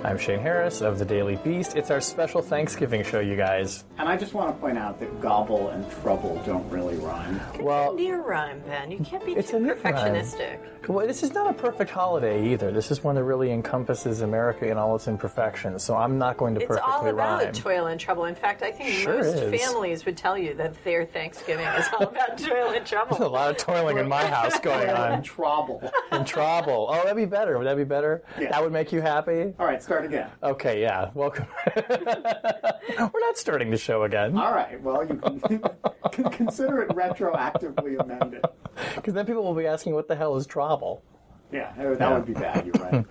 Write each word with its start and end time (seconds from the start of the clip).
I'm 0.04 0.18
Shane 0.18 0.40
Harris 0.40 0.82
of 0.82 1.00
the 1.00 1.06
Daily 1.06 1.36
Beast. 1.38 1.76
It's 1.76 1.92
our 1.92 2.00
special 2.00 2.42
Thanksgiving 2.42 3.04
show, 3.04 3.20
you 3.20 3.36
guys. 3.36 3.84
And 3.98 4.08
I 4.08 4.16
just 4.16 4.34
want 4.34 4.56
to 4.56 4.62
point 4.62 4.78
out 4.78 5.00
that 5.00 5.20
gobble 5.20 5.70
and 5.70 5.90
trouble 6.02 6.42
don't 6.46 6.70
really 6.70 6.96
rhyme. 6.98 7.42
Well, 7.60 7.94
near 7.94 8.22
rhyme, 8.22 8.62
Ben. 8.68 8.92
You 8.92 9.00
can't 9.00 9.26
be 9.26 9.34
It's 9.34 9.50
too 9.50 9.58
a 9.58 9.60
near 9.60 9.76
rhyme. 9.76 9.96
perfectionistic. 9.96 10.60
well, 10.88 11.06
this 11.06 11.23
is 11.23 11.34
not 11.34 11.50
a 11.50 11.54
perfect 11.54 11.90
holiday 11.92 12.48
either. 12.54 12.72
This 12.72 12.92
is 12.92 13.04
one 13.04 13.16
that 13.16 13.23
really 13.23 13.52
encompasses 13.52 14.22
America 14.22 14.70
in 14.70 14.78
all 14.78 14.95
its 14.95 15.08
imperfections. 15.08 15.84
So 15.84 15.95
I'm 15.98 16.17
not 16.17 16.38
going 16.38 16.54
to 16.56 16.61
It's 16.61 16.67
perfectly 16.67 16.94
all 16.94 17.08
about 17.08 17.44
rhyme. 17.44 17.54
toil 17.54 17.88
and 17.88 18.00
trouble. 18.00 18.26
In 18.26 18.36
fact, 18.36 18.61
I 18.61 18.72
think 18.72 18.89
Sure 18.94 19.17
most 19.17 19.36
is. 19.36 19.61
families 19.61 20.06
would 20.06 20.16
tell 20.16 20.38
you 20.38 20.54
that 20.54 20.82
their 20.86 21.06
Thanksgiving 21.06 21.66
is 21.66 21.86
all 22.00 22.04
about 22.08 22.38
toil 22.38 22.70
and 22.70 22.86
trouble. 22.86 23.17
There's 23.17 23.28
a 23.28 23.34
lot 23.34 23.50
of 23.50 23.58
toiling 23.58 23.98
in 23.98 24.08
my 24.08 24.26
house 24.26 24.58
going 24.59 24.89
on. 24.92 25.23
Trouble. 25.23 25.92
And 26.11 26.26
trouble. 26.26 26.88
Oh, 26.89 26.95
that'd 27.04 27.17
be 27.17 27.26
better. 27.26 27.58
Would 27.58 27.66
that 27.67 27.76
be 27.78 27.84
better? 27.84 28.23
Yeah. 28.39 28.52
That 28.52 28.64
would 28.64 28.72
make 28.72 28.92
you 28.94 29.02
happy? 29.02 29.54
All 29.59 29.66
right, 29.66 29.82
start 29.88 30.03
again. 30.03 30.30
Okay, 30.43 30.81
yeah. 30.81 31.11
Welcome. 31.13 31.47
We're 31.77 33.19
not 33.21 33.38
starting 33.38 33.71
the 33.71 33.77
show 33.77 34.03
again. 34.03 34.38
All 34.38 34.52
right, 34.52 34.81
well, 34.81 35.02
you 35.07 35.16
can, 35.16 35.39
can 36.11 36.30
consider 36.30 36.81
it 36.81 36.89
retroactively 36.89 37.97
amended. 37.99 38.43
Because 38.95 39.15
then 39.15 39.25
people 39.25 39.43
will 39.43 39.55
be 39.55 39.65
asking, 39.65 39.95
what 39.95 40.08
the 40.08 40.15
hell 40.15 40.35
is 40.35 40.45
trouble? 40.45 41.03
Yeah, 41.52 41.71
that 41.77 42.11
would 42.11 42.25
be 42.25 42.33
bad. 42.33 42.63
You're 42.65 42.73
right. 42.75 43.05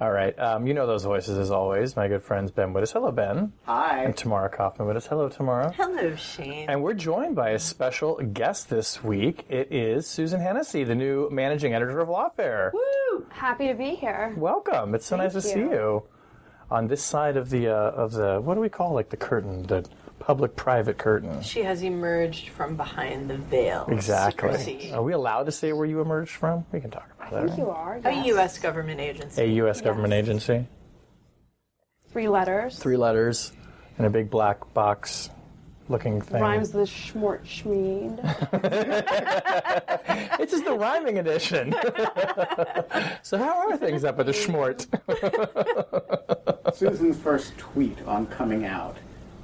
All 0.00 0.10
right. 0.10 0.38
Um, 0.38 0.66
you 0.66 0.72
know 0.72 0.86
those 0.86 1.04
voices 1.04 1.36
as 1.36 1.50
always. 1.50 1.94
My 1.94 2.08
good 2.08 2.22
friends 2.22 2.50
Ben 2.50 2.72
Wittes. 2.72 2.92
Hello, 2.92 3.10
Ben. 3.10 3.52
Hi. 3.64 4.04
And 4.04 4.16
Tamara 4.16 4.48
Cofman 4.48 4.86
Wittes. 4.86 5.08
Hello, 5.08 5.28
Tamara. 5.28 5.72
Hello, 5.72 6.14
Shane. 6.16 6.70
And 6.70 6.82
we're 6.82 6.94
joined 6.94 7.36
by 7.36 7.50
a 7.50 7.58
special 7.58 8.14
guest 8.16 8.70
this 8.70 9.04
week. 9.04 9.44
It 9.50 9.72
is 9.72 10.06
Susan 10.06 10.40
Hennessey, 10.40 10.84
the 10.84 10.94
new 10.94 11.28
managing 11.30 11.74
editor 11.74 12.00
of 12.00 12.08
Lawfare. 12.08 12.72
Woo! 12.72 13.26
Happy 13.30 13.68
to 13.68 13.74
be 13.74 13.94
here. 13.96 14.32
Welcome. 14.38 14.94
It's 14.94 15.04
so 15.06 15.16
nice 15.16 15.32
to 15.34 15.42
see 15.42 15.58
you. 15.58 16.04
You. 16.70 16.76
On 16.76 16.88
this 16.88 17.02
side 17.02 17.36
of 17.36 17.50
the 17.50 17.68
uh, 17.68 17.90
of 17.90 18.12
the 18.12 18.40
what 18.40 18.54
do 18.54 18.60
we 18.60 18.68
call 18.68 18.92
like 18.94 19.08
the 19.08 19.16
curtain, 19.16 19.64
the 19.64 19.88
public-private 20.20 20.98
curtain. 20.98 21.42
She 21.42 21.62
has 21.62 21.82
emerged 21.82 22.50
from 22.50 22.76
behind 22.76 23.28
the 23.28 23.38
veil. 23.38 23.86
Exactly. 23.88 24.56
secrecy. 24.56 24.92
Are 24.92 25.02
we 25.02 25.14
allowed 25.14 25.44
to 25.44 25.52
say 25.52 25.72
where 25.72 25.86
you 25.86 26.00
emerged 26.00 26.36
from? 26.36 26.64
We 26.70 26.80
can 26.80 26.90
talk 26.90 27.10
about 27.16 27.30
that. 27.32 27.42
I 27.42 27.46
think 27.46 27.58
you 27.58 27.70
are. 27.70 28.00
A. 28.04 28.26
U.S. 28.26 28.58
government 28.58 29.00
agency. 29.00 29.42
A 29.42 29.46
U.S. 29.46 29.80
government 29.80 30.12
agency. 30.12 30.66
Three 32.08 32.28
letters. 32.28 32.78
Three 32.78 32.96
letters 32.96 33.52
in 33.98 34.04
a 34.04 34.10
big 34.10 34.30
black 34.30 34.72
box 34.74 35.30
looking 35.90 36.20
thing. 36.20 36.40
Rhymes 36.40 36.72
with 36.72 36.88
Schmort 36.88 37.44
Schmied. 37.44 38.20
This 40.38 40.54
is 40.54 40.62
the 40.62 40.72
rhyming 40.72 41.18
edition. 41.18 41.72
so 43.22 43.36
how 43.36 43.68
are 43.68 43.76
things 43.76 44.04
up 44.04 44.18
at 44.18 44.26
the 44.26 44.32
Schmort? 44.32 44.86
Susan's 46.74 47.18
first 47.18 47.56
tweet 47.58 48.00
on 48.06 48.26
coming 48.26 48.64
out 48.64 48.96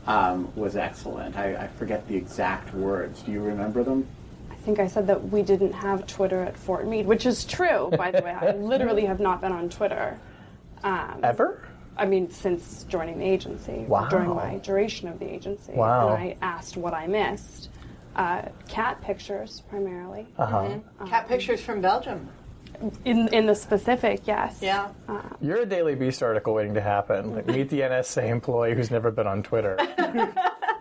um, 0.07 0.51
was 0.57 0.75
excellent. 0.75 1.37
I, 1.37 1.65
I 1.65 1.69
forget 1.69 2.09
the 2.09 2.17
exact 2.17 2.75
words. 2.75 3.23
Do 3.23 3.31
you 3.31 3.41
remember 3.41 3.85
them? 3.85 4.07
I 4.51 4.55
think 4.55 4.81
I 4.81 4.87
said 4.87 5.07
that 5.07 5.31
we 5.31 5.43
didn't 5.43 5.75
have 5.75 6.07
Twitter 6.07 6.43
at 6.43 6.57
Fort 6.57 6.89
Meade, 6.89 7.07
which 7.07 7.27
is 7.27 7.45
true, 7.45 7.91
by 7.97 8.11
the 8.11 8.23
way. 8.23 8.33
I 8.33 8.53
literally 8.53 9.05
have 9.05 9.21
not 9.21 9.41
been 9.41 9.53
on 9.53 9.69
Twitter. 9.69 10.19
Um, 10.83 11.21
Ever? 11.23 11.69
I 11.97 12.05
mean, 12.07 12.31
since 12.31 12.85
joining 12.89 13.19
the 13.19 13.25
agency, 13.25 13.85
Wow. 13.89 14.09
during 14.09 14.29
my 14.35 14.57
duration 14.59 15.09
of 15.09 15.19
the 15.19 15.27
agency. 15.33 15.73
Wow. 15.73 16.15
And 16.15 16.23
I 16.23 16.37
asked 16.43 16.77
what 16.77 16.95
I 16.95 17.07
missed. 17.07 17.71
Uh, 18.15 18.43
cat 18.69 19.01
pictures, 19.03 19.63
primarily. 19.69 20.27
Uh-huh. 20.39 20.79
Cat 21.07 21.29
pictures 21.29 21.61
from 21.61 21.81
Belgium. 21.81 22.29
In, 23.05 23.29
in 23.29 23.47
the 23.47 23.55
specific, 23.55 24.23
yes. 24.27 24.59
Yeah. 24.61 24.89
You're 25.41 25.63
a 25.63 25.67
Daily 25.67 25.95
Beast 25.95 26.23
article 26.23 26.53
waiting 26.55 26.75
to 26.75 26.81
happen. 26.81 27.35
Like, 27.35 27.47
meet 27.59 27.69
the 27.71 27.81
NSA 27.81 28.29
employee 28.29 28.75
who's 28.75 28.91
never 28.91 29.11
been 29.11 29.27
on 29.27 29.43
Twitter. 29.43 29.77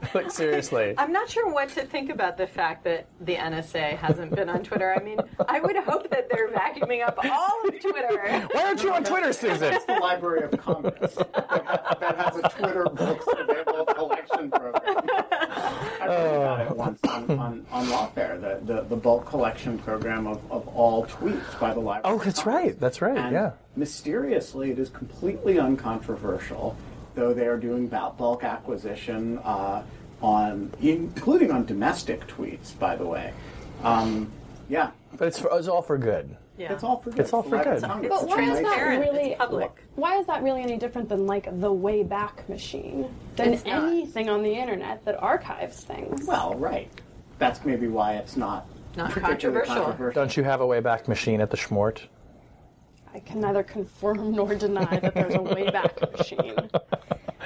like 0.13 0.31
seriously. 0.31 0.95
I'm 0.97 1.11
not 1.11 1.29
sure 1.29 1.51
what 1.51 1.69
to 1.69 1.85
think 1.85 2.09
about 2.09 2.37
the 2.37 2.47
fact 2.47 2.83
that 2.85 3.07
the 3.21 3.35
NSA 3.35 3.97
hasn't 3.97 4.35
been 4.35 4.49
on 4.49 4.63
Twitter. 4.63 4.95
I 4.97 5.03
mean, 5.03 5.19
I 5.47 5.59
would 5.59 5.75
hope 5.77 6.09
that 6.09 6.29
they're 6.29 6.49
vacuuming 6.49 7.05
up 7.05 7.17
all 7.23 7.67
of 7.67 7.79
Twitter. 7.79 8.47
Why 8.51 8.63
aren't 8.63 8.83
you 8.83 8.93
on 8.93 9.03
Twitter, 9.03 9.33
Susan? 9.33 9.73
It's 9.73 9.85
the 9.85 9.93
Library 9.93 10.43
of 10.43 10.59
Congress 10.59 11.15
that, 11.15 11.97
that 11.99 12.15
has 12.17 12.37
a 12.37 12.49
Twitter 12.49 12.85
books 12.85 13.25
available 13.37 13.85
collection 13.93 14.51
program. 14.51 14.81
I 16.01 16.07
read 16.07 16.35
about 16.35 16.61
it 16.61 16.75
once 16.75 16.99
on, 17.07 17.39
on, 17.39 17.65
on 17.71 17.85
Lawfare, 17.87 18.39
the, 18.39 18.73
the, 18.73 18.81
the 18.83 18.95
bulk 18.95 19.25
collection 19.25 19.77
program 19.79 20.27
of, 20.27 20.39
of 20.51 20.67
all 20.67 21.05
tweets 21.05 21.59
by 21.59 21.73
the 21.73 21.79
Library. 21.79 22.15
Oh, 22.15 22.23
that's 22.23 22.43
Congress. 22.43 22.63
right. 22.65 22.79
That's 22.79 23.01
right. 23.01 23.17
And 23.17 23.33
yeah. 23.33 23.51
mysteriously, 23.75 24.71
it 24.71 24.79
is 24.79 24.89
completely 24.89 25.59
uncontroversial, 25.59 26.75
though 27.15 27.33
they 27.33 27.47
are 27.47 27.57
doing 27.57 27.87
bulk 27.87 28.17
bulk 28.17 28.43
acquisition 28.43 29.39
uh, 29.39 29.83
on, 30.21 30.71
including 30.81 31.51
on 31.51 31.65
domestic 31.65 32.27
tweets, 32.27 32.77
by 32.77 32.95
the 32.95 33.05
way. 33.05 33.33
Um, 33.83 34.31
yeah, 34.69 34.91
But 35.17 35.29
it's, 35.29 35.39
for, 35.39 35.49
it's 35.57 35.67
all 35.67 35.81
for 35.81 35.97
good. 35.97 36.35
Yeah. 36.57 36.71
it's 36.73 36.83
all 36.83 36.99
for 36.99 37.09
good. 37.11 37.19
It's 37.19 37.33
all 37.33 37.43
for 37.43 37.61
good. 37.61 37.81
But 37.81 38.01
It's 38.03 38.23
why 38.23 38.41
is 38.43 38.49
that 38.61 38.61
transparent. 38.61 39.11
really 39.11 39.35
public. 39.35 39.71
Why 39.95 40.17
is 40.17 40.25
that 40.27 40.41
really 40.41 40.61
any 40.61 40.77
different 40.77 41.09
than 41.09 41.27
like 41.27 41.45
the 41.59 41.69
Wayback 41.69 42.47
Machine? 42.47 43.13
Than 43.35 43.53
It's 43.53 43.65
not. 43.65 43.83
anything 43.89 44.29
on 44.29 44.41
the 44.41 44.53
internet 44.53 45.03
that 45.05 45.21
archives 45.21 45.81
things? 45.83 46.25
Well, 46.25 46.53
right. 46.55 46.89
That's 47.39 47.63
maybe 47.65 47.87
why 47.87 48.13
it's 48.13 48.37
not 48.37 48.65
Not 48.95 49.11
particularly 49.11 49.33
controversial. 49.65 49.83
controversial. 49.85 50.21
Don't 50.21 50.37
you 50.37 50.43
have 50.43 50.61
a 50.61 50.65
Wayback 50.65 51.07
Machine 51.09 51.41
at 51.41 51.51
the 51.51 51.57
Schmort? 51.57 51.99
I 53.15 53.19
can 53.19 53.39
neither 53.39 53.63
confirm 53.63 54.33
nor 54.33 54.53
deny 54.55 54.99
that 54.99 55.13
there's 55.13 55.35
a 55.35 55.37
Wayback 55.37 56.17
Machine. 56.17 56.69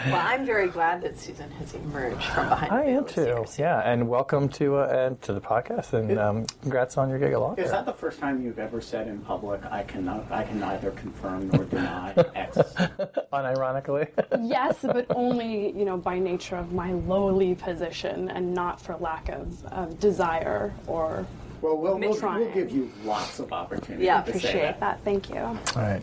Well, 0.08 0.16
I'm 0.16 0.44
very 0.44 0.68
glad 0.68 1.04
that 1.04 1.20
Susan 1.20 1.52
has 1.52 1.76
emerged 1.76 2.24
from 2.24 2.50
behind 2.50 2.72
I 2.72 2.78
the 2.80 2.86
veil 2.86 2.98
am 2.98 3.06
too. 3.06 3.12
secrecy. 3.26 3.62
Yeah, 3.62 3.82
and 3.82 4.10
welcome 4.10 4.50
to 4.50 4.78
uh, 4.78 4.88
and 4.88 5.22
to 5.22 5.34
the 5.34 5.42
podcast, 5.42 5.94
and 5.94 6.18
um, 6.18 6.46
congrats 6.64 6.98
on 6.98 7.08
your 7.08 7.20
gig 7.20 7.34
at 7.34 7.38
Lawfare. 7.38 7.60
Is 7.60 7.70
that 7.70 7.86
the 7.86 7.94
first 7.94 8.20
time 8.20 8.44
you've 8.44 8.58
ever 8.58 8.82
said 8.82 9.08
in 9.08 9.20
public, 9.20 9.64
"I 9.66 9.84
cannot, 9.84 10.32
I 10.32 10.44
can 10.44 10.60
neither 10.60 10.90
confirm 10.92 11.50
nor 11.50 11.66
deny 11.66 12.14
X"? 12.34 12.58
Unironically. 13.32 14.08
yes, 14.42 14.80
but 14.82 15.06
only 15.12 15.78
you 15.78 15.86
know 15.86 15.98
by 15.98 16.18
nature 16.18 16.56
of 16.56 16.74
my 16.74 16.94
lowly 16.94 17.54
position 17.54 18.30
and 18.30 18.56
not 18.56 18.82
for 18.82 18.96
lack 18.96 19.30
of, 19.30 19.64
of 19.66 20.00
desire 20.00 20.74
or 20.88 21.28
Well, 21.62 21.78
we'll, 21.78 21.98
we'll, 22.00 22.20
we'll 22.22 22.52
give 22.54 22.72
you 22.72 22.92
lots 23.04 23.40
of 23.40 23.52
opportunity 23.52 24.06
Yeah, 24.06 24.22
appreciate 24.22 24.54
that. 24.54 24.80
that. 24.80 25.04
Thank 25.04 25.30
you. 25.30 25.38
All 25.40 25.58
right. 25.76 26.02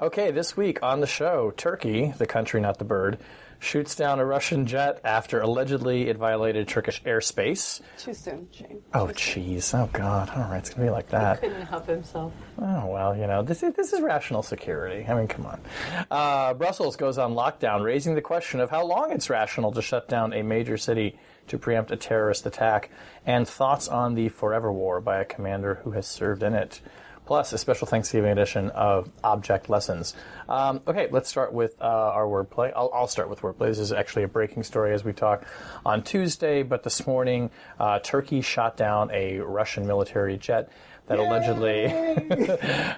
Okay, 0.00 0.30
this 0.30 0.56
week 0.56 0.82
on 0.82 1.00
the 1.00 1.06
show, 1.06 1.52
Turkey, 1.56 2.12
the 2.18 2.26
country, 2.26 2.60
not 2.60 2.78
the 2.78 2.84
bird, 2.84 3.18
shoots 3.58 3.94
down 3.96 4.18
a 4.18 4.24
Russian 4.24 4.66
jet 4.66 5.00
after 5.04 5.40
allegedly 5.40 6.08
it 6.08 6.18
violated 6.18 6.68
Turkish 6.68 7.02
airspace. 7.04 7.80
Too 7.98 8.12
soon, 8.12 8.46
Shane. 8.52 8.82
Oh, 8.92 9.06
jeez. 9.06 9.72
Oh, 9.74 9.88
God. 9.92 10.28
All 10.30 10.42
right, 10.50 10.58
it's 10.58 10.68
going 10.70 10.80
to 10.86 10.90
be 10.90 10.94
like 10.94 11.08
that. 11.08 11.40
He 11.40 11.48
Couldn't 11.48 11.66
help 11.66 11.86
himself. 11.86 12.32
Oh, 12.60 12.86
well, 12.86 13.16
you 13.16 13.26
know, 13.26 13.42
this 13.42 13.62
is, 13.62 13.72
this 13.74 13.92
is 13.94 14.02
rational 14.02 14.42
security. 14.42 15.06
I 15.08 15.14
mean, 15.14 15.28
come 15.28 15.46
on. 15.46 15.60
Uh, 16.10 16.52
Brussels 16.54 16.96
goes 16.96 17.16
on 17.16 17.32
lockdown, 17.34 17.82
raising 17.82 18.14
the 18.14 18.20
question 18.20 18.60
of 18.60 18.68
how 18.68 18.84
long 18.84 19.12
it's 19.12 19.30
rational 19.30 19.72
to 19.72 19.80
shut 19.80 20.08
down 20.08 20.34
a 20.34 20.42
major 20.42 20.76
city 20.76 21.18
to 21.48 21.58
preempt 21.58 21.90
a 21.90 21.96
terrorist 21.96 22.46
attack, 22.46 22.90
and 23.24 23.46
thoughts 23.46 23.88
on 23.88 24.14
the 24.14 24.28
Forever 24.28 24.72
War 24.72 25.00
by 25.00 25.18
a 25.18 25.24
commander 25.24 25.76
who 25.84 25.92
has 25.92 26.06
served 26.06 26.42
in 26.42 26.54
it. 26.54 26.80
plus 27.26 27.52
a 27.52 27.58
special 27.58 27.86
Thanksgiving 27.88 28.30
edition 28.30 28.70
of 28.70 29.10
Object 29.24 29.68
Lessons. 29.68 30.14
Um, 30.48 30.80
okay, 30.86 31.08
let's 31.10 31.28
start 31.28 31.52
with 31.52 31.74
uh, 31.80 31.84
our 31.84 32.24
wordplay. 32.24 32.72
I'll, 32.74 32.90
I'll 32.94 33.08
start 33.08 33.28
with 33.28 33.40
wordplay. 33.40 33.66
This 33.66 33.80
is 33.80 33.92
actually 33.92 34.22
a 34.22 34.28
breaking 34.28 34.62
story 34.62 34.94
as 34.94 35.04
we 35.04 35.12
talk 35.12 35.44
on 35.84 36.02
Tuesday, 36.04 36.62
but 36.62 36.84
this 36.84 37.04
morning, 37.04 37.50
uh, 37.80 37.98
Turkey 37.98 38.40
shot 38.40 38.76
down 38.76 39.10
a 39.10 39.40
Russian 39.40 39.88
military 39.88 40.36
jet 40.38 40.70
that 41.08 41.18
allegedly 41.18 41.92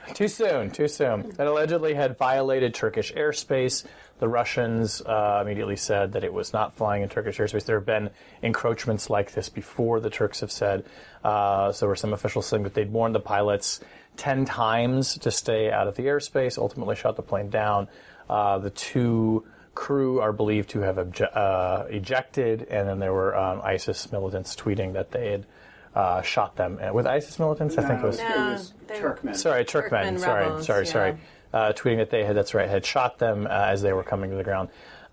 too 0.14 0.28
soon, 0.28 0.70
too 0.70 0.88
soon. 0.88 1.30
That 1.36 1.46
allegedly 1.46 1.94
had 1.94 2.16
violated 2.16 2.74
Turkish 2.74 3.12
airspace. 3.12 3.84
The 4.18 4.28
Russians 4.28 5.00
uh, 5.02 5.42
immediately 5.44 5.76
said 5.76 6.12
that 6.12 6.24
it 6.24 6.32
was 6.32 6.52
not 6.52 6.74
flying 6.74 7.02
in 7.02 7.08
Turkish 7.08 7.38
airspace. 7.38 7.64
There 7.64 7.78
have 7.78 7.86
been 7.86 8.10
encroachments 8.42 9.08
like 9.08 9.32
this 9.32 9.48
before. 9.48 10.00
The 10.00 10.10
Turks 10.10 10.40
have 10.40 10.50
said. 10.50 10.84
Uh, 11.22 11.72
so 11.72 11.86
there 11.86 11.88
were 11.88 11.96
some 11.96 12.12
officials 12.12 12.46
saying 12.46 12.64
that 12.64 12.74
they'd 12.74 12.92
warned 12.92 13.14
the 13.14 13.20
pilots 13.20 13.80
ten 14.16 14.44
times 14.44 15.18
to 15.18 15.30
stay 15.30 15.70
out 15.70 15.86
of 15.86 15.94
the 15.96 16.04
airspace. 16.04 16.58
Ultimately, 16.58 16.96
shot 16.96 17.16
the 17.16 17.22
plane 17.22 17.48
down. 17.50 17.88
Uh, 18.28 18.58
the 18.58 18.70
two 18.70 19.44
crew 19.74 20.20
are 20.20 20.32
believed 20.32 20.70
to 20.70 20.80
have 20.80 20.96
obje- 20.96 21.36
uh, 21.36 21.84
ejected, 21.88 22.62
and 22.68 22.88
then 22.88 22.98
there 22.98 23.12
were 23.12 23.36
um, 23.36 23.60
ISIS 23.62 24.10
militants 24.10 24.56
tweeting 24.56 24.94
that 24.94 25.12
they 25.12 25.30
had 25.30 25.46
uh, 25.94 26.22
shot 26.22 26.56
them. 26.56 26.78
With 26.92 27.06
ISIS 27.06 27.38
militants, 27.38 27.78
I 27.78 27.86
think 27.86 28.02
it 28.02 28.06
was. 28.06 28.18
it 28.18 28.28
was 28.28 28.74
Turkmen. 28.88 29.36
Sorry, 29.36 29.64
Turkmen. 29.64 29.90
Turkmen 29.90 30.20
sorry, 30.20 30.44
rebels, 30.44 30.66
sorry, 30.66 30.84
yeah. 30.84 30.92
sorry. 30.92 31.16
Uh, 31.52 31.72
tweeting 31.72 31.96
that 31.96 32.10
they 32.10 32.24
had, 32.24 32.36
that's 32.36 32.52
right, 32.52 32.68
had 32.68 32.84
shot 32.84 33.18
them 33.18 33.46
uh, 33.46 33.48
as 33.48 33.80
they 33.80 33.92
were 33.94 34.04
coming 34.04 34.28
to 34.28 34.36
the 34.36 34.44
ground. 34.44 34.68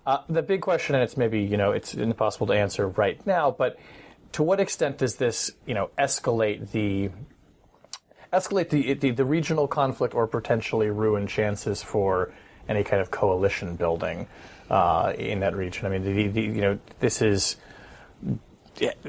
Uh, 0.06 0.18
the 0.28 0.42
big 0.42 0.60
question, 0.60 0.94
and 0.94 1.02
it's 1.02 1.16
maybe, 1.16 1.40
you 1.40 1.56
know, 1.56 1.72
it's 1.72 1.94
impossible 1.94 2.46
to 2.46 2.52
answer 2.52 2.88
right 2.88 3.26
now, 3.26 3.50
but 3.50 3.78
to 4.32 4.42
what 4.42 4.60
extent 4.60 4.98
does 4.98 5.16
this, 5.16 5.50
you 5.64 5.72
know, 5.74 5.88
escalate 5.98 6.70
the 6.72 7.10
escalate 8.32 8.68
the, 8.68 8.92
the, 8.94 9.10
the 9.10 9.24
regional 9.24 9.66
conflict 9.66 10.14
or 10.14 10.26
potentially 10.26 10.90
ruin 10.90 11.26
chances 11.26 11.82
for 11.82 12.32
any 12.68 12.84
kind 12.84 13.00
of 13.00 13.10
coalition 13.10 13.76
building 13.76 14.28
uh, 14.68 15.12
in 15.16 15.40
that 15.40 15.56
region? 15.56 15.86
I 15.86 15.88
mean, 15.88 16.04
the, 16.04 16.28
the, 16.28 16.42
you 16.42 16.60
know, 16.60 16.78
this 17.00 17.22
is 17.22 17.56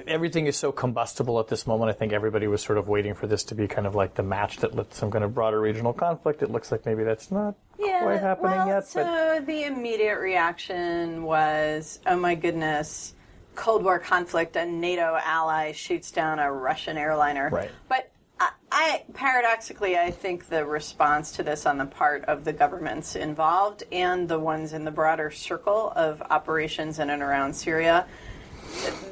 everything 0.08 0.48
is 0.48 0.56
so 0.56 0.72
combustible 0.72 1.40
at 1.40 1.48
this 1.48 1.68
moment. 1.68 1.90
I 1.90 1.94
think 1.94 2.14
everybody 2.14 2.48
was 2.48 2.62
sort 2.62 2.78
of 2.78 2.88
waiting 2.88 3.14
for 3.14 3.28
this 3.28 3.44
to 3.46 3.56
be 3.56 3.68
kind 3.68 3.88
of 3.88 3.96
like 3.96 4.16
the 4.16 4.24
match 4.24 4.58
that 4.58 4.76
lit 4.76 4.94
some 4.94 5.12
kind 5.12 5.24
of 5.24 5.34
broader 5.34 5.60
regional 5.60 5.94
conflict. 5.94 6.42
It 6.42 6.52
looks 6.52 6.72
like 6.72 6.86
maybe 6.86 7.04
that's 7.04 7.32
not 7.32 7.56
quite 7.78 8.20
happening 8.20 8.58
well, 8.58 8.68
yet. 8.68 8.88
So 8.88 9.04
but 9.04 9.46
the 9.46 9.64
immediate 9.64 10.20
reaction 10.20 11.24
was, 11.24 12.00
"Oh 12.06 12.18
my 12.18 12.36
goodness, 12.36 13.14
Cold 13.56 13.84
War 13.84 14.00
conflict, 14.00 14.56
a 14.56 14.66
NATO 14.66 15.18
ally 15.24 15.72
shoots 15.72 16.12
down 16.12 16.40
a 16.40 16.52
Russian 16.52 16.98
airliner." 16.98 17.50
Right. 17.50 17.72
But 17.90 18.12
I, 18.40 18.50
I 18.72 19.04
paradoxically, 19.14 19.98
I 19.98 20.12
think 20.12 20.48
the 20.48 20.66
response 20.66 21.32
to 21.34 21.44
this 21.44 21.66
on 21.66 21.78
the 21.78 21.86
part 21.86 22.26
of 22.26 22.44
the 22.44 22.54
governments 22.54 23.16
involved 23.16 23.84
and 23.92 24.28
the 24.28 24.40
ones 24.40 24.74
in 24.74 24.86
the 24.86 24.92
broader 24.92 25.32
circle 25.32 25.92
of 25.96 26.22
operations 26.22 27.00
in 27.00 27.10
and 27.10 27.22
around 27.22 27.56
Syria 27.56 28.06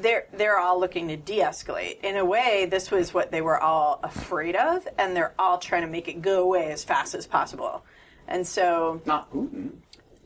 they're 0.00 0.26
they're 0.32 0.58
all 0.58 0.78
looking 0.78 1.08
to 1.08 1.16
de-escalate. 1.16 2.00
In 2.02 2.16
a 2.16 2.24
way, 2.24 2.66
this 2.70 2.90
was 2.90 3.12
what 3.14 3.30
they 3.30 3.40
were 3.40 3.60
all 3.60 4.00
afraid 4.02 4.56
of, 4.56 4.86
and 4.98 5.16
they're 5.16 5.34
all 5.38 5.58
trying 5.58 5.82
to 5.82 5.88
make 5.88 6.08
it 6.08 6.22
go 6.22 6.42
away 6.42 6.70
as 6.72 6.84
fast 6.84 7.14
as 7.14 7.26
possible. 7.26 7.84
And 8.28 8.46
so, 8.46 9.00
Not 9.06 9.32
Putin. 9.32 9.70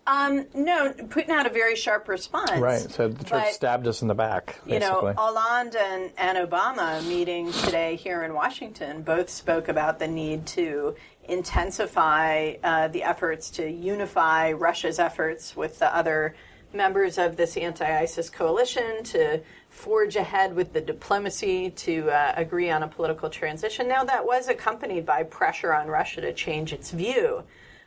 um, 0.06 0.46
no, 0.54 0.92
Putin 0.92 1.28
had 1.28 1.46
a 1.46 1.50
very 1.50 1.76
sharp 1.76 2.08
response. 2.08 2.52
right, 2.58 2.80
so 2.80 3.08
the 3.08 3.24
Turks 3.24 3.30
but- 3.30 3.52
stabbed 3.52 3.86
us 3.86 4.00
in 4.02 4.08
the 4.08 4.14
back. 4.14 4.58
Basically. 4.64 4.72
you 4.74 4.80
know, 4.80 5.12
Hollande 5.16 5.76
and, 5.76 6.10
and 6.16 6.38
Obama 6.50 7.06
meeting 7.06 7.52
today 7.52 7.96
here 7.96 8.22
in 8.22 8.32
Washington 8.32 9.02
both 9.02 9.28
spoke 9.28 9.68
about 9.68 9.98
the 9.98 10.08
need 10.08 10.46
to 10.46 10.94
intensify 11.28 12.54
uh, 12.64 12.88
the 12.88 13.02
efforts 13.02 13.50
to 13.50 13.70
unify 13.70 14.52
Russia's 14.52 14.98
efforts 14.98 15.54
with 15.56 15.78
the 15.78 15.94
other 15.94 16.34
members 16.72 17.18
of 17.18 17.36
this 17.36 17.56
anti 17.56 18.00
ISIS 18.00 18.30
coalition 18.30 19.02
to 19.04 19.40
forge 19.68 20.16
ahead 20.16 20.54
with 20.54 20.72
the 20.72 20.80
diplomacy 20.80 21.70
to 21.70 22.10
uh, 22.10 22.32
agree 22.36 22.70
on 22.70 22.82
a 22.82 22.88
political 22.88 23.30
transition. 23.30 23.88
Now, 23.88 24.04
that 24.04 24.24
was 24.24 24.48
accompanied 24.48 25.06
by 25.06 25.22
pressure 25.24 25.72
on 25.72 25.88
Russia 25.88 26.20
to 26.22 26.32
change 26.32 26.72
its 26.72 26.90
view 26.90 27.44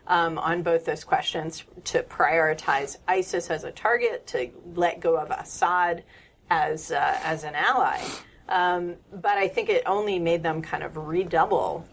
um, 0.07 0.38
on 0.38 0.63
both 0.63 0.85
those 0.85 1.03
questions 1.03 1.63
to 1.85 2.03
prioritize 2.03 2.97
ISIS 3.07 3.50
as 3.50 3.63
a 3.63 3.71
target, 3.71 4.27
to 4.27 4.50
let 4.75 5.00
go 5.00 5.18
of 5.18 5.31
Assad 5.31 6.03
as 6.50 6.91
uh, 6.91 7.19
as 7.24 7.44
an 7.44 7.56
ally. 7.56 8.01
Um, 8.50 8.95
but 9.12 9.38
I 9.38 9.47
think 9.47 9.69
it 9.69 9.83
only 9.86 10.19
made 10.19 10.44
them 10.44 10.62
kind 10.62 10.83
of 10.83 10.97
redouble 10.97 11.88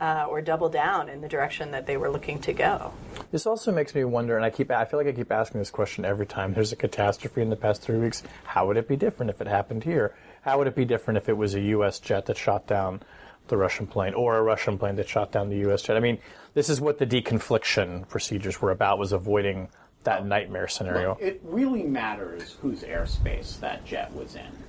uh, 0.00 0.26
or 0.28 0.40
double 0.40 0.68
down 0.68 1.08
in 1.08 1.20
the 1.20 1.28
direction 1.28 1.70
that 1.70 1.86
they 1.86 1.96
were 1.96 2.10
looking 2.10 2.38
to 2.40 2.52
go. 2.52 2.92
This 3.30 3.46
also 3.46 3.72
makes 3.72 3.94
me 3.94 4.04
wonder, 4.04 4.36
and 4.36 4.44
I 4.44 4.50
keep 4.50 4.70
I 4.70 4.84
feel 4.84 4.98
like 4.98 5.06
I 5.06 5.12
keep 5.12 5.32
asking 5.32 5.60
this 5.60 5.70
question 5.70 6.04
every 6.04 6.26
time 6.26 6.54
there's 6.54 6.72
a 6.72 6.76
catastrophe 6.76 7.42
in 7.42 7.50
the 7.50 7.56
past 7.56 7.82
three 7.82 7.98
weeks. 7.98 8.22
How 8.44 8.66
would 8.66 8.76
it 8.76 8.88
be 8.88 8.96
different 8.96 9.30
if 9.30 9.40
it 9.40 9.46
happened 9.46 9.84
here? 9.84 10.14
How 10.42 10.58
would 10.58 10.66
it 10.66 10.74
be 10.74 10.84
different 10.84 11.18
if 11.18 11.28
it 11.28 11.36
was 11.36 11.54
a 11.54 11.60
U.S. 11.60 12.00
jet 12.00 12.26
that 12.26 12.36
shot 12.36 12.66
down 12.66 13.02
the 13.48 13.56
Russian 13.56 13.86
plane, 13.86 14.14
or 14.14 14.36
a 14.36 14.42
Russian 14.42 14.78
plane 14.78 14.96
that 14.96 15.08
shot 15.08 15.32
down 15.32 15.48
the 15.48 15.58
U.S. 15.58 15.82
jet? 15.82 15.96
I 15.96 16.00
mean, 16.00 16.18
this 16.54 16.68
is 16.68 16.80
what 16.80 16.98
the 16.98 17.06
deconfliction 17.06 18.08
procedures 18.08 18.60
were 18.60 18.70
about: 18.70 18.98
was 18.98 19.12
avoiding 19.12 19.68
that 20.04 20.26
nightmare 20.26 20.68
scenario. 20.68 21.16
It 21.20 21.40
really 21.42 21.82
matters 21.82 22.56
whose 22.60 22.82
airspace 22.82 23.58
that 23.60 23.84
jet 23.84 24.12
was 24.12 24.36
in. 24.36 24.64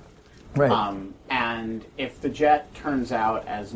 Right. 0.56 0.70
Um, 0.70 1.14
and 1.30 1.84
if 1.98 2.20
the 2.20 2.28
jet 2.28 2.72
turns 2.74 3.12
out, 3.12 3.46
as 3.46 3.74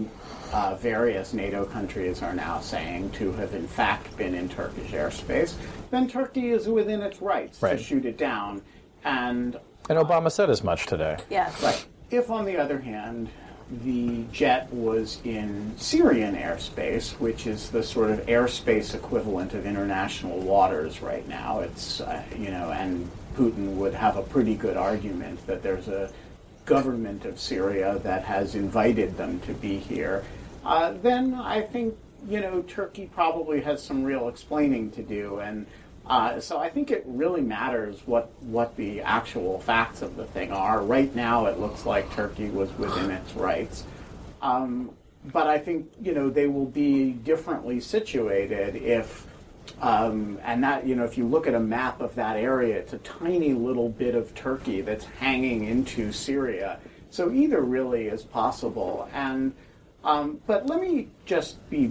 uh, 0.52 0.74
various 0.76 1.32
NATO 1.32 1.64
countries 1.64 2.22
are 2.22 2.32
now 2.34 2.60
saying, 2.60 3.10
to 3.12 3.32
have 3.32 3.54
in 3.54 3.66
fact 3.68 4.16
been 4.16 4.34
in 4.34 4.48
Turkish 4.48 4.90
airspace, 4.90 5.54
then 5.90 6.08
Turkey 6.08 6.50
is 6.50 6.68
within 6.68 7.02
its 7.02 7.20
rights 7.22 7.62
Right. 7.62 7.78
to 7.78 7.82
shoot 7.82 8.04
it 8.04 8.16
down. 8.18 8.62
And 9.04 9.58
and 9.88 9.98
Obama 9.98 10.30
said 10.30 10.50
as 10.50 10.62
much 10.62 10.86
today. 10.86 11.16
Yes. 11.30 11.60
Right. 11.62 11.84
If, 12.10 12.30
on 12.30 12.44
the 12.44 12.56
other 12.56 12.78
hand, 12.78 13.28
the 13.84 14.24
jet 14.32 14.72
was 14.72 15.20
in 15.24 15.72
Syrian 15.78 16.36
airspace, 16.36 17.12
which 17.20 17.46
is 17.46 17.70
the 17.70 17.82
sort 17.82 18.10
of 18.10 18.18
airspace 18.26 18.94
equivalent 18.94 19.54
of 19.54 19.64
international 19.66 20.38
waters 20.40 21.02
right 21.02 21.26
now, 21.28 21.60
it's, 21.60 22.00
uh, 22.00 22.22
you 22.36 22.50
know, 22.50 22.70
and 22.72 23.08
Putin 23.36 23.74
would 23.76 23.94
have 23.94 24.16
a 24.16 24.22
pretty 24.22 24.54
good 24.56 24.76
argument 24.76 25.44
that 25.46 25.62
there's 25.62 25.86
a 25.88 26.10
government 26.64 27.24
of 27.24 27.40
Syria 27.40 27.98
that 28.02 28.24
has 28.24 28.54
invited 28.54 29.16
them 29.16 29.40
to 29.40 29.54
be 29.54 29.78
here, 29.78 30.24
uh, 30.64 30.92
then 31.02 31.34
I 31.34 31.62
think, 31.62 31.96
you 32.28 32.40
know, 32.40 32.62
Turkey 32.62 33.10
probably 33.12 33.60
has 33.62 33.82
some 33.82 34.04
real 34.04 34.28
explaining 34.28 34.90
to 34.92 35.02
do. 35.02 35.40
And 35.40 35.66
uh, 36.06 36.40
so 36.40 36.58
I 36.58 36.68
think 36.68 36.90
it 36.90 37.02
really 37.06 37.40
matters 37.40 38.00
what, 38.06 38.30
what 38.40 38.76
the 38.76 39.00
actual 39.00 39.60
facts 39.60 40.02
of 40.02 40.16
the 40.16 40.26
thing 40.26 40.52
are. 40.52 40.82
Right 40.82 41.14
now, 41.14 41.46
it 41.46 41.58
looks 41.58 41.86
like 41.86 42.10
Turkey 42.12 42.50
was 42.50 42.70
within 42.78 43.10
its 43.10 43.34
rights. 43.34 43.84
Um, 44.42 44.90
but 45.32 45.46
I 45.46 45.58
think 45.58 45.90
you 46.00 46.14
know 46.14 46.30
they 46.30 46.46
will 46.46 46.66
be 46.66 47.12
differently 47.12 47.80
situated 47.80 48.76
if, 48.76 49.26
um, 49.80 50.38
and 50.44 50.62
that 50.64 50.86
you 50.86 50.94
know 50.94 51.04
if 51.04 51.16
you 51.18 51.26
look 51.26 51.46
at 51.46 51.54
a 51.54 51.60
map 51.60 52.00
of 52.00 52.14
that 52.16 52.36
area, 52.36 52.76
it's 52.76 52.92
a 52.92 52.98
tiny 52.98 53.54
little 53.54 53.88
bit 53.88 54.14
of 54.14 54.34
Turkey 54.34 54.80
that's 54.80 55.04
hanging 55.04 55.64
into 55.64 56.12
Syria. 56.12 56.78
So 57.10 57.32
either 57.32 57.60
really 57.62 58.06
is 58.06 58.22
possible. 58.22 59.08
And 59.12 59.52
um, 60.04 60.40
but 60.46 60.66
let 60.66 60.80
me 60.80 61.08
just 61.26 61.68
be 61.70 61.90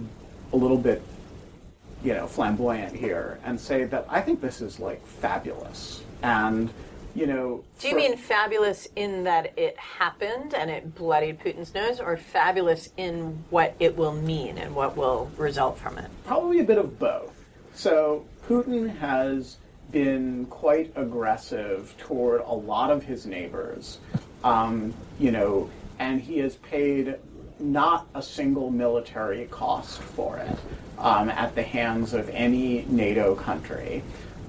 a 0.52 0.56
little 0.56 0.78
bit 0.78 1.02
you 2.02 2.14
know, 2.14 2.26
flamboyant 2.26 2.96
here 2.96 3.38
and 3.44 3.60
say 3.60 3.84
that 3.84 4.06
I 4.08 4.22
think 4.22 4.40
this 4.40 4.62
is 4.62 4.80
like 4.80 5.06
fabulous. 5.06 6.02
And, 6.22 6.70
you 7.14 7.26
know, 7.26 7.62
Do 7.78 7.88
you 7.88 7.92
for- 7.94 8.00
mean 8.00 8.16
fabulous 8.16 8.88
in 8.96 9.24
that 9.24 9.52
it 9.58 9.76
happened 9.76 10.54
and 10.54 10.70
it 10.70 10.94
bloodied 10.94 11.40
Putin's 11.40 11.74
nose, 11.74 12.00
or 12.00 12.16
fabulous 12.16 12.88
in 12.96 13.44
what 13.50 13.74
it 13.80 13.96
will 13.98 14.12
mean 14.14 14.56
and 14.56 14.74
what 14.74 14.96
will 14.96 15.30
result 15.36 15.76
from 15.78 15.98
it? 15.98 16.10
probably 16.24 16.60
a 16.60 16.64
bit 16.64 16.78
of 16.78 16.98
both. 16.98 17.39
So 17.74 18.24
Putin 18.46 18.96
has 18.98 19.58
been 19.90 20.46
quite 20.46 20.92
aggressive 20.96 21.94
toward 21.98 22.42
a 22.42 22.52
lot 22.52 22.90
of 22.90 23.04
his 23.04 23.26
neighbors, 23.26 23.98
um, 24.44 24.94
you 25.18 25.30
know, 25.32 25.68
and 25.98 26.20
he 26.20 26.38
has 26.38 26.56
paid 26.56 27.16
not 27.58 28.06
a 28.14 28.22
single 28.22 28.70
military 28.70 29.46
cost 29.46 30.00
for 30.00 30.38
it 30.38 30.58
um, 30.98 31.28
at 31.30 31.54
the 31.54 31.62
hands 31.62 32.14
of 32.14 32.28
any 32.30 32.84
NATO 32.88 33.34
country. 33.34 34.02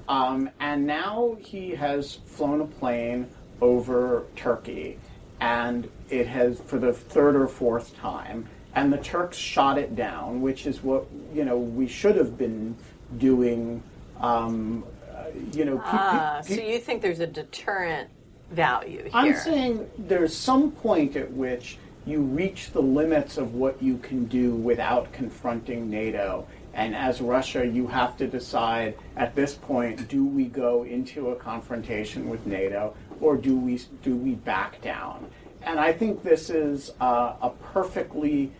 Um, 0.08 0.50
and 0.60 0.86
now 0.86 1.36
he 1.40 1.70
has 1.70 2.14
flown 2.26 2.60
a 2.60 2.66
plane 2.66 3.28
over 3.60 4.24
Turkey, 4.36 4.98
and 5.40 5.88
it 6.10 6.26
has 6.26 6.60
for 6.60 6.78
the 6.78 6.92
third 6.92 7.36
or 7.36 7.46
fourth 7.46 7.96
time, 7.96 8.48
and 8.74 8.92
the 8.92 8.98
Turks 8.98 9.36
shot 9.36 9.78
it 9.78 9.94
down, 9.94 10.40
which 10.40 10.66
is 10.66 10.82
what 10.82 11.06
you 11.32 11.44
know 11.44 11.56
we 11.56 11.86
should 11.86 12.16
have 12.16 12.36
been 12.36 12.76
doing. 13.18 13.82
Um, 14.20 14.84
uh, 15.12 15.24
you 15.52 15.64
know, 15.64 15.78
pe- 15.78 15.84
pe- 15.84 15.90
Ah, 15.98 16.42
pe- 16.44 16.56
so 16.56 16.62
you 16.62 16.78
think 16.78 17.02
there's 17.02 17.20
a 17.20 17.26
deterrent 17.26 18.08
value 18.50 19.02
here? 19.02 19.10
I'm 19.12 19.34
saying 19.34 19.88
there's 19.98 20.36
some 20.36 20.70
point 20.72 21.16
at 21.16 21.30
which 21.32 21.78
you 22.06 22.20
reach 22.20 22.70
the 22.72 22.82
limits 22.82 23.38
of 23.38 23.54
what 23.54 23.82
you 23.82 23.98
can 23.98 24.26
do 24.26 24.54
without 24.54 25.12
confronting 25.12 25.88
NATO. 25.90 26.46
And 26.74 26.94
as 26.96 27.20
Russia, 27.20 27.66
you 27.66 27.86
have 27.88 28.16
to 28.16 28.26
decide 28.26 28.96
at 29.16 29.34
this 29.34 29.54
point: 29.54 30.08
do 30.08 30.24
we 30.24 30.46
go 30.46 30.84
into 30.84 31.30
a 31.30 31.36
confrontation 31.36 32.28
with 32.28 32.46
NATO, 32.46 32.94
or 33.20 33.36
do 33.36 33.56
we 33.56 33.80
do 34.02 34.16
we 34.16 34.34
back 34.36 34.80
down? 34.80 35.26
And 35.62 35.78
I 35.78 35.92
think 35.92 36.22
this 36.22 36.50
is 36.50 36.92
uh, 37.00 37.34
a 37.40 37.50
perfectly 37.72 38.50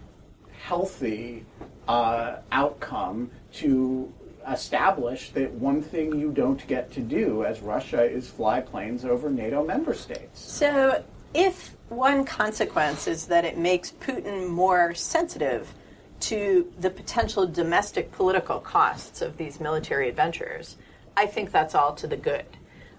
healthy 0.63 1.45
uh, 1.89 2.37
outcome 2.53 3.31
to 3.55 4.13
establish 4.49 5.31
that 5.31 5.53
one 5.53 5.83
thing 5.83 6.19
you 6.19 6.31
don't 6.31 6.67
get 6.67 6.93
to 6.93 7.01
do 7.01 7.45
as 7.45 7.61
Russia 7.61 8.03
is 8.03 8.29
fly 8.29 8.61
planes 8.61 9.05
over 9.05 9.31
NATO 9.31 9.65
member 9.65 9.95
states. 9.95 10.41
So, 10.41 11.05
if 11.35 11.77
one 11.89 12.25
consequence 12.25 13.07
is 13.07 13.27
that 13.27 13.45
it 13.45 13.57
makes 13.57 13.93
Putin 13.93 14.49
more 14.49 14.95
sensitive 14.95 15.73
to 16.21 16.73
the 16.79 16.91
potential 16.91 17.47
domestic 17.47 18.13
political 18.13 18.61
costs 18.61 19.23
of 19.23 19.37
these 19.37 19.61
military 19.61 20.09
adventures, 20.09 20.77
I 21.17 21.27
think 21.27 21.51
that's 21.51 21.75
all 21.75 21.95
to 21.95 22.07
the 22.07 22.17
good. 22.17 22.47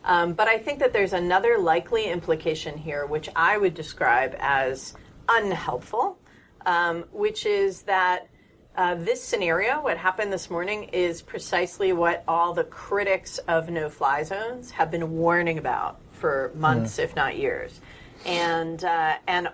Um, 0.03 0.33
but 0.33 0.47
I 0.47 0.57
think 0.57 0.79
that 0.79 0.91
there's 0.91 1.13
another 1.13 1.57
likely 1.57 2.05
implication 2.05 2.77
here, 2.77 3.05
which 3.05 3.29
I 3.35 3.57
would 3.57 3.73
describe 3.73 4.35
as 4.39 4.93
unhelpful, 5.29 6.17
um, 6.65 7.05
which 7.11 7.45
is 7.45 7.83
that 7.83 8.27
uh, 8.75 8.95
this 8.95 9.23
scenario, 9.23 9.81
what 9.83 9.97
happened 9.97 10.33
this 10.33 10.49
morning, 10.49 10.85
is 10.85 11.21
precisely 11.21 11.93
what 11.93 12.23
all 12.27 12.53
the 12.53 12.63
critics 12.63 13.37
of 13.47 13.69
no 13.69 13.89
fly 13.89 14.23
zones 14.23 14.71
have 14.71 14.89
been 14.89 15.11
warning 15.11 15.57
about 15.57 15.99
for 16.11 16.51
months, 16.55 16.97
mm. 16.97 17.03
if 17.03 17.15
not 17.15 17.37
years. 17.37 17.81
And, 18.25 18.83
uh, 18.83 19.17
and 19.27 19.49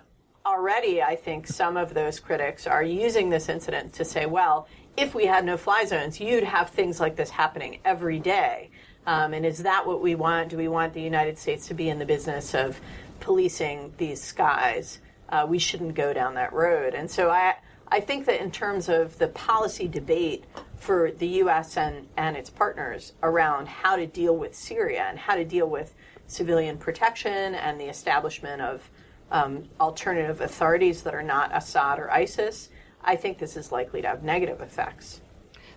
already, 0.46 1.02
I 1.02 1.16
think 1.16 1.46
some 1.46 1.76
of 1.76 1.92
those 1.92 2.18
critics 2.18 2.66
are 2.66 2.82
using 2.82 3.28
this 3.28 3.48
incident 3.48 3.92
to 3.94 4.04
say, 4.04 4.24
well, 4.26 4.68
if 4.96 5.14
we 5.14 5.26
had 5.26 5.44
no 5.44 5.56
fly 5.56 5.84
zones, 5.84 6.18
you'd 6.18 6.44
have 6.44 6.70
things 6.70 6.98
like 6.98 7.16
this 7.16 7.30
happening 7.30 7.78
every 7.84 8.18
day. 8.18 8.70
Um, 9.06 9.34
and 9.34 9.44
is 9.44 9.58
that 9.58 9.86
what 9.86 10.02
we 10.02 10.14
want? 10.14 10.50
Do 10.50 10.56
we 10.56 10.68
want 10.68 10.92
the 10.92 11.02
United 11.02 11.38
States 11.38 11.66
to 11.68 11.74
be 11.74 11.88
in 11.88 11.98
the 11.98 12.06
business 12.06 12.54
of 12.54 12.80
policing 13.20 13.92
these 13.98 14.22
skies? 14.22 14.98
Uh, 15.28 15.46
we 15.48 15.58
shouldn't 15.58 15.94
go 15.94 16.12
down 16.12 16.34
that 16.34 16.52
road. 16.52 16.94
And 16.94 17.10
so 17.10 17.30
I, 17.30 17.54
I 17.90 18.00
think 18.00 18.26
that 18.26 18.40
in 18.40 18.50
terms 18.50 18.88
of 18.88 19.18
the 19.18 19.28
policy 19.28 19.88
debate 19.88 20.44
for 20.76 21.10
the 21.10 21.26
U.S. 21.26 21.76
and, 21.76 22.06
and 22.16 22.36
its 22.36 22.48
partners 22.48 23.12
around 23.22 23.68
how 23.68 23.96
to 23.96 24.06
deal 24.06 24.36
with 24.36 24.54
Syria 24.54 25.06
and 25.08 25.18
how 25.18 25.34
to 25.34 25.44
deal 25.44 25.68
with 25.68 25.94
civilian 26.26 26.78
protection 26.78 27.54
and 27.54 27.80
the 27.80 27.88
establishment 27.88 28.62
of 28.62 28.88
um, 29.32 29.64
alternative 29.80 30.40
authorities 30.40 31.02
that 31.02 31.14
are 31.14 31.22
not 31.22 31.50
Assad 31.54 31.98
or 31.98 32.10
ISIS, 32.10 32.68
I 33.02 33.16
think 33.16 33.38
this 33.38 33.56
is 33.56 33.72
likely 33.72 34.02
to 34.02 34.08
have 34.08 34.22
negative 34.22 34.60
effects. 34.60 35.20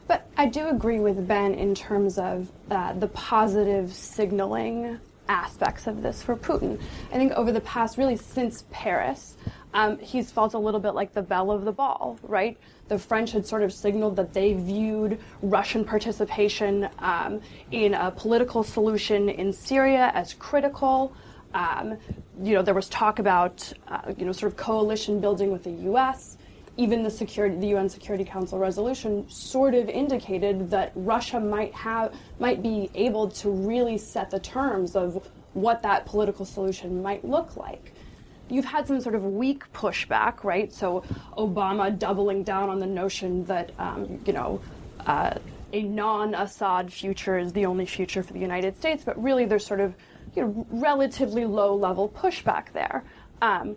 But 0.08 0.30
I 0.38 0.48
do 0.48 0.68
agree 0.68 1.00
with 1.00 1.28
Ben 1.28 1.54
in 1.54 1.74
terms 1.74 2.18
of 2.18 2.52
uh, 2.70 2.94
the 2.94 3.08
positive 3.08 3.92
signaling 3.94 5.00
aspects 5.28 5.88
of 5.88 6.02
this 6.02 6.22
for 6.22 6.36
Putin. 6.36 6.80
I 7.12 7.16
think 7.16 7.32
over 7.34 7.52
the 7.52 7.62
past, 7.62 7.98
really 7.98 8.16
since 8.16 8.66
Paris, 8.72 9.38
um, 9.74 9.98
he's 10.00 10.32
felt 10.32 10.54
a 10.54 10.58
little 10.58 10.80
bit 10.80 10.92
like 10.92 11.14
the 11.14 11.22
belle 11.22 11.52
of 11.52 11.66
the 11.66 11.72
ball, 11.72 12.20
right? 12.24 12.58
The 12.90 13.00
French 13.00 13.32
had 13.32 13.46
sort 13.46 13.64
of 13.64 13.74
signaled 13.74 14.16
that 14.18 14.34
they 14.34 14.54
viewed 14.54 15.20
Russian 15.42 15.84
participation 15.84 16.90
um, 17.00 17.42
in 17.72 17.94
a 17.94 18.12
political 18.12 18.64
solution 18.64 19.30
in 19.30 19.52
Syria 19.52 20.12
as 20.14 20.34
critical. 20.34 21.14
Um, 21.54 21.98
you 22.42 22.54
know, 22.56 22.62
there 22.62 22.74
was 22.74 22.90
talk 22.90 23.20
about, 23.20 23.72
uh, 23.88 24.14
you 24.18 24.26
know, 24.26 24.32
sort 24.32 24.52
of 24.52 24.58
coalition 24.58 25.20
building 25.20 25.52
with 25.52 25.64
the 25.64 25.72
U.S 25.72 26.38
even 26.76 27.04
the 27.04 27.10
security, 27.10 27.56
the 27.56 27.68
UN 27.68 27.88
Security 27.88 28.26
Council 28.26 28.58
resolution 28.58 29.30
sort 29.30 29.76
of 29.76 29.90
indicated 29.90 30.72
that 30.72 30.92
Russia 30.96 31.40
might 31.40 31.74
have, 31.74 32.16
might 32.40 32.64
be 32.64 32.90
able 32.96 33.30
to 33.30 33.50
really 33.50 33.98
set 33.98 34.32
the 34.32 34.40
terms 34.40 34.96
of 34.96 35.30
what 35.54 35.84
that 35.84 36.06
political 36.06 36.46
solution 36.46 37.02
might 37.02 37.24
look 37.24 37.56
like. 37.58 37.94
You've 38.50 38.66
had 38.66 38.88
some 38.88 39.00
sort 39.02 39.16
of 39.16 39.24
weak 39.24 39.72
pushback, 39.72 40.44
right? 40.44 40.74
So 40.74 41.02
Obama 41.38 41.98
doubling 41.98 42.44
down 42.44 42.70
on 42.70 42.80
the 42.80 42.88
notion 42.88 43.46
that, 43.46 43.72
um, 43.78 44.20
you 44.26 44.34
know, 44.34 44.60
uh, 45.06 45.36
a 45.74 45.84
non-Assad 45.84 46.92
future 46.92 47.38
is 47.38 47.54
the 47.54 47.66
only 47.66 47.86
future 47.86 48.24
for 48.24 48.34
the 48.34 48.40
United 48.40 48.78
States, 48.78 49.04
but 49.04 49.22
really 49.22 49.46
there's 49.46 49.66
sort 49.66 49.80
of 49.80 49.96
you 50.36 50.44
know, 50.44 50.68
relatively 50.72 51.46
low-level 51.46 52.10
pushback 52.10 52.74
there. 52.74 53.04
Um, 53.42 53.76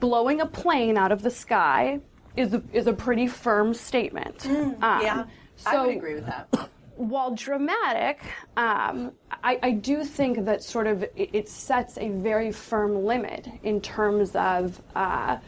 blowing 0.00 0.40
a 0.40 0.46
plane 0.46 0.98
out 0.98 1.12
of 1.12 1.22
the 1.22 1.30
sky 1.30 2.00
is 2.36 2.54
a, 2.54 2.62
is 2.72 2.86
a 2.86 2.92
pretty 2.92 3.26
firm 3.26 3.74
statement. 3.74 4.38
Mm, 4.38 4.82
um, 4.82 5.02
yeah, 5.02 5.24
so, 5.56 5.70
I 5.70 5.86
would 5.86 5.96
agree 5.96 6.14
with 6.14 6.26
that. 6.26 6.68
While 6.96 7.34
dramatic, 7.34 8.20
um, 8.56 9.12
I, 9.42 9.58
I, 9.62 9.70
do 9.72 10.04
think 10.04 10.44
that 10.44 10.62
sort 10.62 10.86
of 10.86 11.02
it, 11.02 11.30
it, 11.32 11.48
sets 11.48 11.98
a 11.98 12.08
very 12.08 12.52
firm 12.52 13.04
limit 13.04 13.48
in 13.64 13.80
terms 13.80 14.36
of 14.36 14.80
uh, 14.94 15.38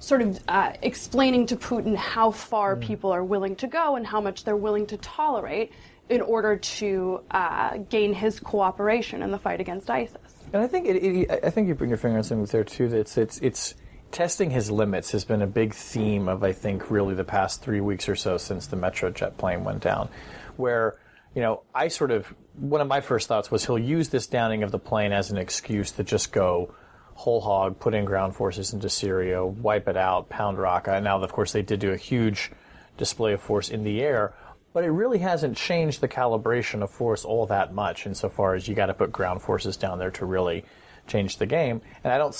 sort 0.00 0.22
of 0.22 0.40
uh, 0.48 0.72
explaining 0.82 1.46
to 1.46 1.56
Putin 1.56 1.96
how 1.96 2.32
far 2.32 2.74
mm. 2.74 2.80
people 2.80 3.12
are 3.12 3.22
willing 3.22 3.54
to 3.56 3.68
go 3.68 3.94
and 3.94 4.04
how 4.04 4.20
much 4.20 4.42
they're 4.42 4.56
willing 4.56 4.86
to 4.86 4.96
tolerate 4.96 5.72
in 6.08 6.20
order 6.20 6.56
to 6.56 7.20
uh, 7.30 7.78
gain 7.88 8.12
his 8.12 8.38
cooperation 8.40 9.22
in 9.22 9.30
the 9.30 9.38
fight 9.38 9.60
against 9.60 9.88
ISIS. 9.88 10.18
And 10.52 10.62
I 10.62 10.66
think 10.66 10.86
it, 10.86 10.96
it, 10.96 11.44
I 11.44 11.50
think 11.50 11.68
you 11.68 11.74
bring 11.74 11.90
your 11.90 11.96
finger 11.98 12.18
on 12.18 12.24
something 12.24 12.46
there 12.46 12.64
too. 12.64 12.88
That 12.88 12.98
it's 12.98 13.16
it's 13.16 13.38
it's 13.38 13.74
testing 14.14 14.50
his 14.50 14.70
limits 14.70 15.10
has 15.10 15.24
been 15.24 15.42
a 15.42 15.46
big 15.46 15.74
theme 15.74 16.28
of 16.28 16.44
I 16.44 16.52
think 16.52 16.90
really 16.90 17.14
the 17.14 17.24
past 17.24 17.62
three 17.62 17.80
weeks 17.80 18.08
or 18.08 18.14
so 18.14 18.38
since 18.38 18.68
the 18.68 18.76
Metrojet 18.76 19.36
plane 19.36 19.64
went 19.64 19.82
down, 19.82 20.08
where 20.56 20.96
you 21.34 21.42
know 21.42 21.62
I 21.74 21.88
sort 21.88 22.12
of 22.12 22.32
one 22.54 22.80
of 22.80 22.86
my 22.86 23.00
first 23.00 23.26
thoughts 23.26 23.50
was 23.50 23.66
he'll 23.66 23.78
use 23.78 24.08
this 24.10 24.28
downing 24.28 24.62
of 24.62 24.70
the 24.70 24.78
plane 24.78 25.12
as 25.12 25.32
an 25.32 25.36
excuse 25.36 25.90
to 25.92 26.04
just 26.04 26.32
go 26.32 26.72
whole 27.14 27.40
hog, 27.40 27.78
put 27.78 27.94
in 27.94 28.04
ground 28.04 28.34
forces 28.36 28.72
into 28.72 28.88
Syria, 28.88 29.44
wipe 29.44 29.88
it 29.88 29.96
out, 29.96 30.28
pound 30.28 30.58
Raqqa. 30.58 30.96
And 30.96 31.06
uh, 31.06 31.16
now, 31.16 31.22
of 31.22 31.32
course, 31.32 31.52
they 31.52 31.62
did 31.62 31.80
do 31.80 31.92
a 31.92 31.96
huge 31.96 32.50
display 32.96 33.32
of 33.32 33.40
force 33.40 33.68
in 33.68 33.84
the 33.84 34.00
air, 34.00 34.34
but 34.72 34.84
it 34.84 34.90
really 34.90 35.18
hasn't 35.18 35.56
changed 35.56 36.00
the 36.00 36.08
calibration 36.08 36.82
of 36.82 36.90
force 36.90 37.24
all 37.24 37.46
that 37.46 37.72
much 37.72 38.06
insofar 38.06 38.54
as 38.54 38.66
you 38.68 38.74
got 38.74 38.86
to 38.86 38.94
put 38.94 39.12
ground 39.12 39.42
forces 39.42 39.76
down 39.76 39.98
there 39.98 40.10
to 40.12 40.24
really 40.24 40.64
change 41.06 41.38
the 41.38 41.46
game. 41.46 41.80
And 42.02 42.12
I 42.12 42.18
don't 42.18 42.34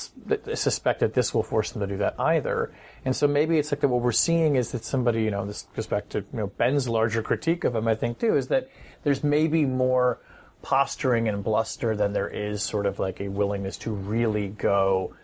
suspect 0.56 1.00
that 1.00 1.14
this 1.14 1.34
will 1.34 1.42
force 1.42 1.72
them 1.72 1.80
to 1.80 1.86
do 1.86 1.98
that 1.98 2.18
either. 2.18 2.72
And 3.04 3.14
so 3.14 3.26
maybe 3.26 3.58
it's 3.58 3.72
like 3.72 3.80
that 3.80 3.88
what 3.88 4.00
we're 4.00 4.12
seeing 4.12 4.56
is 4.56 4.72
that 4.72 4.84
somebody, 4.84 5.22
you 5.22 5.30
know, 5.30 5.44
this 5.44 5.66
goes 5.74 5.86
back 5.86 6.08
to, 6.10 6.18
you 6.18 6.26
know, 6.32 6.46
Ben's 6.46 6.88
larger 6.88 7.22
critique 7.22 7.64
of 7.64 7.74
him, 7.74 7.86
I 7.88 7.94
think, 7.94 8.18
too, 8.18 8.36
is 8.36 8.48
that 8.48 8.70
there's 9.02 9.22
maybe 9.22 9.64
more 9.64 10.20
posturing 10.62 11.28
and 11.28 11.44
bluster 11.44 11.94
than 11.94 12.12
there 12.12 12.28
is 12.28 12.62
sort 12.62 12.86
of 12.86 12.98
like 12.98 13.20
a 13.20 13.28
willingness 13.28 13.76
to 13.78 13.90
really 13.90 14.48
go, 14.48 15.14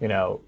you 0.00 0.08
know, 0.08 0.40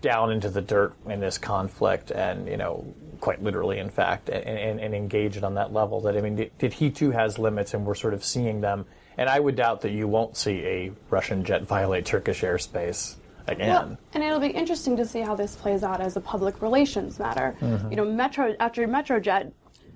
down 0.00 0.32
into 0.32 0.48
the 0.48 0.60
dirt 0.60 0.94
in 1.08 1.20
this 1.20 1.38
conflict 1.38 2.10
and, 2.10 2.48
you 2.48 2.56
know, 2.56 2.84
quite 3.20 3.42
literally, 3.42 3.78
in 3.78 3.90
fact, 3.90 4.28
and, 4.28 4.44
and, 4.44 4.80
and 4.80 4.94
engage 4.94 5.36
it 5.36 5.44
on 5.44 5.54
that 5.54 5.72
level. 5.72 6.00
That, 6.02 6.16
I 6.16 6.20
mean, 6.20 6.50
did, 6.58 6.72
he 6.72 6.90
too 6.90 7.10
has 7.10 7.38
limits 7.38 7.74
and 7.74 7.86
we're 7.86 7.94
sort 7.94 8.14
of 8.14 8.24
seeing 8.24 8.60
them 8.60 8.86
and 9.16 9.28
I 9.28 9.38
would 9.40 9.56
doubt 9.56 9.82
that 9.82 9.92
you 9.92 10.08
won't 10.08 10.36
see 10.36 10.64
a 10.64 10.92
Russian 11.10 11.44
jet 11.44 11.62
violate 11.62 12.06
Turkish 12.06 12.42
airspace 12.42 13.16
again. 13.46 13.68
Well, 13.68 13.98
and 14.12 14.22
it'll 14.22 14.40
be 14.40 14.48
interesting 14.48 14.96
to 14.96 15.06
see 15.06 15.20
how 15.20 15.34
this 15.34 15.54
plays 15.56 15.82
out 15.82 16.00
as 16.00 16.16
a 16.16 16.20
public 16.20 16.62
relations 16.62 17.18
matter. 17.18 17.56
Mm-hmm. 17.60 17.90
You 17.90 17.96
know, 17.96 18.04
Metro 18.04 18.54
after 18.58 18.86
Metrojet, 18.86 19.52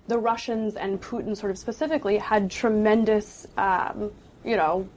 the 0.06 0.18
Russians 0.18 0.76
and 0.76 1.00
Putin 1.00 1.36
sort 1.36 1.50
of 1.50 1.58
specifically 1.58 2.18
had 2.18 2.50
tremendous, 2.50 3.46
um, 3.56 4.10
you 4.44 4.56
know, 4.56 4.88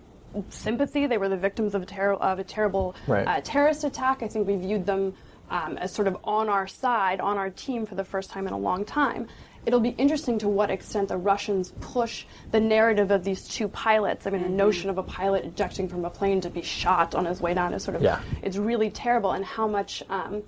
sympathy. 0.49 1.07
They 1.07 1.17
were 1.17 1.29
the 1.29 1.37
victims 1.37 1.75
of 1.75 1.83
a, 1.83 1.85
ter- 1.85 2.13
of 2.13 2.39
a 2.39 2.43
terrible 2.43 2.95
right. 3.07 3.27
uh, 3.27 3.41
terrorist 3.41 3.83
attack. 3.83 4.23
I 4.23 4.27
think 4.27 4.47
we 4.47 4.55
viewed 4.55 4.85
them 4.85 5.13
um, 5.49 5.77
as 5.77 5.91
sort 5.91 6.07
of 6.07 6.17
on 6.23 6.47
our 6.47 6.67
side, 6.67 7.19
on 7.19 7.37
our 7.37 7.49
team 7.49 7.85
for 7.85 7.95
the 7.95 8.05
first 8.05 8.29
time 8.29 8.47
in 8.47 8.53
a 8.53 8.57
long 8.57 8.85
time 8.85 9.27
it'll 9.65 9.79
be 9.79 9.89
interesting 9.89 10.39
to 10.39 10.47
what 10.47 10.69
extent 10.69 11.09
the 11.09 11.17
Russians 11.17 11.73
push 11.81 12.25
the 12.51 12.59
narrative 12.59 13.11
of 13.11 13.23
these 13.23 13.47
two 13.47 13.67
pilots. 13.67 14.27
I 14.27 14.29
mean, 14.29 14.41
mm-hmm. 14.41 14.51
the 14.51 14.57
notion 14.57 14.89
of 14.89 14.97
a 14.97 15.03
pilot 15.03 15.45
ejecting 15.45 15.87
from 15.87 16.05
a 16.05 16.09
plane 16.09 16.41
to 16.41 16.49
be 16.49 16.61
shot 16.61 17.15
on 17.15 17.25
his 17.25 17.41
way 17.41 17.53
down 17.53 17.73
is 17.73 17.83
sort 17.83 17.95
of 17.95 18.01
yeah. 18.01 18.21
it's 18.41 18.57
really 18.57 18.89
terrible, 18.89 19.31
and 19.31 19.45
how 19.45 19.67
much. 19.67 20.03
Um, 20.09 20.43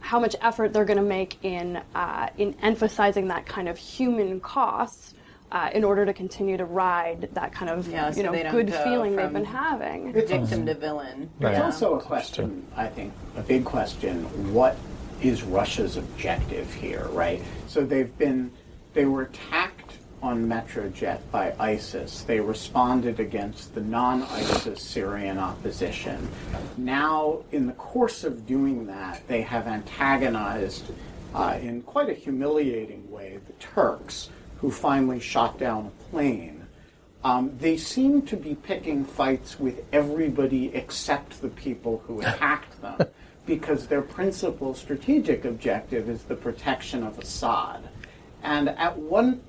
how 0.00 0.20
much 0.20 0.36
effort 0.40 0.72
they're 0.72 0.84
going 0.84 0.96
to 0.96 1.02
make 1.02 1.42
in 1.42 1.82
uh, 1.92 2.28
in 2.38 2.54
emphasizing 2.62 3.26
that 3.26 3.46
kind 3.46 3.68
of 3.68 3.76
human 3.76 4.38
cost 4.38 5.16
uh, 5.50 5.70
in 5.72 5.84
order 5.84 6.04
to 6.04 6.12
continue 6.12 6.56
to 6.56 6.64
ride 6.64 7.28
that 7.32 7.52
kind 7.52 7.70
of 7.70 7.88
yeah, 7.88 8.10
so 8.10 8.18
you 8.18 8.22
know 8.22 8.50
good 8.50 8.72
feeling 8.72 9.16
they've 9.16 9.32
been 9.32 9.44
having. 9.44 10.12
Victim 10.12 10.66
to 10.66 10.74
villain. 10.74 11.30
Right. 11.40 11.54
It's 11.54 11.62
also 11.62 11.94
a 11.94 12.00
question, 12.00 12.66
I 12.76 12.86
think, 12.88 13.12
a 13.36 13.42
big 13.42 13.64
question. 13.64 14.24
What 14.52 14.76
is 15.22 15.42
Russia's 15.42 15.96
objective 15.96 16.72
here, 16.74 17.06
right? 17.10 17.42
So 17.66 17.84
they've 17.84 18.16
been, 18.18 18.52
they 18.94 19.04
were 19.04 19.22
attacked 19.22 19.98
on 20.22 20.46
Metrojet 20.46 21.20
by 21.30 21.54
ISIS. 21.58 22.22
They 22.22 22.40
responded 22.40 23.20
against 23.20 23.74
the 23.74 23.80
non 23.80 24.22
ISIS 24.24 24.82
Syrian 24.82 25.38
opposition. 25.38 26.28
Now, 26.76 27.44
in 27.52 27.66
the 27.66 27.72
course 27.74 28.24
of 28.24 28.46
doing 28.46 28.86
that, 28.86 29.26
they 29.28 29.42
have 29.42 29.66
antagonized, 29.66 30.84
uh, 31.34 31.58
in 31.60 31.82
quite 31.82 32.08
a 32.08 32.14
humiliating 32.14 33.08
way, 33.10 33.38
the 33.46 33.52
Turks, 33.54 34.30
who 34.60 34.70
finally 34.70 35.20
shot 35.20 35.58
down 35.58 35.86
a 35.86 36.10
plane. 36.10 36.66
Um, 37.24 37.56
they 37.58 37.76
seem 37.76 38.22
to 38.22 38.36
be 38.36 38.54
picking 38.54 39.04
fights 39.04 39.58
with 39.58 39.84
everybody 39.92 40.74
except 40.74 41.42
the 41.42 41.48
people 41.48 42.02
who 42.06 42.20
attacked 42.20 42.80
them 42.80 42.96
because 43.48 43.86
their 43.86 44.02
principal 44.02 44.74
strategic 44.74 45.46
objective 45.46 46.10
is 46.10 46.22
the 46.24 46.36
protection 46.36 47.02
of 47.02 47.18
Assad. 47.18 47.88
And 48.42 48.68
at 48.68 48.96
one, 48.96 49.40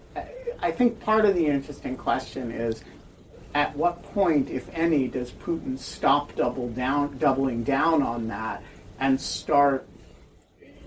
I 0.62 0.72
think 0.72 1.02
part 1.02 1.26
of 1.26 1.36
the 1.36 1.46
interesting 1.46 1.98
question 1.98 2.50
is 2.50 2.84
at 3.54 3.76
what 3.76 4.02
point, 4.02 4.50
if 4.50 4.70
any, 4.74 5.10
does 5.10 5.32
Putin 5.32 5.78
stop 5.78 6.34
double 6.36 6.70
down, 6.70 7.18
doubling 7.18 7.64
down 7.64 8.02
on 8.02 8.30
that 8.30 8.64
and 9.02 9.20
start, 9.20 9.86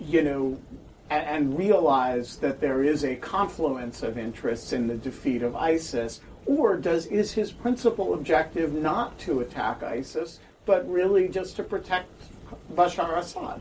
you 0.01 0.23
know, 0.23 0.59
and, 1.11 1.27
and 1.27 1.59
realize 1.59 2.39
that 2.39 2.61
there 2.61 2.83
is 2.83 3.05
a 3.05 3.17
confluence 3.17 4.03
of 4.03 4.17
interests 4.17 4.73
in 4.73 4.87
the 4.87 4.97
defeat 4.97 5.43
of 5.43 5.55
ISIS? 5.55 6.23
Or 6.47 6.79
does 6.79 7.07
is 7.07 7.31
his 7.33 7.53
principal 7.53 8.15
objective 8.15 8.73
not 8.73 9.19
to 9.21 9.41
attack 9.41 9.83
ISIS, 9.83 10.41
but 10.65 10.91
really 10.91 11.29
just 11.29 11.57
to 11.57 11.63
protect 11.63 12.09
Bashar 12.75 13.19
Assad? 13.19 13.61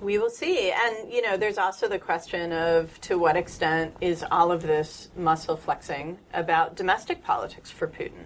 We 0.00 0.18
will 0.18 0.30
see. 0.30 0.70
And, 0.72 1.10
you 1.10 1.22
know, 1.22 1.36
there's 1.36 1.58
also 1.58 1.88
the 1.88 1.98
question 1.98 2.52
of 2.52 3.00
to 3.02 3.18
what 3.18 3.36
extent 3.36 3.94
is 4.00 4.24
all 4.30 4.52
of 4.52 4.62
this 4.62 5.08
muscle 5.16 5.56
flexing 5.56 6.18
about 6.34 6.76
domestic 6.76 7.24
politics 7.24 7.70
for 7.70 7.88
Putin? 7.88 8.24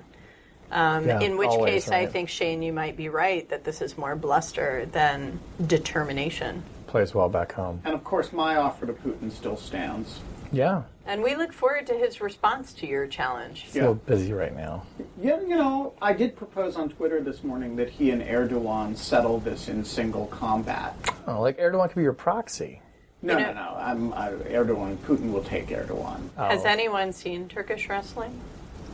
Um, 0.72 1.06
Yeah, 1.06 1.20
in 1.20 1.36
which 1.36 1.50
always, 1.50 1.84
case, 1.84 1.90
I 1.90 2.06
think, 2.06 2.28
Shane, 2.28 2.62
you 2.62 2.72
might 2.72 2.96
be 2.96 3.08
right 3.08 3.48
that 3.48 3.64
this 3.64 3.80
is 3.80 3.96
more 3.96 4.16
bluster 4.16 4.86
than 4.86 5.38
determination. 5.66 6.62
Plays 6.86 7.14
well 7.14 7.28
back 7.28 7.52
home. 7.52 7.80
And 7.84 7.94
of 7.94 8.02
course, 8.02 8.32
my 8.32 8.56
offer 8.56 8.86
to 8.86 8.92
Putin 8.92 9.30
still 9.30 9.56
stands. 9.56 10.20
Yeah. 10.52 10.82
And 11.06 11.22
we 11.22 11.34
look 11.34 11.52
forward 11.52 11.86
to 11.88 11.94
his 11.94 12.20
response 12.20 12.72
to 12.74 12.86
your 12.86 13.06
challenge. 13.06 13.62
He's 13.62 13.76
a 13.76 13.80
little 13.80 13.94
busy 13.94 14.32
right 14.32 14.54
now. 14.54 14.84
Yeah, 15.20 15.40
you 15.40 15.56
know, 15.56 15.94
I 16.00 16.12
did 16.12 16.36
propose 16.36 16.76
on 16.76 16.88
Twitter 16.90 17.20
this 17.20 17.42
morning 17.42 17.74
that 17.76 17.88
he 17.90 18.10
and 18.10 18.22
Erdogan 18.22 18.96
settle 18.96 19.38
this 19.40 19.68
in 19.68 19.84
single 19.84 20.26
combat. 20.26 20.94
Oh, 21.26 21.40
like 21.40 21.58
Erdogan 21.58 21.88
could 21.88 21.96
be 21.96 22.02
your 22.02 22.12
proxy. 22.12 22.80
No, 23.22 23.36
You 23.38 23.44
no, 23.46 23.52
know- 23.52 23.74
no. 23.74 23.76
I'm, 23.76 24.12
I, 24.14 24.30
Erdogan, 24.30 24.96
Putin 24.98 25.32
will 25.32 25.42
take 25.44 25.68
Erdogan. 25.68 26.20
Has 26.36 26.64
Oh. 26.64 26.68
anyone 26.68 27.12
seen 27.12 27.48
Turkish 27.48 27.88
wrestling? 27.88 28.38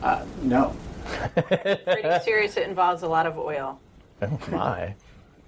Uh, 0.01 0.25
no. 0.41 0.75
Pretty 1.35 2.19
serious. 2.23 2.57
It 2.57 2.67
involves 2.67 3.03
a 3.03 3.07
lot 3.07 3.25
of 3.27 3.37
oil. 3.37 3.79
Oh 4.21 4.39
my. 4.49 4.95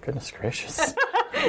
Goodness 0.01 0.31
gracious. 0.31 0.93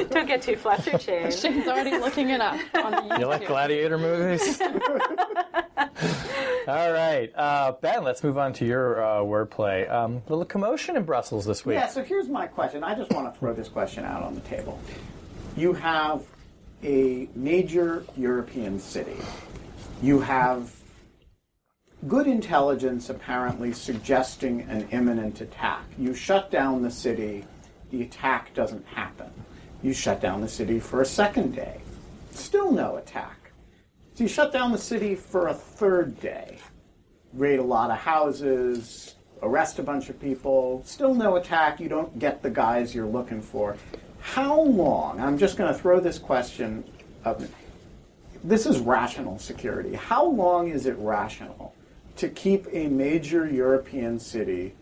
Don't 0.09 0.27
get 0.27 0.41
too 0.41 0.55
flustered, 0.55 1.01
Shane. 1.01 1.31
Shane's 1.31 1.67
already 1.67 1.97
looking 1.97 2.29
it 2.29 2.41
up 2.41 2.59
on 2.75 2.91
the 2.91 2.97
YouTube. 2.97 3.19
You 3.19 3.25
like 3.25 3.47
gladiator 3.47 3.97
movies? 3.97 4.61
All 6.67 6.91
right. 6.91 7.31
Uh, 7.35 7.73
ben, 7.81 8.03
let's 8.03 8.23
move 8.23 8.37
on 8.37 8.53
to 8.53 8.65
your 8.65 9.03
uh, 9.03 9.07
wordplay. 9.19 9.91
Um, 9.91 10.21
little 10.29 10.45
commotion 10.45 10.95
in 10.95 11.03
Brussels 11.03 11.45
this 11.45 11.65
week. 11.65 11.75
Yeah, 11.75 11.87
so 11.87 12.03
here's 12.03 12.29
my 12.29 12.47
question. 12.47 12.83
I 12.83 12.95
just 12.95 13.11
want 13.11 13.33
to 13.33 13.39
throw 13.39 13.53
this 13.53 13.67
question 13.67 14.05
out 14.05 14.23
on 14.23 14.35
the 14.35 14.41
table. 14.41 14.79
You 15.57 15.73
have 15.73 16.23
a 16.83 17.27
major 17.35 18.05
European 18.15 18.79
city. 18.79 19.17
You 20.01 20.19
have 20.19 20.73
good 22.07 22.27
intelligence 22.27 23.09
apparently 23.09 23.73
suggesting 23.73 24.61
an 24.61 24.87
imminent 24.91 25.41
attack. 25.41 25.83
You 25.97 26.13
shut 26.13 26.51
down 26.51 26.81
the 26.81 26.91
city, 26.91 27.45
the 27.91 28.01
attack 28.01 28.53
doesn't 28.53 28.85
happen. 28.87 29.31
You 29.83 29.93
shut 29.93 30.21
down 30.21 30.41
the 30.41 30.47
city 30.47 30.79
for 30.79 31.01
a 31.01 31.05
second 31.05 31.55
day, 31.55 31.81
still 32.31 32.71
no 32.71 32.97
attack. 32.97 33.51
So 34.13 34.23
you 34.23 34.27
shut 34.27 34.51
down 34.51 34.71
the 34.71 34.77
city 34.77 35.15
for 35.15 35.47
a 35.47 35.53
third 35.53 36.19
day, 36.19 36.57
raid 37.33 37.59
a 37.59 37.63
lot 37.63 37.91
of 37.91 37.97
houses, 37.97 39.15
arrest 39.41 39.79
a 39.79 39.83
bunch 39.83 40.09
of 40.09 40.19
people, 40.19 40.83
still 40.85 41.13
no 41.13 41.35
attack, 41.35 41.79
you 41.79 41.89
don't 41.89 42.19
get 42.19 42.41
the 42.41 42.49
guys 42.49 42.93
you're 42.93 43.07
looking 43.07 43.41
for. 43.41 43.75
How 44.19 44.61
long? 44.61 45.19
I'm 45.19 45.37
just 45.37 45.57
going 45.57 45.73
to 45.73 45.79
throw 45.79 45.99
this 45.99 46.19
question 46.19 46.83
up. 47.25 47.41
This 48.43 48.65
is 48.65 48.79
rational 48.79 49.39
security. 49.39 49.95
How 49.95 50.25
long 50.25 50.69
is 50.69 50.85
it 50.85 50.95
rational 50.97 51.73
to 52.17 52.29
keep 52.29 52.67
a 52.71 52.87
major 52.87 53.47
European 53.47 54.19
city 54.19 54.75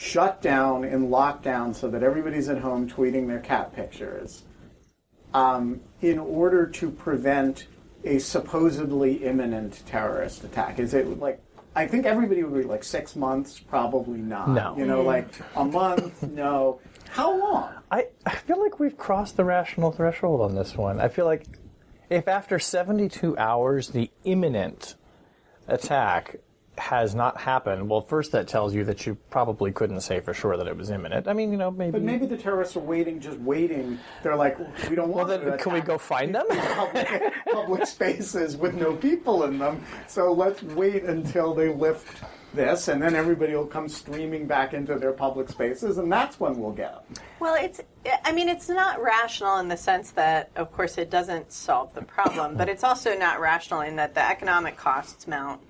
shut 0.00 0.40
down 0.40 0.82
in 0.82 1.08
lockdown 1.08 1.74
so 1.74 1.86
that 1.86 2.02
everybody's 2.02 2.48
at 2.48 2.56
home 2.56 2.88
tweeting 2.88 3.26
their 3.28 3.38
cat 3.38 3.70
pictures 3.74 4.44
um, 5.34 5.78
in 6.00 6.18
order 6.18 6.66
to 6.66 6.90
prevent 6.90 7.66
a 8.04 8.18
supposedly 8.18 9.22
imminent 9.22 9.82
terrorist 9.84 10.42
attack? 10.42 10.78
Is 10.78 10.94
it 10.94 11.18
like 11.18 11.38
I 11.76 11.86
think 11.86 12.06
everybody 12.06 12.42
would 12.42 12.62
be 12.62 12.66
like 12.66 12.82
six 12.82 13.14
months? 13.14 13.60
Probably 13.60 14.20
not. 14.20 14.48
No. 14.48 14.74
You 14.76 14.86
know, 14.86 15.02
like 15.02 15.28
a 15.54 15.64
month? 15.66 16.22
No. 16.30 16.80
How 17.10 17.38
long? 17.38 17.74
I, 17.90 18.06
I 18.24 18.36
feel 18.36 18.58
like 18.60 18.78
we've 18.78 18.96
crossed 18.96 19.36
the 19.36 19.44
rational 19.44 19.90
threshold 19.90 20.40
on 20.40 20.54
this 20.54 20.76
one. 20.76 20.98
I 20.98 21.08
feel 21.08 21.26
like 21.26 21.44
if 22.08 22.26
after 22.26 22.58
72 22.58 23.36
hours 23.36 23.88
the 23.88 24.10
imminent 24.24 24.94
attack 25.68 26.36
has 26.80 27.14
not 27.14 27.38
happened, 27.38 27.88
well, 27.88 28.00
first 28.00 28.32
that 28.32 28.48
tells 28.48 28.74
you 28.74 28.84
that 28.84 29.06
you 29.06 29.14
probably 29.28 29.70
couldn't 29.70 30.00
say 30.00 30.20
for 30.20 30.32
sure 30.32 30.56
that 30.56 30.66
it 30.66 30.76
was 30.76 30.90
imminent. 30.90 31.28
I 31.28 31.32
mean, 31.32 31.52
you 31.52 31.58
know, 31.58 31.70
maybe. 31.70 31.92
But 31.92 32.02
maybe 32.02 32.26
the 32.26 32.36
terrorists 32.36 32.76
are 32.76 32.80
waiting, 32.80 33.20
just 33.20 33.38
waiting. 33.38 33.98
They're 34.22 34.36
like, 34.36 34.58
we 34.88 34.96
don't 34.96 35.10
want. 35.10 35.28
well, 35.28 35.38
then 35.38 35.50
to 35.52 35.58
can 35.58 35.72
we 35.72 35.80
go 35.80 35.98
find 35.98 36.34
them? 36.34 36.46
public, 36.48 37.32
public 37.52 37.86
spaces 37.86 38.56
with 38.56 38.74
no 38.74 38.96
people 38.96 39.44
in 39.44 39.58
them. 39.58 39.84
So 40.08 40.32
let's 40.32 40.62
wait 40.62 41.04
until 41.04 41.54
they 41.54 41.68
lift 41.68 42.22
this, 42.54 42.88
and 42.88 43.00
then 43.00 43.14
everybody 43.14 43.54
will 43.54 43.66
come 43.66 43.88
streaming 43.88 44.46
back 44.46 44.74
into 44.74 44.96
their 44.96 45.12
public 45.12 45.48
spaces, 45.48 45.98
and 45.98 46.10
that's 46.10 46.40
when 46.40 46.58
we'll 46.58 46.72
get 46.72 46.92
them. 46.92 47.24
Well, 47.38 47.56
it's, 47.62 47.80
I 48.24 48.32
mean, 48.32 48.48
it's 48.48 48.68
not 48.68 49.00
rational 49.02 49.58
in 49.58 49.68
the 49.68 49.76
sense 49.76 50.10
that, 50.12 50.50
of 50.56 50.72
course, 50.72 50.98
it 50.98 51.10
doesn't 51.10 51.52
solve 51.52 51.94
the 51.94 52.02
problem, 52.02 52.56
but 52.56 52.68
it's 52.68 52.82
also 52.82 53.16
not 53.16 53.40
rational 53.40 53.82
in 53.82 53.96
that 53.96 54.14
the 54.14 54.28
economic 54.28 54.76
costs 54.76 55.28
mount 55.28 55.60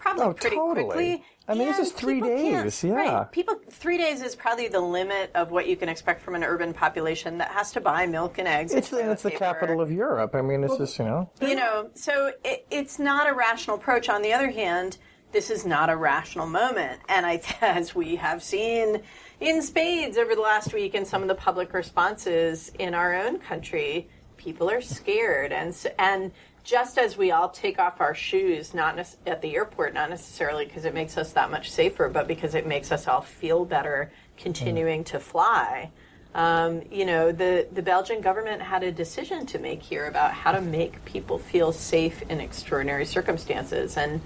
probably 0.00 0.24
Oh, 0.24 0.32
pretty 0.32 0.56
totally. 0.56 0.84
quickly. 0.84 1.24
I 1.48 1.54
mean, 1.54 1.66
this 1.68 1.78
and 1.78 1.86
is 1.86 1.92
three 1.92 2.20
days, 2.20 2.84
yeah. 2.84 2.92
Right. 2.92 3.32
People, 3.32 3.56
three 3.70 3.98
days 3.98 4.22
is 4.22 4.36
probably 4.36 4.68
the 4.68 4.80
limit 4.80 5.30
of 5.34 5.50
what 5.50 5.66
you 5.68 5.76
can 5.76 5.88
expect 5.88 6.20
from 6.20 6.34
an 6.36 6.44
urban 6.44 6.72
population 6.72 7.38
that 7.38 7.48
has 7.50 7.72
to 7.72 7.80
buy 7.80 8.06
milk 8.06 8.38
and 8.38 8.46
eggs. 8.46 8.72
It's, 8.72 8.92
and 8.92 9.08
the, 9.08 9.12
it's 9.12 9.22
the 9.22 9.30
capital 9.32 9.80
of 9.80 9.90
Europe. 9.90 10.34
I 10.34 10.42
mean, 10.42 10.62
it's 10.62 10.76
just, 10.76 10.98
you 10.98 11.04
know. 11.06 11.30
you 11.40 11.54
know 11.56 11.90
so 11.94 12.32
it, 12.44 12.66
it's 12.70 12.98
not 12.98 13.28
a 13.28 13.34
rational 13.34 13.76
approach 13.76 14.08
on 14.08 14.22
the 14.22 14.32
other 14.32 14.50
hand 14.50 14.98
this 15.32 15.50
is 15.50 15.64
not 15.66 15.88
a 15.90 15.96
rational 15.96 16.46
moment 16.46 17.00
and 17.08 17.24
i 17.26 17.40
as 17.60 17.94
we 17.94 18.16
have 18.16 18.42
seen 18.42 19.02
in 19.40 19.60
spades 19.62 20.16
over 20.18 20.34
the 20.34 20.40
last 20.40 20.72
week 20.72 20.94
in 20.94 21.04
some 21.04 21.22
of 21.22 21.28
the 21.28 21.34
public 21.34 21.72
responses 21.72 22.70
in 22.78 22.94
our 22.94 23.14
own 23.14 23.38
country 23.38 24.08
people 24.36 24.70
are 24.70 24.80
scared 24.80 25.52
and 25.52 25.74
and 25.98 26.32
just 26.62 26.98
as 26.98 27.16
we 27.16 27.30
all 27.30 27.48
take 27.48 27.78
off 27.78 28.00
our 28.00 28.14
shoes 28.14 28.74
not 28.74 28.96
nec- 28.96 29.06
at 29.26 29.42
the 29.42 29.54
airport 29.56 29.94
not 29.94 30.10
necessarily 30.10 30.64
because 30.64 30.84
it 30.84 30.94
makes 30.94 31.16
us 31.16 31.32
that 31.32 31.50
much 31.50 31.70
safer 31.70 32.08
but 32.08 32.26
because 32.28 32.54
it 32.54 32.66
makes 32.66 32.92
us 32.92 33.06
all 33.08 33.20
feel 33.20 33.64
better 33.64 34.10
continuing 34.36 35.04
to 35.04 35.18
fly 35.18 35.90
um, 36.34 36.82
you 36.90 37.06
know, 37.06 37.32
the, 37.32 37.66
the 37.72 37.82
Belgian 37.82 38.20
government 38.20 38.62
had 38.62 38.84
a 38.84 38.92
decision 38.92 39.46
to 39.46 39.58
make 39.58 39.82
here 39.82 40.06
about 40.06 40.32
how 40.32 40.52
to 40.52 40.60
make 40.60 41.04
people 41.04 41.38
feel 41.38 41.72
safe 41.72 42.22
in 42.22 42.40
extraordinary 42.40 43.04
circumstances. 43.04 43.96
And 43.96 44.20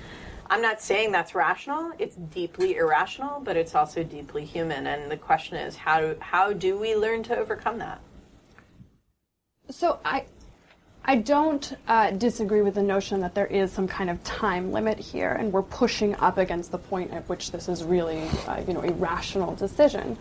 I'm 0.50 0.60
not 0.60 0.82
saying 0.82 1.12
that's 1.12 1.34
rational. 1.34 1.92
It's 1.98 2.16
deeply 2.16 2.76
irrational, 2.76 3.40
but 3.40 3.56
it's 3.56 3.74
also 3.74 4.04
deeply 4.04 4.44
human. 4.44 4.86
And 4.86 5.10
the 5.10 5.16
question 5.16 5.56
is, 5.56 5.76
how, 5.76 6.14
how 6.20 6.52
do 6.52 6.76
we 6.76 6.94
learn 6.94 7.22
to 7.24 7.36
overcome 7.38 7.78
that? 7.78 8.00
So 9.70 9.98
I, 10.04 10.26
I 11.06 11.16
don't 11.16 11.76
uh, 11.86 12.12
disagree 12.12 12.62
with 12.62 12.76
the 12.76 12.82
notion 12.82 13.20
that 13.20 13.34
there 13.34 13.46
is 13.46 13.70
some 13.70 13.86
kind 13.86 14.08
of 14.08 14.22
time 14.24 14.72
limit 14.72 14.98
here, 14.98 15.32
and 15.32 15.52
we're 15.52 15.62
pushing 15.62 16.14
up 16.16 16.38
against 16.38 16.70
the 16.70 16.78
point 16.78 17.12
at 17.12 17.28
which 17.28 17.50
this 17.50 17.68
is 17.68 17.84
really, 17.84 18.22
uh, 18.46 18.62
you 18.66 18.72
know, 18.72 18.82
a 18.82 18.90
rational 18.92 19.54
decision. 19.54 20.16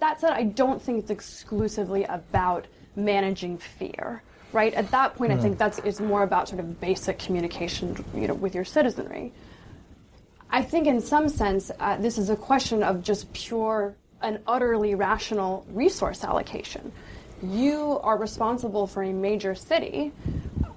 That 0.00 0.20
said, 0.20 0.32
I 0.32 0.42
don't 0.42 0.82
think 0.82 0.98
it's 0.98 1.10
exclusively 1.10 2.04
about 2.04 2.66
managing 2.96 3.58
fear. 3.58 4.22
Right 4.52 4.74
at 4.74 4.90
that 4.90 5.14
point, 5.14 5.32
I 5.32 5.36
think 5.36 5.58
that's 5.58 5.78
it's 5.80 6.00
more 6.00 6.22
about 6.22 6.48
sort 6.48 6.60
of 6.60 6.80
basic 6.80 7.18
communication, 7.18 8.04
you 8.14 8.26
know, 8.26 8.34
with 8.34 8.54
your 8.54 8.64
citizenry. 8.64 9.32
I 10.50 10.62
think, 10.62 10.86
in 10.86 11.00
some 11.00 11.28
sense, 11.28 11.70
uh, 11.78 11.98
this 11.98 12.18
is 12.18 12.30
a 12.30 12.36
question 12.36 12.82
of 12.82 13.02
just 13.02 13.32
pure 13.32 13.94
and 14.22 14.40
utterly 14.46 14.94
rational 14.94 15.66
resource 15.70 16.24
allocation. 16.24 16.90
You 17.42 18.00
are 18.02 18.16
responsible 18.16 18.86
for 18.86 19.02
a 19.02 19.12
major 19.12 19.54
city. 19.54 20.12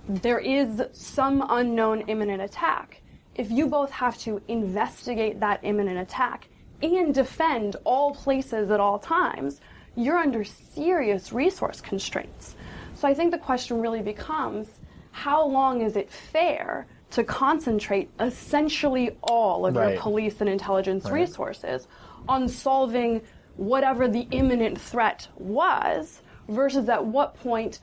There 0.08 0.40
is 0.40 0.82
some 0.92 1.46
unknown 1.50 2.02
imminent 2.08 2.42
attack. 2.42 3.02
if 3.36 3.50
you 3.50 3.68
both 3.68 3.90
have 3.90 4.18
to 4.18 4.42
investigate 4.50 5.40
that 5.40 5.62
imminent 5.64 5.98
attack 5.98 6.50
and 6.82 7.14
defend 7.14 7.78
all 7.86 8.14
places 8.14 8.70
at 8.70 8.82
all 8.82 9.00
times, 9.00 9.62
you're 9.96 10.18
under 10.18 10.44
serious 10.44 11.32
resource 11.32 11.80
constraints. 11.80 12.58
So 12.96 13.08
I 13.08 13.14
think 13.14 13.32
the 13.32 13.38
question 13.38 13.80
really 13.80 14.02
becomes 14.02 14.68
how 15.12 15.46
long 15.48 15.80
is 15.82 15.96
it 15.96 16.12
fair 16.12 16.86
to 17.12 17.24
concentrate 17.24 18.10
essentially 18.20 19.16
all 19.24 19.66
of 19.66 19.78
Right. 19.78 19.94
your 19.94 20.02
police 20.02 20.42
and 20.42 20.50
intelligence 20.50 21.10
resources 21.10 21.88
on 22.28 22.50
solving 22.50 23.22
whatever 23.56 24.10
the 24.10 24.28
imminent 24.32 24.78
threat 24.82 25.30
was 25.38 26.22
versus 26.50 26.90
at 26.90 27.06
what 27.06 27.34
point 27.36 27.80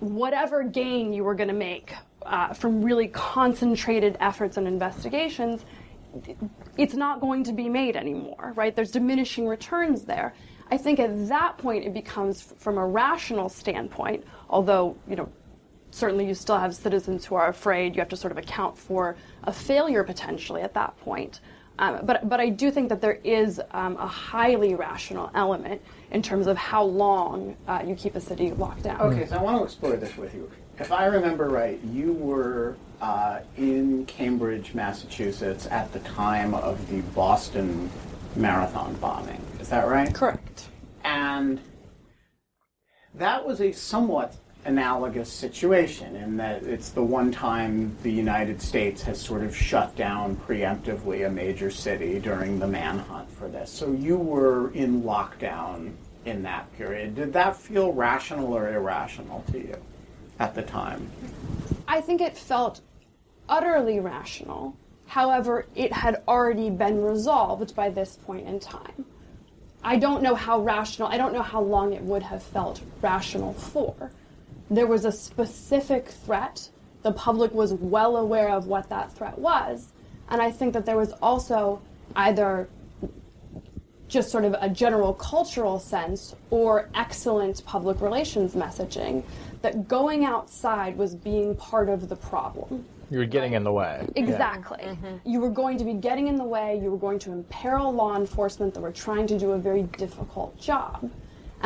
whatever 0.00 0.62
gain 0.62 1.12
you 1.12 1.24
were 1.24 1.34
going 1.34 1.48
to 1.48 1.54
make 1.54 1.94
uh, 2.24 2.52
from 2.52 2.82
really 2.82 3.08
concentrated 3.08 4.16
efforts 4.20 4.56
and 4.56 4.66
investigations 4.66 5.64
it's 6.76 6.94
not 6.94 7.20
going 7.20 7.44
to 7.44 7.52
be 7.52 7.68
made 7.68 7.96
anymore, 7.96 8.52
right? 8.56 8.74
There's 8.74 8.90
diminishing 8.90 9.46
returns 9.46 10.02
there. 10.02 10.34
I 10.70 10.76
think 10.76 10.98
at 10.98 11.28
that 11.28 11.58
point 11.58 11.84
it 11.84 11.94
becomes, 11.94 12.54
from 12.58 12.78
a 12.78 12.86
rational 12.86 13.48
standpoint, 13.48 14.24
although, 14.50 14.96
you 15.08 15.16
know, 15.16 15.28
certainly 15.90 16.26
you 16.26 16.34
still 16.34 16.58
have 16.58 16.74
citizens 16.74 17.24
who 17.24 17.34
are 17.36 17.48
afraid, 17.48 17.94
you 17.94 18.00
have 18.00 18.08
to 18.08 18.16
sort 18.16 18.32
of 18.32 18.38
account 18.38 18.76
for 18.76 19.16
a 19.44 19.52
failure 19.52 20.02
potentially 20.02 20.62
at 20.62 20.74
that 20.74 20.96
point. 20.98 21.40
Um, 21.78 22.00
but, 22.04 22.28
but 22.28 22.40
I 22.40 22.48
do 22.48 22.70
think 22.70 22.88
that 22.88 23.00
there 23.00 23.18
is 23.22 23.60
um, 23.72 23.96
a 23.96 24.06
highly 24.06 24.74
rational 24.74 25.30
element 25.34 25.82
in 26.10 26.22
terms 26.22 26.46
of 26.46 26.56
how 26.56 26.82
long 26.82 27.56
uh, 27.68 27.82
you 27.86 27.94
keep 27.94 28.14
a 28.14 28.20
city 28.20 28.52
locked 28.52 28.84
down. 28.84 29.00
Okay, 29.00 29.26
so 29.26 29.36
I 29.36 29.42
want 29.42 29.58
to 29.58 29.64
explore 29.64 29.96
this 29.96 30.16
with 30.16 30.34
you. 30.34 30.50
If 30.78 30.92
I 30.92 31.06
remember 31.06 31.48
right, 31.48 31.80
you 31.84 32.12
were 32.12 32.76
uh, 33.00 33.40
in 33.56 34.06
Cambridge, 34.06 34.74
Massachusetts 34.74 35.66
at 35.70 35.92
the 35.92 36.00
time 36.00 36.54
of 36.54 36.88
the 36.90 37.00
Boston 37.14 37.90
Marathon 38.36 38.94
bombing. 38.94 39.40
Is 39.60 39.68
that 39.68 39.86
right? 39.86 40.12
Correct. 40.14 40.68
And 41.04 41.60
that 43.14 43.46
was 43.46 43.60
a 43.60 43.72
somewhat 43.72 44.36
analogous 44.66 45.30
situation 45.30 46.16
in 46.16 46.36
that 46.36 46.62
it's 46.64 46.90
the 46.90 47.02
one 47.02 47.30
time 47.30 47.96
the 48.02 48.10
United 48.10 48.60
States 48.60 49.00
has 49.02 49.20
sort 49.20 49.42
of 49.42 49.56
shut 49.56 49.94
down 49.96 50.36
preemptively 50.36 51.26
a 51.26 51.30
major 51.30 51.70
city 51.70 52.18
during 52.18 52.58
the 52.58 52.66
manhunt 52.66 53.30
for 53.30 53.48
this. 53.48 53.70
So 53.70 53.92
you 53.92 54.16
were 54.16 54.72
in 54.72 55.02
lockdown 55.02 55.92
in 56.24 56.42
that 56.42 56.70
period. 56.76 57.14
Did 57.14 57.32
that 57.32 57.56
feel 57.56 57.92
rational 57.92 58.52
or 58.52 58.72
irrational 58.72 59.44
to 59.52 59.58
you 59.58 59.76
at 60.40 60.54
the 60.54 60.62
time? 60.62 61.08
I 61.86 62.00
think 62.00 62.20
it 62.20 62.36
felt 62.36 62.80
utterly 63.48 64.00
rational. 64.00 64.76
However, 65.06 65.66
it 65.76 65.92
had 65.92 66.22
already 66.26 66.68
been 66.68 67.00
resolved 67.00 67.76
by 67.76 67.90
this 67.90 68.16
point 68.16 68.48
in 68.48 68.58
time. 68.58 69.04
I 69.84 69.96
don't 69.96 70.20
know 70.20 70.34
how 70.34 70.60
rational, 70.60 71.06
I 71.06 71.16
don't 71.16 71.32
know 71.32 71.42
how 71.42 71.60
long 71.60 71.92
it 71.92 72.02
would 72.02 72.24
have 72.24 72.42
felt 72.42 72.80
rational 73.00 73.52
for. 73.52 74.10
There 74.70 74.86
was 74.86 75.04
a 75.04 75.12
specific 75.12 76.08
threat. 76.08 76.70
The 77.02 77.12
public 77.12 77.52
was 77.52 77.72
well 77.74 78.16
aware 78.16 78.50
of 78.50 78.66
what 78.66 78.88
that 78.88 79.12
threat 79.12 79.38
was. 79.38 79.92
And 80.28 80.42
I 80.42 80.50
think 80.50 80.72
that 80.74 80.86
there 80.86 80.96
was 80.96 81.12
also 81.22 81.80
either 82.16 82.68
just 84.08 84.30
sort 84.30 84.44
of 84.44 84.54
a 84.60 84.68
general 84.68 85.12
cultural 85.14 85.78
sense 85.78 86.34
or 86.50 86.88
excellent 86.94 87.64
public 87.64 88.00
relations 88.00 88.54
messaging 88.54 89.22
that 89.62 89.88
going 89.88 90.24
outside 90.24 90.96
was 90.96 91.14
being 91.14 91.56
part 91.56 91.88
of 91.88 92.08
the 92.08 92.16
problem. 92.16 92.84
You 93.10 93.18
were 93.18 93.24
getting 93.24 93.52
in 93.52 93.62
the 93.62 93.72
way. 93.72 94.06
Exactly. 94.16 94.78
Mm-hmm. 94.78 95.28
You 95.28 95.40
were 95.40 95.50
going 95.50 95.78
to 95.78 95.84
be 95.84 95.94
getting 95.94 96.26
in 96.26 96.36
the 96.36 96.44
way, 96.44 96.78
you 96.80 96.90
were 96.90 96.98
going 96.98 97.18
to 97.20 97.32
imperil 97.32 97.92
law 97.92 98.16
enforcement 98.16 98.74
that 98.74 98.80
were 98.80 98.92
trying 98.92 99.26
to 99.28 99.38
do 99.38 99.52
a 99.52 99.58
very 99.58 99.82
difficult 99.82 100.58
job. 100.58 101.10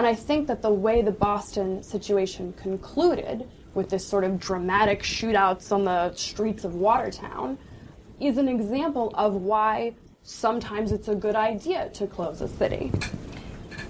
And 0.00 0.06
I 0.06 0.14
think 0.14 0.46
that 0.46 0.62
the 0.62 0.72
way 0.72 1.02
the 1.02 1.10
Boston 1.10 1.82
situation 1.82 2.54
concluded, 2.54 3.46
with 3.74 3.90
this 3.90 4.02
sort 4.02 4.24
of 4.24 4.40
dramatic 4.40 5.02
shootouts 5.02 5.70
on 5.72 5.84
the 5.84 6.14
streets 6.14 6.64
of 6.64 6.74
Watertown, 6.74 7.58
is 8.18 8.38
an 8.38 8.48
example 8.48 9.12
of 9.14 9.34
why 9.34 9.92
sometimes 10.22 10.90
it's 10.90 11.08
a 11.08 11.14
good 11.14 11.36
idea 11.36 11.90
to 11.90 12.06
close 12.06 12.40
a 12.40 12.48
city. 12.48 12.90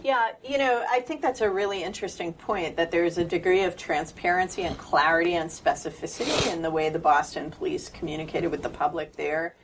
Yeah, 0.03 0.33
you 0.43 0.59
know, 0.59 0.85
I 0.91 0.99
think 0.99 1.23
that's 1.23 1.43
a 1.43 1.49
really 1.49 1.85
interesting 1.85 2.33
point 2.33 2.77
that 2.77 2.91
there's 2.91 3.17
a 3.17 3.25
degree 3.25 3.63
of 3.63 3.77
transparency 3.77 4.63
and 4.63 4.77
clarity 4.77 5.35
and 5.35 5.49
specificity 5.49 6.53
in 6.53 6.61
the 6.61 6.73
way 6.73 6.89
the 6.89 6.99
Boston 6.99 7.53
police 7.53 7.89
communicated 7.89 8.51
with 8.51 8.65
the 8.65 8.69
public 8.69 9.13
there, 9.13 9.55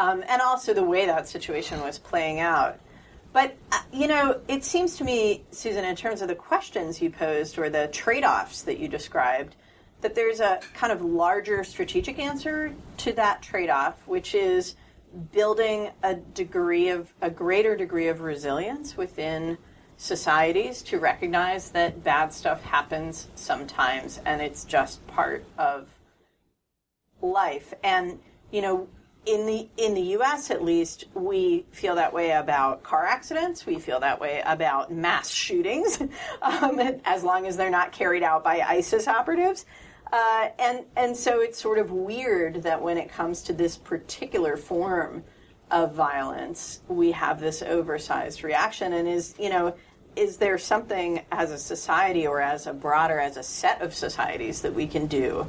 um, 0.00 0.24
and 0.26 0.42
also 0.42 0.74
the 0.74 0.82
way 0.82 1.06
that 1.06 1.28
situation 1.28 1.80
was 1.82 2.00
playing 2.00 2.40
out. 2.40 2.80
But, 3.34 3.56
uh, 3.72 3.80
you 3.92 4.06
know, 4.06 4.40
it 4.46 4.62
seems 4.62 4.96
to 4.98 5.04
me, 5.04 5.42
Susan, 5.50 5.84
in 5.84 5.96
terms 5.96 6.22
of 6.22 6.28
the 6.28 6.36
questions 6.36 7.02
you 7.02 7.10
posed 7.10 7.58
or 7.58 7.68
the 7.68 7.88
trade 7.88 8.22
offs 8.22 8.62
that 8.62 8.78
you 8.78 8.86
described, 8.86 9.56
that 10.02 10.14
there's 10.14 10.38
a 10.38 10.60
kind 10.72 10.92
of 10.92 11.02
larger 11.02 11.64
strategic 11.64 12.20
answer 12.20 12.72
to 12.98 13.12
that 13.14 13.42
trade 13.42 13.70
off, 13.70 14.06
which 14.06 14.36
is 14.36 14.76
building 15.32 15.90
a 16.04 16.14
degree 16.14 16.90
of 16.90 17.12
a 17.22 17.28
greater 17.28 17.76
degree 17.76 18.06
of 18.06 18.20
resilience 18.20 18.96
within 18.96 19.58
societies 19.96 20.80
to 20.82 21.00
recognize 21.00 21.72
that 21.72 22.04
bad 22.04 22.32
stuff 22.32 22.62
happens 22.62 23.28
sometimes 23.34 24.20
and 24.24 24.42
it's 24.42 24.64
just 24.64 25.04
part 25.08 25.44
of 25.58 25.88
life. 27.20 27.74
And 27.82 28.20
you 28.50 28.62
know 28.62 28.88
in 29.26 29.46
the 29.46 29.68
in 29.76 29.94
the 29.94 30.02
US 30.18 30.50
at 30.50 30.62
least 30.62 31.06
we 31.14 31.64
feel 31.70 31.94
that 31.94 32.12
way 32.12 32.32
about 32.32 32.82
car 32.82 33.06
accidents 33.06 33.64
we 33.64 33.78
feel 33.78 34.00
that 34.00 34.20
way 34.20 34.42
about 34.44 34.92
mass 34.92 35.30
shootings 35.30 36.00
um, 36.42 36.80
as 37.04 37.22
long 37.22 37.46
as 37.46 37.56
they're 37.56 37.70
not 37.70 37.92
carried 37.92 38.22
out 38.22 38.44
by 38.44 38.60
ISIS 38.60 39.08
operatives 39.08 39.66
uh, 40.12 40.48
and 40.58 40.84
and 40.96 41.16
so 41.16 41.40
it's 41.40 41.60
sort 41.60 41.78
of 41.78 41.90
weird 41.90 42.62
that 42.62 42.80
when 42.80 42.98
it 42.98 43.10
comes 43.10 43.42
to 43.42 43.52
this 43.52 43.76
particular 43.76 44.56
form 44.56 45.24
of 45.70 45.92
violence, 45.92 46.80
we 46.88 47.10
have 47.12 47.40
this 47.40 47.62
oversized 47.62 48.44
reaction. 48.44 48.92
And 48.92 49.08
is 49.08 49.34
you 49.38 49.50
know, 49.50 49.74
is 50.14 50.36
there 50.36 50.56
something 50.56 51.24
as 51.32 51.50
a 51.50 51.58
society 51.58 52.26
or 52.26 52.40
as 52.40 52.66
a 52.66 52.72
broader 52.72 53.18
as 53.18 53.36
a 53.36 53.42
set 53.42 53.82
of 53.82 53.92
societies 53.92 54.62
that 54.62 54.72
we 54.72 54.86
can 54.86 55.06
do 55.06 55.46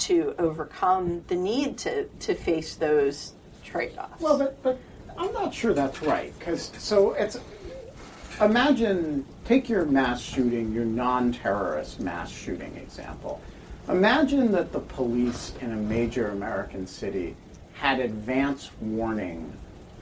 to 0.00 0.34
overcome 0.38 1.24
the 1.28 1.36
need 1.36 1.78
to 1.78 2.04
to 2.20 2.34
face 2.34 2.76
those 2.76 3.32
trade-offs? 3.64 4.20
Well, 4.20 4.38
but, 4.38 4.62
but 4.62 4.78
I'm 5.18 5.32
not 5.32 5.54
sure 5.54 5.72
that's 5.72 6.02
right 6.02 6.36
because 6.38 6.72
so 6.78 7.12
it's 7.12 7.38
imagine 8.40 9.24
take 9.44 9.68
your 9.68 9.84
mass 9.84 10.20
shooting, 10.20 10.72
your 10.72 10.84
non-terrorist 10.84 12.00
mass 12.00 12.30
shooting 12.30 12.76
example. 12.76 13.40
Imagine 13.88 14.50
that 14.52 14.72
the 14.72 14.80
police 14.80 15.54
in 15.60 15.72
a 15.72 15.76
major 15.76 16.28
American 16.28 16.86
city 16.86 17.36
had 17.74 18.00
advance 18.00 18.70
warning 18.80 19.52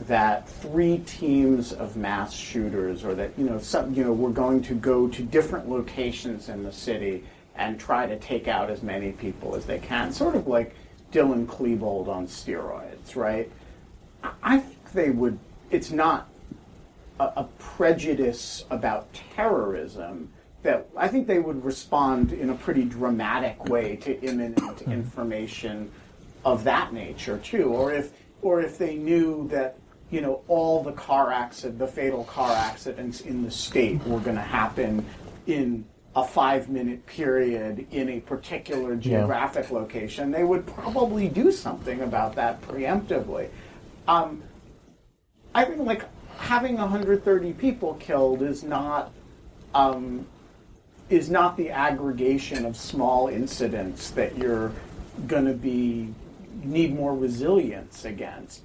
that 0.03 0.49
three 0.49 0.99
teams 0.99 1.73
of 1.73 1.97
mass 1.97 2.33
shooters 2.33 3.05
or 3.05 3.15
that 3.15 3.31
you 3.39 3.45
know 3.45 3.59
some 3.59 3.95
you 3.95 4.03
know 4.03 4.13
were 4.13 4.31
going 4.31 4.63
to 4.63 4.75
go 4.75 5.07
to 5.09 5.23
different 5.23 5.69
locations 5.69 6.49
in 6.49 6.63
the 6.63 6.73
city 6.73 7.23
and 7.57 7.79
try 7.79 8.07
to 8.07 8.19
take 8.19 8.49
out 8.49 8.71
as 8.71 8.83
many 8.83 9.13
people 9.13 9.55
as 9.55 9.65
they 9.67 9.79
can 9.79 10.13
sort 10.13 10.35
of 10.35 10.47
like 10.47 10.75
Dylan 11.13 11.47
Klebold 11.47 12.09
on 12.09 12.27
steroids 12.27 13.17
right? 13.17 13.51
I 14.43 14.59
think 14.59 14.93
they 14.93 15.11
would 15.11 15.39
it's 15.71 15.91
not 15.91 16.29
a, 17.21 17.25
a 17.37 17.49
prejudice 17.59 18.65
about 18.71 19.13
terrorism 19.35 20.31
that 20.63 20.89
I 20.97 21.09
think 21.09 21.27
they 21.27 21.39
would 21.39 21.65
respond 21.65 22.33
in 22.33 22.51
a 22.51 22.55
pretty 22.55 22.85
dramatic 22.85 23.67
way 23.67 23.97
to 23.97 24.21
imminent 24.23 24.81
hmm. 24.81 24.93
information 24.93 25.91
of 26.45 26.65
that 26.65 26.93
nature 26.93 27.39
too, 27.39 27.65
or 27.65 27.93
if 27.93 28.13
or 28.43 28.61
if 28.61 28.77
they 28.79 28.97
knew 28.97 29.47
that 29.49 29.79
you 30.11 30.21
know 30.21 30.43
all 30.49 30.83
the 30.83 30.93
car 30.93 31.33
accident, 31.33 31.79
the 31.79 31.87
fatal 31.87 32.25
car 32.25 32.51
accidents 32.53 33.21
in 33.21 33.43
the 33.43 33.51
state 33.51 34.03
were 34.07 34.21
going 34.21 34.37
to 34.37 34.43
happen 34.43 35.05
in 35.47 35.85
a 36.17 36.25
five 36.25 36.69
minute 36.69 37.05
period 37.07 37.87
in 37.91 38.09
a 38.09 38.21
particular 38.21 38.97
geographic 38.97 39.71
location, 39.71 40.31
they 40.31 40.45
would 40.45 40.67
probably 40.67 41.29
do 41.29 41.51
something 41.51 42.03
about 42.03 42.35
that 42.37 42.61
preemptively. 42.63 43.49
Um, 44.07 44.43
I 45.55 45.65
think 45.65 45.81
like 45.81 46.05
having 46.37 46.77
130 46.77 47.53
people 47.55 47.95
killed 47.95 48.43
is 48.43 48.63
not 48.63 49.13
um, 49.75 50.27
is 51.11 51.31
not 51.31 51.57
the 51.57 51.71
aggregation 51.71 52.65
of 52.65 52.77
small 52.77 53.29
incidents 53.29 54.11
that 54.13 54.37
you're 54.39 54.73
going 55.27 55.45
to 55.45 55.53
be 55.53 56.13
need 56.63 56.95
more 56.95 57.15
resilience 57.15 58.05
against. 58.05 58.63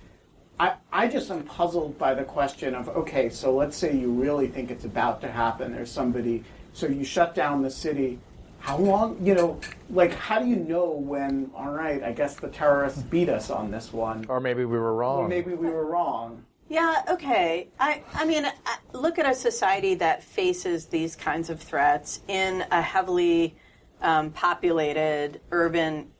I, 0.59 0.73
I 0.91 1.07
just 1.07 1.31
am 1.31 1.43
puzzled 1.43 1.97
by 1.97 2.13
the 2.13 2.23
question 2.23 2.75
of 2.75 2.89
okay, 2.89 3.29
so 3.29 3.55
let's 3.55 3.77
say 3.77 3.95
you 3.95 4.11
really 4.11 4.47
think 4.47 4.71
it's 4.71 4.85
about 4.85 5.21
to 5.21 5.31
happen. 5.31 5.71
There's 5.71 5.91
somebody, 5.91 6.43
so 6.73 6.87
you 6.87 7.03
shut 7.03 7.35
down 7.35 7.61
the 7.61 7.69
city, 7.69 8.19
how 8.59 8.77
long, 8.77 9.17
you 9.25 9.33
know, 9.35 9.59
like 9.89 10.13
how 10.13 10.39
do 10.39 10.47
you 10.47 10.57
know 10.57 10.91
when? 10.91 11.49
All 11.55 11.71
right, 11.71 12.03
I 12.03 12.11
guess 12.11 12.35
the 12.35 12.49
terrorists 12.49 13.01
beat 13.03 13.29
us 13.29 13.49
on 13.49 13.71
this 13.71 13.93
one, 13.93 14.25
Or 14.27 14.39
maybe 14.39 14.65
we 14.65 14.77
were 14.77 14.93
wrong. 14.93 15.19
or 15.19 15.27
maybe 15.27 15.53
we 15.53 15.69
were 15.69 15.85
wrong. 15.85 16.43
Yeah, 16.67 17.01
okay. 17.09 17.69
I, 17.79 18.03
I 18.13 18.25
mean, 18.25 18.45
look 18.93 19.17
at 19.17 19.25
a 19.25 19.33
society 19.33 19.95
that 19.95 20.23
faces 20.23 20.85
these 20.85 21.15
kinds 21.15 21.49
of 21.49 21.59
threats 21.59 22.21
in 22.27 22.63
a 22.69 22.79
heavily 22.81 23.55
um, 24.03 24.29
populated 24.31 25.41
urban 25.51 26.11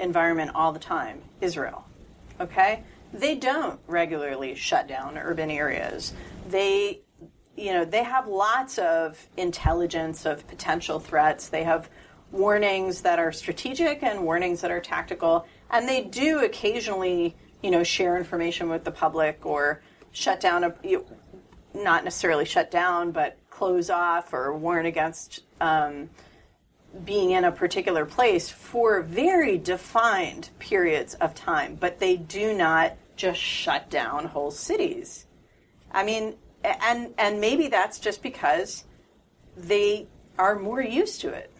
environment 0.00 0.52
all 0.54 0.72
the 0.72 0.78
time 0.78 1.20
Israel. 1.42 1.84
Okay? 2.40 2.82
They 3.12 3.34
don't 3.34 3.78
regularly 3.86 4.54
shut 4.54 4.86
down 4.88 5.18
urban 5.18 5.50
areas. 5.50 6.14
They, 6.48 7.01
you 7.62 7.72
know, 7.72 7.84
they 7.84 8.02
have 8.02 8.26
lots 8.26 8.76
of 8.78 9.28
intelligence 9.36 10.26
of 10.26 10.46
potential 10.48 10.98
threats. 10.98 11.48
They 11.48 11.62
have 11.62 11.88
warnings 12.32 13.02
that 13.02 13.20
are 13.20 13.30
strategic 13.30 14.02
and 14.02 14.24
warnings 14.24 14.62
that 14.62 14.72
are 14.72 14.80
tactical. 14.80 15.46
And 15.70 15.88
they 15.88 16.02
do 16.02 16.40
occasionally, 16.44 17.36
you 17.62 17.70
know, 17.70 17.84
share 17.84 18.16
information 18.16 18.68
with 18.68 18.82
the 18.82 18.90
public 18.90 19.46
or 19.46 19.80
shut 20.10 20.40
down 20.40 20.64
a, 20.64 20.74
you, 20.82 21.06
not 21.72 22.02
necessarily 22.02 22.44
shut 22.44 22.70
down, 22.70 23.12
but 23.12 23.38
close 23.48 23.90
off 23.90 24.32
or 24.32 24.52
warn 24.56 24.86
against 24.86 25.42
um, 25.60 26.10
being 27.04 27.30
in 27.30 27.44
a 27.44 27.52
particular 27.52 28.04
place 28.04 28.50
for 28.50 29.02
very 29.02 29.56
defined 29.56 30.50
periods 30.58 31.14
of 31.14 31.32
time. 31.32 31.76
But 31.76 32.00
they 32.00 32.16
do 32.16 32.54
not 32.54 32.96
just 33.14 33.38
shut 33.38 33.88
down 33.88 34.26
whole 34.26 34.50
cities. 34.50 35.26
I 35.92 36.02
mean, 36.04 36.34
and 36.64 37.14
and 37.18 37.40
maybe 37.40 37.68
that's 37.68 37.98
just 37.98 38.22
because 38.22 38.84
they 39.56 40.06
are 40.38 40.58
more 40.58 40.82
used 40.82 41.20
to 41.20 41.28
it. 41.28 41.50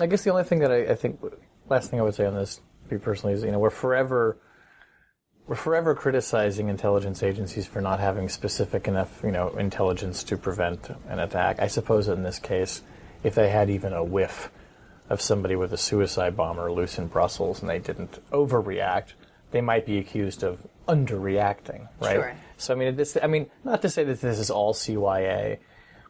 I 0.00 0.06
guess 0.06 0.22
the 0.24 0.30
only 0.30 0.44
thing 0.44 0.58
that 0.60 0.72
I, 0.72 0.92
I 0.92 0.94
think, 0.94 1.20
last 1.68 1.90
thing 1.90 2.00
I 2.00 2.02
would 2.02 2.14
say 2.14 2.26
on 2.26 2.34
this, 2.34 2.60
me 2.90 2.98
personally, 2.98 3.34
is 3.34 3.44
you 3.44 3.52
know 3.52 3.58
we're 3.58 3.70
forever, 3.70 4.38
we're 5.46 5.54
forever 5.54 5.94
criticizing 5.94 6.68
intelligence 6.68 7.22
agencies 7.22 7.66
for 7.66 7.80
not 7.80 8.00
having 8.00 8.28
specific 8.28 8.88
enough, 8.88 9.20
you 9.22 9.30
know, 9.30 9.48
intelligence 9.50 10.24
to 10.24 10.36
prevent 10.36 10.90
an 11.08 11.20
attack. 11.20 11.60
I 11.60 11.68
suppose 11.68 12.08
in 12.08 12.22
this 12.22 12.38
case, 12.38 12.82
if 13.22 13.34
they 13.34 13.50
had 13.50 13.70
even 13.70 13.92
a 13.92 14.02
whiff 14.02 14.50
of 15.08 15.20
somebody 15.20 15.54
with 15.54 15.72
a 15.72 15.76
suicide 15.76 16.36
bomber 16.36 16.72
loose 16.72 16.98
in 16.98 17.06
Brussels 17.06 17.60
and 17.60 17.68
they 17.68 17.78
didn't 17.78 18.18
overreact, 18.30 19.12
they 19.50 19.60
might 19.60 19.86
be 19.86 19.98
accused 19.98 20.42
of 20.42 20.66
underreacting, 20.88 21.88
right? 22.00 22.14
Sure. 22.14 22.36
So 22.56 22.74
I 22.74 22.76
mean, 22.76 22.96
this, 22.96 23.16
I 23.22 23.26
mean, 23.26 23.50
not 23.64 23.82
to 23.82 23.88
say 23.88 24.04
that 24.04 24.20
this 24.20 24.38
is 24.38 24.50
all 24.50 24.74
CYA, 24.74 25.58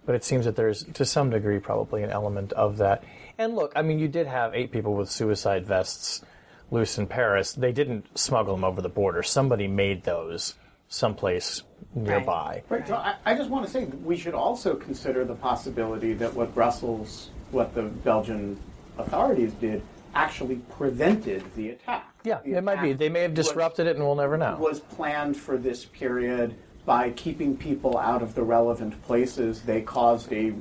but 0.06 0.14
it 0.14 0.24
seems 0.24 0.44
that 0.44 0.56
there's 0.56 0.84
to 0.84 1.04
some 1.04 1.30
degree 1.30 1.58
probably 1.58 2.02
an 2.02 2.10
element 2.10 2.52
of 2.52 2.78
that. 2.78 3.04
And 3.38 3.54
look, 3.54 3.72
I 3.74 3.82
mean, 3.82 3.98
you 3.98 4.08
did 4.08 4.26
have 4.26 4.54
eight 4.54 4.70
people 4.70 4.94
with 4.94 5.10
suicide 5.10 5.66
vests 5.66 6.22
loose 6.70 6.98
in 6.98 7.06
Paris. 7.06 7.52
They 7.52 7.72
didn't 7.72 8.18
smuggle 8.18 8.54
them 8.54 8.64
over 8.64 8.82
the 8.82 8.88
border. 8.88 9.22
Somebody 9.22 9.66
made 9.66 10.04
those 10.04 10.54
someplace 10.88 11.62
nearby. 11.94 12.62
Right. 12.68 12.86
So 12.86 12.94
I, 12.94 13.16
I 13.24 13.34
just 13.34 13.50
want 13.50 13.66
to 13.66 13.72
say 13.72 13.84
we 13.84 14.16
should 14.16 14.34
also 14.34 14.74
consider 14.74 15.24
the 15.24 15.34
possibility 15.34 16.12
that 16.14 16.32
what 16.34 16.54
Brussels, 16.54 17.30
what 17.50 17.74
the 17.74 17.82
Belgian 17.82 18.58
authorities 18.98 19.52
did, 19.54 19.82
actually 20.14 20.56
prevented 20.76 21.42
the 21.56 21.70
attack. 21.70 22.08
Yeah, 22.24 22.40
The 22.44 22.54
it 22.54 22.64
might 22.64 22.80
be. 22.80 22.92
They 22.92 23.08
may 23.08 23.22
have 23.22 23.36
was- 23.36 23.46
disrupted 23.46 23.86
it, 23.86 23.96
and 23.96 24.04
we'll 24.04 24.14
never 24.14 24.36
know. 24.36 24.56
was 24.58 24.80
planned 24.80 25.36
for 25.36 25.56
this 25.58 25.84
period 25.84 26.54
by 26.86 27.10
keeping 27.10 27.56
people 27.56 27.96
out 27.98 28.22
of 28.22 28.34
the 28.34 28.42
relevant 28.42 29.00
places. 29.02 29.62
They 29.62 29.80
caused 29.82 30.32
a, 30.32 30.52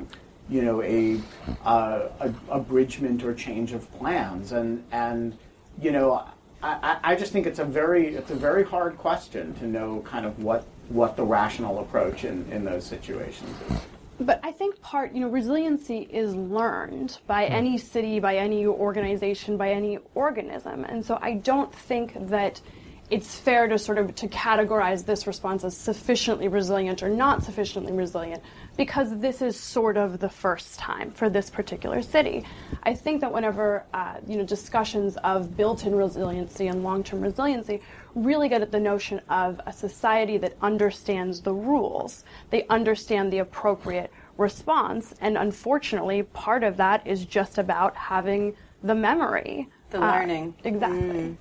you 0.50 0.62
know, 0.62 0.82
a, 0.82 1.20
uh, 1.66 2.10
a 2.20 2.34
abridgment 2.50 3.24
or 3.24 3.34
change 3.34 3.72
of 3.74 3.92
plans, 3.98 4.52
and 4.52 4.84
and 4.92 5.38
you 5.82 5.92
know, 5.92 6.24
I, 6.62 6.98
I 7.04 7.12
I 7.12 7.16
just 7.16 7.32
think 7.32 7.46
it's 7.48 7.60
a 7.60 7.66
very 7.66 8.16
it's 8.16 8.32
a 8.32 8.36
very 8.36 8.63
hard 8.63 8.98
question 8.98 9.54
to 9.56 9.66
know 9.68 10.02
kind 10.06 10.26
of 10.26 10.42
what 10.44 10.66
what 10.89 11.16
the 11.16 11.24
rational 11.24 11.80
approach 11.80 12.26
in, 12.26 12.46
in 12.52 12.63
those 12.66 12.86
situations 12.86 13.50
is. 13.70 13.78
But 14.19 14.39
I 14.43 14.52
think 14.52 14.80
part, 14.82 15.13
you 15.13 15.21
know, 15.21 15.28
resiliency 15.28 16.08
is 16.12 16.36
learned 16.36 17.17
by 17.26 17.45
any 17.45 17.78
city, 17.78 18.19
by 18.19 18.38
any 18.38 18.65
organization, 18.67 19.58
by 19.58 19.71
any 19.71 19.97
organism. 20.13 20.86
And 20.86 21.04
so 21.04 21.17
I 21.21 21.36
don't 21.36 21.73
think 21.73 22.30
that 22.30 22.62
it's 23.10 23.38
fair 23.38 23.67
to 23.67 23.78
sort 23.78 23.97
of 23.97 24.15
to 24.15 24.28
categorize 24.28 25.06
this 25.06 25.28
response 25.28 25.63
as 25.63 25.76
sufficiently 25.76 26.47
resilient 26.47 27.04
or 27.04 27.10
not 27.10 27.43
sufficiently 27.43 27.91
resilient 27.91 28.41
because 28.78 29.19
this 29.19 29.41
is 29.41 29.60
sort 29.60 29.97
of 29.97 30.19
the 30.19 30.30
first 30.30 30.80
time 30.80 31.12
for 31.12 31.30
this 31.30 31.49
particular 31.49 32.02
city. 32.02 32.45
I 32.84 32.93
think 32.95 33.21
that 33.21 33.32
whenever 33.32 33.84
uh, 33.93 34.15
you 34.28 34.38
know 34.38 34.45
discussions 34.45 35.17
of 35.17 35.56
built-in 35.56 35.93
resiliency 35.93 36.67
and 36.67 36.84
long-term 36.84 37.21
resiliency 37.21 37.82
really 38.15 38.47
good 38.49 38.62
at 38.62 38.71
the 38.71 38.80
notion 38.80 39.21
of 39.30 39.60
a 39.65 39.73
society 39.73 40.38
that 40.38 40.56
understands 40.62 41.41
the 41.41 41.54
rules, 41.54 42.23
they 42.49 42.65
understand 42.67 43.32
the 43.34 43.39
appropriate 43.39 44.12
response, 44.38 45.13
and 45.21 45.38
unfortunately, 45.38 46.23
part 46.23 46.63
of 46.63 46.78
that 46.78 47.06
is 47.08 47.26
just 47.26 47.58
about 47.58 47.95
having 47.95 48.56
the 48.84 48.95
memory, 48.95 49.69
The 49.91 49.97
Uh, 50.04 50.12
learning. 50.12 50.56
exactly. 50.63 51.38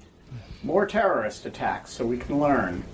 More 0.63 0.87
terrorist 0.87 1.47
attacks 1.47 1.91
so 1.91 2.05
we 2.07 2.19
can 2.19 2.39
learn. 2.39 2.85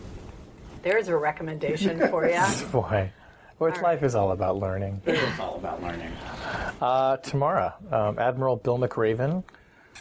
There's 0.82 1.08
a 1.08 1.16
recommendation 1.16 1.98
for 2.10 2.26
you. 2.28 2.38
Boy, 2.72 3.10
which 3.58 3.80
life 3.82 4.02
is 4.04 4.14
all 4.14 4.30
about 4.32 4.56
learning. 4.58 5.02
It's 5.04 5.40
all 5.40 5.56
about 5.56 5.82
learning. 5.82 6.12
Uh, 6.80 7.16
tomorrow, 7.18 7.72
um, 7.90 8.18
Admiral 8.18 8.56
Bill 8.56 8.78
McRaven, 8.78 9.42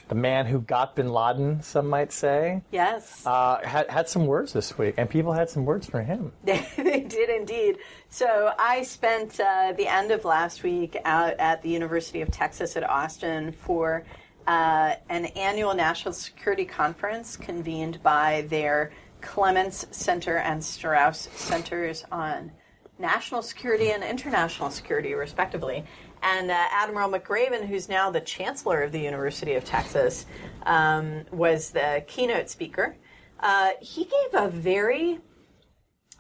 the 0.08 0.16
man 0.16 0.46
who 0.46 0.60
got 0.60 0.96
Bin 0.96 1.12
Laden, 1.12 1.62
some 1.62 1.88
might 1.88 2.12
say, 2.12 2.62
yes. 2.72 3.26
uh, 3.26 3.60
had, 3.64 3.90
had 3.90 4.10
some 4.10 4.26
words 4.26 4.54
this 4.54 4.78
week, 4.78 4.96
and 4.98 5.10
people 5.10 5.34
had 5.34 5.50
some 5.50 5.66
words 5.66 5.88
for 5.88 6.02
him. 6.02 6.32
they 6.44 7.06
did 7.08 7.30
indeed. 7.30 7.78
So 8.10 8.54
I 8.58 8.84
spent 8.84 9.40
uh, 9.40 9.74
the 9.76 9.88
end 9.88 10.12
of 10.12 10.26
last 10.26 10.64
week 10.64 10.98
out 11.06 11.34
at 11.40 11.62
the 11.62 11.70
University 11.70 12.22
of 12.22 12.32
Texas 12.32 12.76
at 12.76 12.90
Austin 12.90 13.52
for 13.52 14.06
uh, 14.48 14.96
an 15.10 15.26
annual 15.26 15.74
national 15.74 16.14
security 16.14 16.66
conference 16.66 17.36
convened 17.36 18.02
by 18.02 18.46
their 18.50 18.92
Clements 19.22 19.86
Center 19.92 20.38
and 20.38 20.64
Strauss 20.64 21.28
Centers 21.36 22.06
on 22.12 22.52
national 23.00 23.42
security 23.42 23.92
and 23.92 24.04
international 24.04 24.70
security, 24.70 25.14
respectively. 25.14 25.84
And 26.22 26.52
uh, 26.52 26.66
Admiral 26.72 27.10
McRaven, 27.10 27.68
who's 27.68 27.88
now 27.88 28.10
the 28.10 28.22
chancellor 28.22 28.84
of 28.84 28.92
the 28.92 29.00
University 29.00 29.54
of 29.54 29.64
Texas, 29.64 30.26
um, 30.64 31.26
was 31.32 31.72
the 31.72 32.04
keynote 32.08 32.50
speaker. 32.50 32.98
Uh, 33.40 33.72
he 33.82 34.04
gave 34.04 34.42
a 34.42 34.50
very 34.50 35.20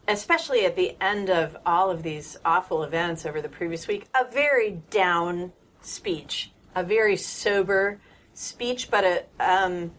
especially 0.07 0.65
at 0.65 0.75
the 0.75 0.95
end 1.01 1.29
of 1.29 1.57
all 1.65 1.91
of 1.91 2.03
these 2.03 2.37
awful 2.45 2.83
events 2.83 3.25
over 3.25 3.41
the 3.41 3.49
previous 3.49 3.87
week, 3.87 4.07
a 4.19 4.29
very 4.31 4.81
down 4.89 5.51
speech, 5.81 6.51
a 6.75 6.83
very 6.83 7.17
sober 7.17 7.99
speech. 8.33 8.89
But 8.89 9.03
a, 9.03 9.23
um, 9.39 9.91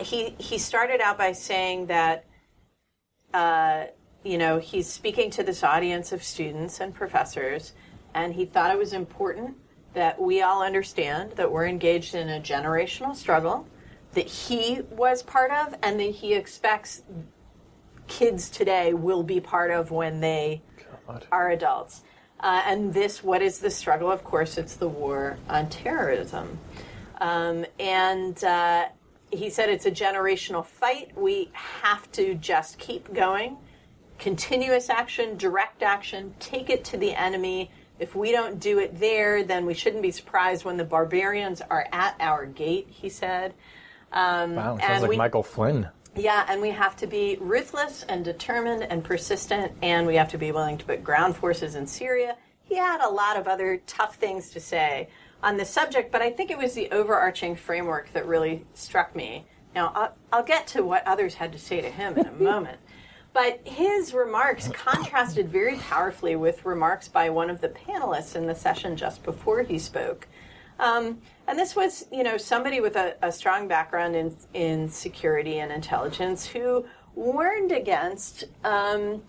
he 0.00 0.34
he 0.38 0.58
started 0.58 1.00
out 1.00 1.18
by 1.18 1.32
saying 1.32 1.86
that, 1.86 2.24
uh, 3.34 3.86
you 4.22 4.38
know, 4.38 4.58
he's 4.58 4.88
speaking 4.88 5.30
to 5.30 5.42
this 5.42 5.64
audience 5.64 6.12
of 6.12 6.22
students 6.22 6.80
and 6.80 6.94
professors, 6.94 7.72
and 8.24 8.34
he 8.34 8.44
thought 8.44 8.70
it 8.70 8.78
was 8.78 8.92
important 8.92 9.56
that 9.94 10.20
we 10.20 10.42
all 10.42 10.62
understand 10.62 11.32
that 11.32 11.50
we're 11.50 11.66
engaged 11.66 12.14
in 12.14 12.28
a 12.28 12.40
generational 12.40 13.14
struggle 13.14 13.66
that 14.14 14.26
he 14.26 14.80
was 14.90 15.22
part 15.22 15.50
of, 15.50 15.74
and 15.82 16.00
that 16.00 16.10
he 16.10 16.34
expects 16.34 17.02
kids 18.06 18.48
today 18.48 18.94
will 18.94 19.22
be 19.22 19.40
part 19.40 19.70
of 19.70 19.90
when 19.90 20.20
they 20.20 20.62
are 21.30 21.50
adults. 21.50 22.02
Uh, 22.40 22.62
and 22.66 22.94
this, 22.94 23.22
what 23.22 23.42
is 23.42 23.58
the 23.58 23.70
struggle? 23.70 24.10
Of 24.10 24.24
course, 24.24 24.58
it's 24.58 24.76
the 24.76 24.88
war 24.88 25.38
on 25.48 25.68
terrorism. 25.68 26.58
Um, 27.20 27.66
and 27.78 28.42
uh, 28.44 28.86
he 29.30 29.50
said 29.50 29.68
it's 29.68 29.86
a 29.86 29.90
generational 29.90 30.64
fight. 30.64 31.16
We 31.16 31.50
have 31.52 32.10
to 32.12 32.34
just 32.34 32.78
keep 32.78 33.12
going. 33.12 33.58
Continuous 34.18 34.88
action, 34.88 35.36
direct 35.36 35.82
action, 35.82 36.34
take 36.40 36.70
it 36.70 36.84
to 36.86 36.96
the 36.96 37.14
enemy. 37.14 37.70
If 37.98 38.14
we 38.14 38.30
don't 38.32 38.60
do 38.60 38.78
it 38.78 38.98
there, 38.98 39.42
then 39.42 39.66
we 39.66 39.74
shouldn't 39.74 40.02
be 40.02 40.10
surprised 40.10 40.64
when 40.64 40.76
the 40.76 40.84
barbarians 40.84 41.60
are 41.62 41.86
at 41.92 42.14
our 42.20 42.46
gate, 42.46 42.86
he 42.90 43.08
said. 43.08 43.54
Um, 44.12 44.54
Wow, 44.54 44.78
sounds 44.78 44.82
and 44.90 45.02
like 45.02 45.10
we- 45.10 45.16
Michael 45.16 45.42
Flynn. 45.42 45.88
yeah, 46.14 46.46
and 46.48 46.60
we 46.60 46.70
have 46.70 46.96
to 46.96 47.06
be 47.06 47.36
ruthless 47.40 48.04
and 48.08 48.24
determined 48.24 48.84
and 48.84 49.02
persistent, 49.04 49.72
and 49.82 50.06
we 50.06 50.14
have 50.16 50.28
to 50.30 50.38
be 50.38 50.52
willing 50.52 50.78
to 50.78 50.84
put 50.84 51.02
ground 51.02 51.36
forces 51.36 51.74
in 51.74 51.86
Syria. 51.86 52.36
He 52.62 52.76
had 52.76 53.00
a 53.00 53.08
lot 53.08 53.36
of 53.36 53.48
other 53.48 53.80
tough 53.86 54.16
things 54.16 54.50
to 54.50 54.60
say 54.60 55.08
on 55.42 55.56
this 55.56 55.70
subject, 55.70 56.12
but 56.12 56.22
I 56.22 56.30
think 56.30 56.50
it 56.50 56.58
was 56.58 56.74
the 56.74 56.90
overarching 56.90 57.56
framework 57.56 58.12
that 58.12 58.26
really 58.26 58.64
struck 58.74 59.14
me. 59.16 59.46
Now, 59.74 59.92
I'll, 59.94 60.14
I'll 60.32 60.42
get 60.42 60.66
to 60.68 60.82
what 60.82 61.06
others 61.06 61.34
had 61.34 61.52
to 61.52 61.58
say 61.58 61.80
to 61.80 61.90
him 61.90 62.16
in 62.18 62.26
a 62.26 62.32
moment. 62.42 62.78
But 63.38 63.60
his 63.64 64.14
remarks 64.14 64.66
contrasted 64.66 65.48
very 65.48 65.76
powerfully 65.76 66.34
with 66.34 66.66
remarks 66.66 67.06
by 67.06 67.30
one 67.30 67.50
of 67.50 67.60
the 67.60 67.68
panelists 67.68 68.34
in 68.34 68.48
the 68.48 68.54
session 68.54 68.96
just 68.96 69.22
before 69.22 69.62
he 69.62 69.78
spoke. 69.78 70.26
Um, 70.80 71.22
and 71.46 71.56
this 71.56 71.76
was, 71.76 72.06
you 72.10 72.24
know, 72.24 72.36
somebody 72.36 72.80
with 72.80 72.96
a, 72.96 73.14
a 73.22 73.30
strong 73.30 73.68
background 73.68 74.16
in, 74.16 74.36
in 74.54 74.88
security 74.88 75.60
and 75.60 75.70
intelligence 75.70 76.46
who 76.46 76.84
warned 77.14 77.70
against 77.70 78.46
um, 78.64 79.22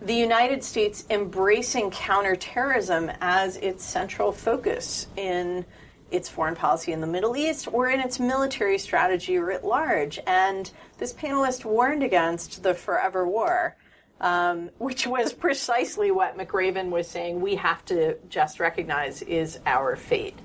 the 0.00 0.14
United 0.14 0.64
States 0.64 1.04
embracing 1.10 1.90
counterterrorism 1.90 3.12
as 3.20 3.58
its 3.58 3.84
central 3.84 4.32
focus 4.32 5.08
in 5.16 5.66
its 6.10 6.28
foreign 6.28 6.54
policy 6.54 6.92
in 6.92 7.00
the 7.00 7.06
Middle 7.06 7.36
East 7.36 7.68
or 7.72 7.88
in 7.90 8.00
its 8.00 8.20
military 8.20 8.78
strategy 8.78 9.38
writ 9.38 9.64
large. 9.64 10.18
And 10.26 10.70
this 10.98 11.12
panelist 11.12 11.64
warned 11.64 12.02
against 12.02 12.62
the 12.62 12.74
forever 12.74 13.26
war. 13.26 13.76
Um, 14.18 14.70
which 14.78 15.06
was 15.06 15.34
precisely 15.34 16.10
what 16.10 16.38
McRaven 16.38 16.88
was 16.88 17.06
saying 17.06 17.38
we 17.38 17.54
have 17.56 17.84
to 17.84 18.16
just 18.30 18.60
recognize 18.60 19.20
is 19.20 19.58
our 19.66 19.94
fate. 19.94 20.38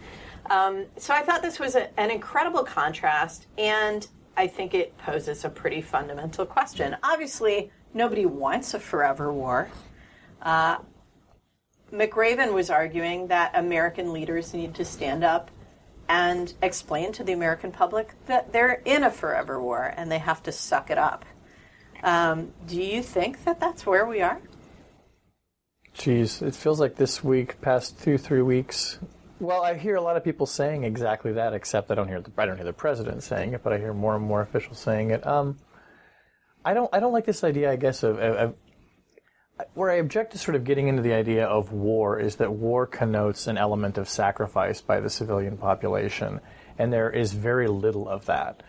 Um, 0.50 0.88
so 0.98 1.14
I 1.14 1.22
thought 1.22 1.42
this 1.42 1.58
was 1.58 1.76
a, 1.76 1.98
an 1.98 2.12
incredible 2.12 2.64
contrast, 2.66 3.48
and 3.58 4.06
I 4.36 4.48
think 4.48 4.74
it 4.74 4.98
poses 4.98 5.46
a 5.46 5.50
pretty 5.50 5.82
fundamental 5.82 6.46
question. 6.46 6.98
Obviously, 7.02 7.72
nobody 7.94 8.26
wants 8.26 8.74
a 8.74 8.80
forever 8.80 9.32
war. 9.32 9.70
Uh, 10.42 10.78
McRaven 11.92 12.54
was 12.54 12.70
arguing 12.70 13.28
that 13.28 13.52
American 13.54 14.14
leaders 14.14 14.54
need 14.54 14.76
to 14.76 14.86
stand 14.86 15.24
up 15.24 15.52
and 16.08 16.54
explain 16.62 17.12
to 17.14 17.24
the 17.24 17.34
American 17.34 17.72
public 17.72 18.14
that 18.28 18.52
they're 18.52 18.82
in 18.86 19.04
a 19.04 19.12
forever 19.12 19.62
war 19.62 19.94
and 19.96 20.12
they 20.12 20.20
have 20.20 20.44
to 20.44 20.52
suck 20.52 20.90
it 20.90 20.98
up. 20.98 21.26
Um, 22.04 22.54
do 22.68 22.82
you 22.82 23.04
think 23.04 23.44
that 23.46 23.60
that's 23.60 23.86
where 23.86 24.06
we 24.06 24.22
are? 24.22 24.42
Geez, 25.94 26.42
it 26.42 26.56
feels 26.56 26.80
like 26.80 26.96
this 26.96 27.24
week, 27.24 27.62
past 27.62 28.02
two, 28.02 28.18
three 28.18 28.42
weeks. 28.42 29.00
Well, 29.40 29.64
I 29.64 29.78
hear 29.78 29.96
a 29.96 30.02
lot 30.02 30.18
of 30.18 30.24
people 30.24 30.46
saying 30.46 30.84
exactly 30.84 31.34
that, 31.34 31.54
except 31.54 31.92
I 31.92 31.96
don't 31.96 32.08
hear 32.08 32.22
the 32.22 32.32
I 32.38 32.46
don't 32.46 32.58
hear 32.58 32.66
the 32.66 32.74
president 32.74 33.24
saying 33.24 33.54
it, 33.54 33.64
but 33.64 33.74
I 33.74 33.78
hear 33.78 33.94
more 33.94 34.16
and 34.16 34.24
more 34.24 34.42
officials 34.42 34.80
saying 34.80 35.12
it. 35.12 35.26
Um, 35.26 35.58
I 36.64 36.74
don't 36.74 36.90
I 36.94 37.00
don't 37.00 37.12
like 37.12 37.26
this 37.26 37.44
idea. 37.44 37.72
I 37.72 37.76
guess 37.76 38.04
of, 38.04 38.20
of, 38.20 38.56
where 39.74 39.92
I 39.92 39.96
object 39.96 40.32
to 40.34 40.38
sort 40.38 40.56
of 40.56 40.64
getting 40.64 40.88
into 40.88 41.02
the 41.02 41.14
idea 41.14 41.46
of 41.46 41.72
war 41.72 42.20
is 42.20 42.38
that 42.38 42.52
war 42.52 42.86
connotes 42.86 43.48
an 43.48 43.58
element 43.58 43.98
of 43.98 44.10
sacrifice 44.10 44.82
by 44.82 45.00
the 45.00 45.10
civilian 45.10 45.58
population, 45.58 46.40
and 46.78 46.92
there 46.92 47.10
is 47.10 47.34
very 47.34 47.68
little 47.68 48.08
of 48.10 48.26
that 48.26 48.64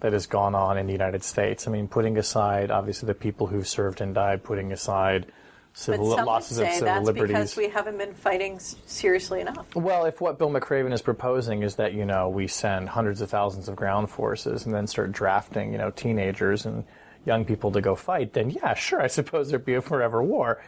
that 0.00 0.12
has 0.12 0.26
gone 0.26 0.54
on 0.54 0.78
in 0.78 0.86
the 0.86 0.92
United 0.92 1.22
States. 1.24 1.66
I 1.66 1.70
mean, 1.70 1.88
putting 1.88 2.18
aside 2.18 2.70
obviously 2.70 3.06
the 3.06 3.14
people 3.14 3.46
who 3.46 3.62
served 3.62 4.00
and 4.00 4.14
died, 4.14 4.44
putting 4.44 4.72
aside 4.72 5.32
civil 5.72 6.10
but 6.10 6.16
some 6.16 6.26
losses 6.26 6.58
would 6.58 6.66
of 6.66 6.72
say 6.72 6.78
civil 6.78 6.94
that's 6.94 7.06
liberties. 7.06 7.34
because 7.34 7.56
we 7.56 7.68
haven't 7.68 7.98
been 7.98 8.14
fighting 8.14 8.58
seriously 8.58 9.40
enough. 9.40 9.74
Well, 9.76 10.06
if 10.06 10.20
what 10.20 10.38
Bill 10.38 10.50
McRaven 10.50 10.92
is 10.92 11.02
proposing 11.02 11.62
is 11.62 11.76
that 11.76 11.94
you 11.94 12.04
know 12.04 12.28
we 12.28 12.46
send 12.48 12.88
hundreds 12.88 13.20
of 13.20 13.30
thousands 13.30 13.68
of 13.68 13.76
ground 13.76 14.10
forces 14.10 14.66
and 14.66 14.74
then 14.74 14.86
start 14.86 15.12
drafting 15.12 15.72
you 15.72 15.78
know 15.78 15.90
teenagers 15.90 16.66
and 16.66 16.84
young 17.28 17.44
people 17.44 17.70
to 17.70 17.80
go 17.80 17.94
fight, 17.94 18.32
then 18.32 18.50
yeah, 18.50 18.74
sure, 18.74 19.00
I 19.00 19.06
suppose 19.06 19.50
there'd 19.50 19.64
be 19.64 19.74
a 19.74 19.82
forever 19.82 20.20
war. 20.22 20.60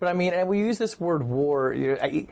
But 0.00 0.08
I 0.08 0.14
mean, 0.14 0.32
and 0.34 0.48
we 0.48 0.58
use 0.58 0.78
this 0.78 0.98
word 0.98 1.22
war 1.22 1.72
you 1.72 1.92
know, 1.92 1.98
I- 2.02 2.26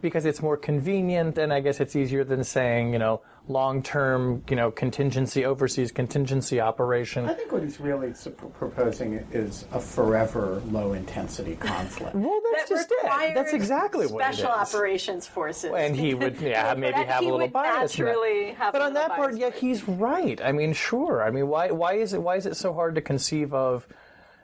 because 0.00 0.24
it's 0.24 0.42
more 0.42 0.56
convenient, 0.56 1.38
and 1.38 1.52
I 1.52 1.60
guess 1.60 1.80
it's 1.80 1.96
easier 1.96 2.24
than 2.24 2.44
saying 2.44 2.92
you 2.92 2.98
know 2.98 3.20
long-term 3.48 4.42
you 4.50 4.56
know 4.56 4.70
contingency 4.70 5.44
overseas 5.44 5.90
contingency 5.90 6.60
operation. 6.60 7.26
I 7.28 7.34
think 7.34 7.50
what 7.52 7.62
he's 7.62 7.80
really 7.80 8.12
sup- 8.14 8.52
proposing 8.54 9.14
is 9.32 9.64
a 9.72 9.80
forever 9.80 10.62
low 10.70 10.92
intensity 10.92 11.56
conflict. 11.56 12.14
Well, 12.14 12.40
that's 12.52 12.68
that 12.68 12.76
just 12.76 12.90
it. 12.90 12.94
requires 13.02 13.34
That's 13.34 13.52
exactly 13.54 14.06
what 14.06 14.24
it 14.24 14.30
is. 14.30 14.38
special 14.38 14.52
operations 14.52 15.26
forces. 15.26 15.72
and 15.74 15.96
he 15.96 16.14
would 16.14 16.40
yeah 16.40 16.74
maybe 16.78 16.98
have 17.02 17.22
a 17.22 17.24
little 17.24 17.38
would 17.38 17.52
bias 17.52 17.98
in 17.98 18.04
naturally 18.04 18.52
have 18.52 18.72
but 18.72 18.82
a 18.82 18.84
on 18.86 18.94
that 18.94 19.10
part 19.10 19.30
bias 19.32 19.38
yeah 19.40 19.50
he's 19.50 19.86
right 19.88 20.40
i 20.42 20.52
mean 20.52 20.72
sure 20.72 21.22
i 21.22 21.30
mean 21.30 21.48
why 21.48 21.70
why 21.70 21.94
is 21.94 22.12
it 22.12 22.22
why 22.22 22.36
is 22.36 22.46
it 22.46 22.56
so 22.56 22.72
hard 22.72 22.94
to 22.94 23.00
conceive 23.00 23.52
of 23.54 23.86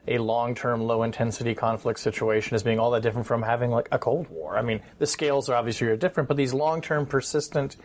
a 0.07 0.17
long-term 0.17 0.81
low 0.81 1.03
intensity 1.03 1.55
conflict 1.55 1.99
situation 1.99 2.55
as 2.55 2.63
being 2.63 2.79
all 2.79 2.91
that 2.91 3.01
different 3.01 3.25
from 3.25 3.41
having 3.41 3.71
like 3.71 3.87
a 3.91 3.99
cold 3.99 4.27
war. 4.29 4.57
I 4.57 4.61
mean 4.61 4.81
the 4.99 5.07
scales 5.07 5.49
are 5.49 5.55
obviously 5.55 5.95
different 5.97 6.27
but 6.27 6.37
these 6.37 6.53
long-term 6.53 7.05
persistent 7.05 7.77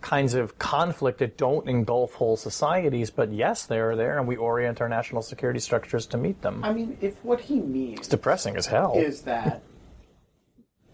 kinds 0.00 0.32
of 0.32 0.58
conflict 0.58 1.18
that 1.18 1.36
don't 1.36 1.68
engulf 1.68 2.14
whole 2.14 2.36
societies 2.36 3.10
but 3.10 3.30
yes 3.30 3.66
they 3.66 3.78
are 3.78 3.94
there 3.94 4.18
and 4.18 4.26
we 4.26 4.34
orient 4.34 4.80
our 4.80 4.88
national 4.88 5.20
security 5.20 5.60
structures 5.60 6.06
to 6.06 6.16
meet 6.16 6.40
them. 6.42 6.64
I 6.64 6.72
mean, 6.72 6.96
if 7.00 7.22
what 7.24 7.40
he 7.40 7.60
means 7.60 8.00
it's 8.00 8.08
depressing 8.08 8.56
as 8.56 8.66
hell. 8.66 8.94
is 8.96 9.22
that 9.22 9.62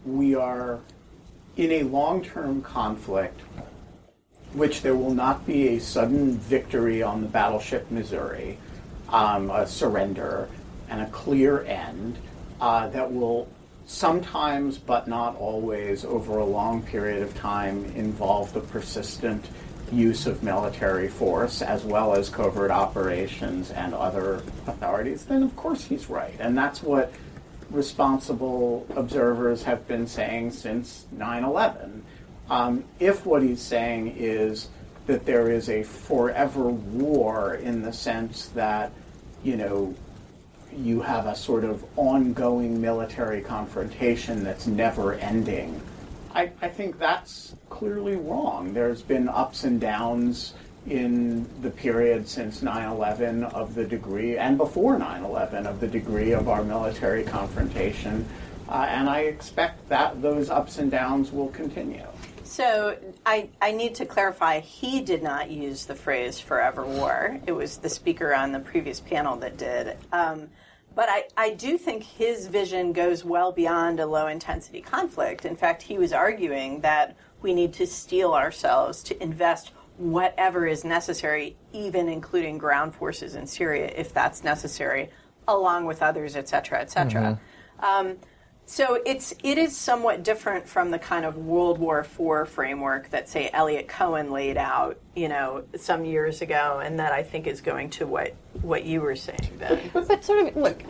we 0.04 0.34
are 0.34 0.80
in 1.56 1.72
a 1.72 1.82
long 1.84 2.22
term 2.22 2.62
conflict, 2.62 3.40
which 4.52 4.82
there 4.82 4.94
will 4.94 5.14
not 5.14 5.46
be 5.46 5.68
a 5.68 5.80
sudden 5.80 6.32
victory 6.38 7.02
on 7.02 7.22
the 7.22 7.28
battleship 7.28 7.90
Missouri, 7.90 8.58
um, 9.08 9.50
a 9.50 9.66
surrender, 9.66 10.48
and 10.88 11.00
a 11.00 11.06
clear 11.06 11.62
end 11.62 12.16
uh, 12.60 12.88
that 12.88 13.12
will 13.12 13.48
sometimes, 13.86 14.78
but 14.78 15.06
not 15.06 15.36
always, 15.36 16.04
over 16.04 16.38
a 16.38 16.44
long 16.44 16.82
period 16.82 17.22
of 17.22 17.34
time, 17.36 17.84
involve 17.96 18.52
the 18.52 18.60
persistent 18.60 19.46
use 19.92 20.26
of 20.26 20.42
military 20.42 21.08
force 21.08 21.62
as 21.62 21.84
well 21.84 22.14
as 22.14 22.28
covert 22.28 22.70
operations 22.70 23.70
and 23.70 23.94
other 23.94 24.42
authorities, 24.66 25.24
then 25.24 25.42
of 25.42 25.54
course 25.56 25.84
he's 25.84 26.08
right. 26.08 26.34
And 26.40 26.56
that's 26.56 26.82
what 26.82 27.12
responsible 27.70 28.86
observers 28.96 29.62
have 29.64 29.86
been 29.88 30.06
saying 30.06 30.52
since 30.52 31.06
9 31.12 31.44
11. 31.44 32.04
Um, 32.48 32.84
if 33.00 33.26
what 33.26 33.42
he's 33.42 33.60
saying 33.60 34.14
is 34.16 34.68
that 35.06 35.24
there 35.24 35.50
is 35.50 35.68
a 35.68 35.82
forever 35.82 36.68
war 36.68 37.54
in 37.56 37.82
the 37.82 37.92
sense 37.92 38.46
that, 38.48 38.92
you 39.42 39.56
know, 39.56 39.94
you 40.76 41.00
have 41.00 41.26
a 41.26 41.34
sort 41.34 41.64
of 41.64 41.84
ongoing 41.96 42.80
military 42.80 43.40
confrontation 43.40 44.44
that's 44.44 44.66
never 44.66 45.14
ending. 45.14 45.80
I, 46.34 46.50
I 46.60 46.68
think 46.68 46.98
that's 46.98 47.54
clearly 47.70 48.16
wrong. 48.16 48.74
There's 48.74 49.02
been 49.02 49.28
ups 49.28 49.64
and 49.64 49.80
downs 49.80 50.54
in 50.86 51.48
the 51.62 51.70
period 51.70 52.28
since 52.28 52.62
9 52.62 52.88
11 52.88 53.44
of 53.44 53.74
the 53.74 53.84
degree, 53.84 54.36
and 54.38 54.56
before 54.56 54.98
9 54.98 55.24
11 55.24 55.66
of 55.66 55.80
the 55.80 55.88
degree 55.88 56.32
of 56.32 56.48
our 56.48 56.62
military 56.62 57.24
confrontation. 57.24 58.26
Uh, 58.68 58.86
and 58.88 59.08
I 59.08 59.20
expect 59.20 59.88
that 59.88 60.20
those 60.20 60.50
ups 60.50 60.78
and 60.78 60.90
downs 60.90 61.32
will 61.32 61.48
continue. 61.48 62.06
So 62.46 62.96
I, 63.26 63.48
I 63.60 63.72
need 63.72 63.96
to 63.96 64.06
clarify, 64.06 64.60
he 64.60 65.02
did 65.02 65.22
not 65.22 65.50
use 65.50 65.84
the 65.84 65.94
phrase 65.94 66.38
forever 66.40 66.86
war. 66.86 67.40
It 67.46 67.52
was 67.52 67.78
the 67.78 67.88
speaker 67.88 68.34
on 68.34 68.52
the 68.52 68.60
previous 68.60 69.00
panel 69.00 69.36
that 69.38 69.56
did. 69.56 69.98
Um, 70.12 70.48
but 70.94 71.08
I, 71.10 71.24
I 71.36 71.50
do 71.50 71.76
think 71.76 72.04
his 72.04 72.46
vision 72.46 72.92
goes 72.92 73.24
well 73.24 73.52
beyond 73.52 74.00
a 74.00 74.06
low 74.06 74.28
intensity 74.28 74.80
conflict. 74.80 75.44
In 75.44 75.56
fact, 75.56 75.82
he 75.82 75.98
was 75.98 76.12
arguing 76.12 76.80
that 76.80 77.16
we 77.42 77.52
need 77.52 77.74
to 77.74 77.86
steel 77.86 78.32
ourselves 78.32 79.02
to 79.02 79.22
invest 79.22 79.72
whatever 79.98 80.66
is 80.66 80.84
necessary, 80.84 81.56
even 81.72 82.08
including 82.08 82.58
ground 82.58 82.94
forces 82.94 83.34
in 83.34 83.46
Syria 83.46 83.92
if 83.96 84.14
that's 84.14 84.44
necessary, 84.44 85.10
along 85.48 85.84
with 85.84 86.00
others, 86.00 86.36
et 86.36 86.48
cetera, 86.48 86.80
et 86.80 86.90
cetera. 86.90 87.40
Um, 87.80 88.16
so 88.68 89.00
it's 89.06 89.32
it 89.44 89.58
is 89.58 89.76
somewhat 89.76 90.24
different 90.24 90.68
from 90.68 90.90
the 90.90 90.98
kind 90.98 91.24
of 91.24 91.36
World 91.36 91.78
War 91.78 92.00
IV 92.00 92.48
framework 92.48 93.08
that 93.10 93.28
say 93.28 93.48
Eliot 93.52 93.86
Cohen 93.86 94.32
laid 94.32 94.56
out, 94.56 94.98
you 95.14 95.28
know, 95.28 95.64
some 95.76 96.04
years 96.04 96.42
ago, 96.42 96.80
and 96.84 96.98
that 96.98 97.12
I 97.12 97.22
think 97.22 97.46
is 97.46 97.60
going 97.60 97.90
to 97.90 98.06
what 98.08 98.34
what 98.62 98.84
you 98.84 99.00
were 99.00 99.14
saying. 99.14 99.52
Ben. 99.60 99.90
But, 99.92 100.08
but 100.08 100.24
sort 100.24 100.48
of 100.48 100.56
look, 100.56 100.82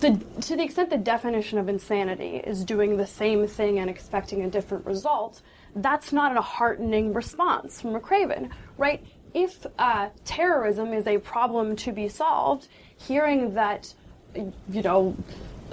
the, 0.00 0.18
to 0.40 0.56
the 0.56 0.62
extent 0.62 0.88
the 0.88 0.96
definition 0.96 1.58
of 1.58 1.68
insanity 1.68 2.38
is 2.38 2.64
doing 2.64 2.96
the 2.96 3.06
same 3.06 3.46
thing 3.46 3.80
and 3.80 3.90
expecting 3.90 4.42
a 4.42 4.50
different 4.50 4.86
result, 4.86 5.42
that's 5.76 6.10
not 6.10 6.34
a 6.36 6.40
heartening 6.40 7.12
response 7.12 7.82
from 7.82 7.92
McRaven, 7.92 8.50
right? 8.78 9.04
If 9.34 9.66
uh, 9.78 10.08
terrorism 10.24 10.94
is 10.94 11.06
a 11.06 11.18
problem 11.18 11.76
to 11.76 11.92
be 11.92 12.08
solved, 12.08 12.68
hearing 12.96 13.52
that, 13.54 13.92
you 14.34 14.82
know, 14.82 15.16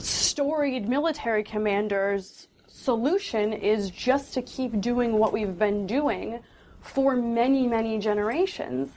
storied 0.02 0.88
military 0.88 1.44
commanders' 1.44 2.48
solution 2.68 3.54
is 3.54 3.90
just 3.90 4.34
to 4.34 4.42
keep 4.42 4.82
doing 4.82 5.14
what 5.14 5.34
we've 5.34 5.58
been 5.58 5.86
doing 5.86 6.40
for 6.82 7.16
many, 7.16 7.68
many 7.68 8.00
generations, 8.00 8.90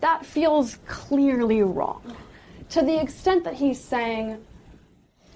that 0.00 0.24
feels 0.24 0.78
clearly 0.86 1.62
wrong. 1.62 2.16
To 2.70 2.82
the 2.82 3.00
extent 3.00 3.44
that 3.44 3.54
he's 3.54 3.80
saying 3.80 4.44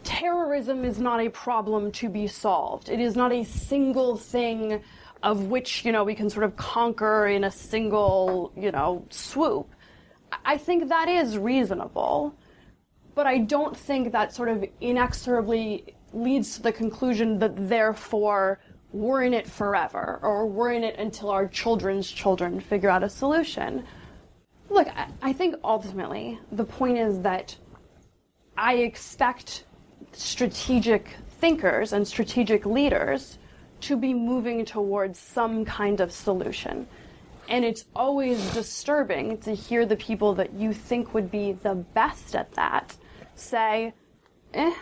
terrorism 0.04 0.84
is 0.84 0.98
not 0.98 1.20
a 1.20 1.28
problem 1.28 1.92
to 1.92 2.08
be 2.08 2.26
solved, 2.26 2.88
it 2.88 3.00
is 3.00 3.16
not 3.16 3.32
a 3.32 3.44
single 3.44 4.16
thing 4.16 4.82
of 5.22 5.46
which, 5.46 5.84
you 5.84 5.92
know, 5.92 6.04
we 6.04 6.14
can 6.14 6.28
sort 6.28 6.44
of 6.44 6.56
conquer 6.56 7.26
in 7.26 7.44
a 7.44 7.50
single, 7.50 8.52
you 8.56 8.72
know, 8.72 9.04
swoop. 9.10 9.72
I 10.44 10.56
think 10.56 10.88
that 10.88 11.08
is 11.08 11.38
reasonable, 11.38 12.34
but 13.14 13.26
I 13.26 13.38
don't 13.38 13.76
think 13.76 14.12
that 14.12 14.34
sort 14.34 14.48
of 14.48 14.64
inexorably 14.80 15.94
leads 16.12 16.56
to 16.56 16.62
the 16.62 16.72
conclusion 16.72 17.38
that 17.38 17.68
therefore 17.68 18.60
we're 18.92 19.22
in 19.22 19.32
it 19.34 19.48
forever 19.48 20.18
or 20.22 20.46
we're 20.46 20.72
in 20.72 20.84
it 20.84 20.98
until 20.98 21.30
our 21.30 21.48
children's 21.48 22.10
children 22.10 22.60
figure 22.60 22.90
out 22.90 23.02
a 23.02 23.08
solution. 23.08 23.84
Look, 24.68 24.88
I, 25.22 25.32
think 25.32 25.56
ultimately 25.64 26.38
the 26.50 26.64
point 26.64 26.98
is 26.98 27.20
that 27.20 27.56
I 28.56 28.74
expect 28.76 29.64
strategic 30.12 31.16
thinkers 31.40 31.92
and 31.92 32.06
strategic 32.06 32.66
leaders 32.66 33.38
to 33.80 33.96
be 33.96 34.14
moving 34.14 34.64
towards 34.64 35.18
some 35.18 35.64
kind 35.64 36.00
of 36.00 36.12
solution. 36.12 36.86
And 37.48 37.64
it's 37.64 37.86
always 37.96 38.52
disturbing 38.54 39.38
to 39.38 39.54
hear 39.54 39.84
the 39.84 39.96
people 39.96 40.34
that 40.34 40.52
you 40.54 40.72
think 40.72 41.12
would 41.12 41.30
be 41.30 41.52
the 41.52 41.74
best 41.74 42.36
at 42.36 42.52
that 42.52 42.96
say, 43.34 43.94
eh, 44.54 44.72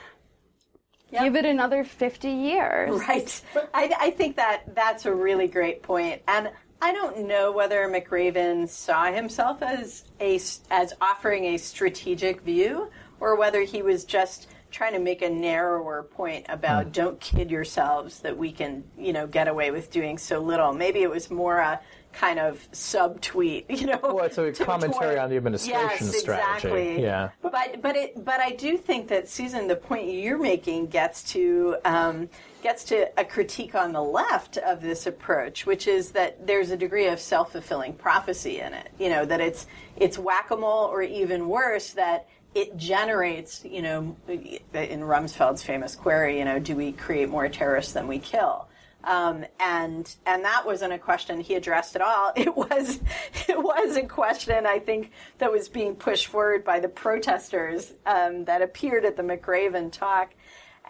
Yep. 1.10 1.22
give 1.24 1.36
it 1.36 1.44
another 1.44 1.82
50 1.84 2.28
years. 2.30 2.90
Right. 3.08 3.42
I, 3.74 3.92
I 3.98 4.10
think 4.10 4.36
that 4.36 4.74
that's 4.74 5.06
a 5.06 5.14
really 5.14 5.48
great 5.48 5.82
point. 5.82 6.22
And 6.28 6.50
I 6.80 6.92
don't 6.92 7.26
know 7.26 7.52
whether 7.52 7.88
McRaven 7.88 8.68
saw 8.68 9.06
himself 9.12 9.60
as 9.62 10.04
a 10.20 10.36
as 10.70 10.94
offering 11.00 11.46
a 11.46 11.56
strategic 11.58 12.40
view 12.42 12.90
or 13.18 13.36
whether 13.36 13.62
he 13.62 13.82
was 13.82 14.04
just 14.04 14.46
trying 14.70 14.92
to 14.92 14.98
make 15.00 15.20
a 15.20 15.28
narrower 15.28 16.04
point 16.04 16.46
about 16.48 16.92
don't 16.92 17.20
kid 17.20 17.50
yourselves 17.50 18.20
that 18.20 18.36
we 18.38 18.52
can, 18.52 18.84
you 18.96 19.12
know, 19.12 19.26
get 19.26 19.48
away 19.48 19.72
with 19.72 19.90
doing 19.90 20.16
so 20.16 20.38
little. 20.40 20.72
Maybe 20.72 21.02
it 21.02 21.10
was 21.10 21.28
more 21.30 21.58
a 21.58 21.80
kind 22.12 22.38
of 22.38 22.70
subtweet, 22.72 23.64
you 23.80 23.86
know. 23.86 24.00
Well, 24.02 24.24
it's 24.24 24.38
a 24.38 24.52
commentary 24.64 25.14
toward- 25.14 25.18
on 25.18 25.30
the 25.30 25.36
administration 25.36 26.06
yes, 26.06 26.18
strategy. 26.18 26.68
Exactly. 26.68 27.02
Yeah. 27.02 27.30
But 27.42 27.82
but 27.82 27.96
it 27.96 28.24
but 28.24 28.40
I 28.40 28.50
do 28.50 28.76
think 28.76 29.08
that 29.08 29.28
Susan, 29.28 29.68
the 29.68 29.76
point 29.76 30.10
you're 30.10 30.38
making 30.38 30.86
gets 30.86 31.22
to 31.32 31.76
um, 31.84 32.28
gets 32.62 32.84
to 32.84 33.10
a 33.18 33.24
critique 33.24 33.74
on 33.74 33.92
the 33.92 34.02
left 34.02 34.58
of 34.58 34.82
this 34.82 35.06
approach, 35.06 35.66
which 35.66 35.86
is 35.86 36.12
that 36.12 36.46
there's 36.46 36.70
a 36.70 36.76
degree 36.76 37.06
of 37.06 37.20
self 37.20 37.52
fulfilling 37.52 37.94
prophecy 37.94 38.60
in 38.60 38.74
it. 38.74 38.90
You 38.98 39.10
know 39.10 39.24
that 39.24 39.40
it's 39.40 39.66
it's 39.96 40.18
whack 40.18 40.50
a 40.50 40.56
mole, 40.56 40.86
or 40.86 41.02
even 41.02 41.48
worse 41.48 41.90
that. 41.90 42.28
It 42.52 42.76
generates, 42.76 43.64
you 43.64 43.80
know, 43.80 44.16
in 44.26 45.02
Rumsfeld's 45.02 45.62
famous 45.62 45.94
query, 45.94 46.40
you 46.40 46.44
know, 46.44 46.58
do 46.58 46.74
we 46.74 46.90
create 46.90 47.28
more 47.28 47.48
terrorists 47.48 47.92
than 47.92 48.08
we 48.08 48.18
kill? 48.18 48.66
Um, 49.04 49.44
and 49.58 50.14
and 50.26 50.44
that 50.44 50.66
wasn't 50.66 50.92
a 50.92 50.98
question 50.98 51.40
he 51.40 51.54
addressed 51.54 51.96
at 51.96 52.02
all. 52.02 52.32
It 52.40 52.56
was 52.56 53.00
it 53.48 53.62
was 53.62 53.96
a 53.96 54.02
question 54.02 54.66
I 54.66 54.78
think 54.78 55.12
that 55.38 55.50
was 55.50 55.68
being 55.68 55.94
pushed 55.94 56.26
forward 56.26 56.64
by 56.64 56.80
the 56.80 56.88
protesters 56.88 57.94
um, 58.06 58.44
that 58.44 58.62
appeared 58.62 59.04
at 59.04 59.16
the 59.16 59.22
McRaven 59.22 59.90
talk. 59.90 60.34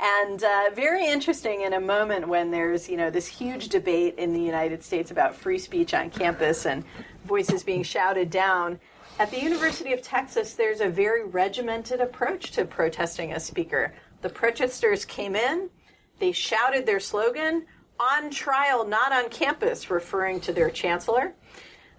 And 0.01 0.43
uh, 0.43 0.65
very 0.75 1.07
interesting 1.07 1.63
in 1.63 1.75
a 1.75 1.81
moment 1.81 2.27
when 2.27 2.51
there's 2.51 2.89
you 2.89 2.97
know 2.97 3.11
this 3.11 3.27
huge 3.27 3.69
debate 3.69 4.17
in 4.19 4.33
the 4.33 4.41
United 4.41 4.83
States 4.83 5.11
about 5.11 5.35
free 5.35 5.59
speech 5.59 5.93
on 5.95 6.11
campus 6.11 6.67
and 6.67 6.85
voices 7.25 7.63
being 7.63 7.83
shouted 7.83 8.31
down. 8.31 8.81
At 9.19 9.31
the 9.31 9.41
University 9.43 9.93
of 9.93 10.01
Texas, 10.01 10.55
there's 10.55 10.81
a 10.81 10.89
very 10.89 11.25
regimented 11.25 12.01
approach 12.01 12.53
to 12.53 12.65
protesting 12.65 13.35
a 13.35 13.41
speaker. 13.41 13.93
The 14.23 14.31
protesters 14.31 15.05
came 15.05 15.37
in, 15.37 15.69
they 16.19 16.33
shouted 16.33 16.87
their 16.87 17.01
slogan, 17.01 17.67
on 18.01 18.31
trial, 18.31 18.87
not 18.87 19.13
on 19.13 19.29
campus, 19.29 19.91
referring 19.91 20.41
to 20.41 20.53
their 20.53 20.71
chancellor. 20.71 21.35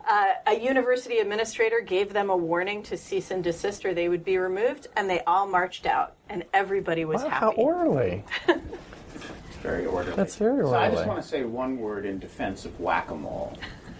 Uh, 0.09 0.29
a 0.47 0.59
university 0.59 1.19
administrator 1.19 1.79
gave 1.79 2.11
them 2.11 2.31
a 2.31 2.35
warning 2.35 2.81
to 2.81 2.97
cease 2.97 3.29
and 3.29 3.43
desist 3.43 3.85
or 3.85 3.93
they 3.93 4.09
would 4.09 4.25
be 4.25 4.37
removed, 4.37 4.87
and 4.95 5.07
they 5.07 5.19
all 5.21 5.47
marched 5.47 5.85
out, 5.85 6.15
and 6.27 6.43
everybody 6.53 7.05
was 7.05 7.21
Wow, 7.21 7.29
happy. 7.29 7.45
how 7.45 7.51
orderly. 7.51 8.23
very 9.61 9.85
orderly. 9.85 10.15
That's 10.15 10.35
very 10.37 10.53
orderly. 10.63 10.71
So 10.71 10.77
I 10.79 10.89
just 10.89 11.05
want 11.05 11.21
to 11.21 11.27
say 11.27 11.43
one 11.43 11.77
word 11.77 12.07
in 12.07 12.17
defense 12.17 12.65
of 12.65 12.79
whack-a-mole, 12.79 13.55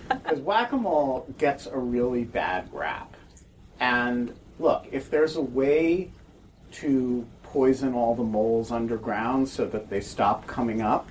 because 0.09 0.39
whack-a-mole 0.41 1.27
gets 1.37 1.67
a 1.67 1.77
really 1.77 2.23
bad 2.23 2.67
rap. 2.73 3.15
And 3.79 4.33
look, 4.57 4.87
if 4.91 5.11
there's 5.11 5.35
a 5.35 5.41
way 5.41 6.09
to 6.71 7.27
poison 7.43 7.93
all 7.93 8.15
the 8.15 8.23
moles 8.23 8.71
underground 8.71 9.47
so 9.47 9.67
that 9.67 9.87
they 9.87 10.01
stop 10.01 10.47
coming 10.47 10.81
up, 10.81 11.10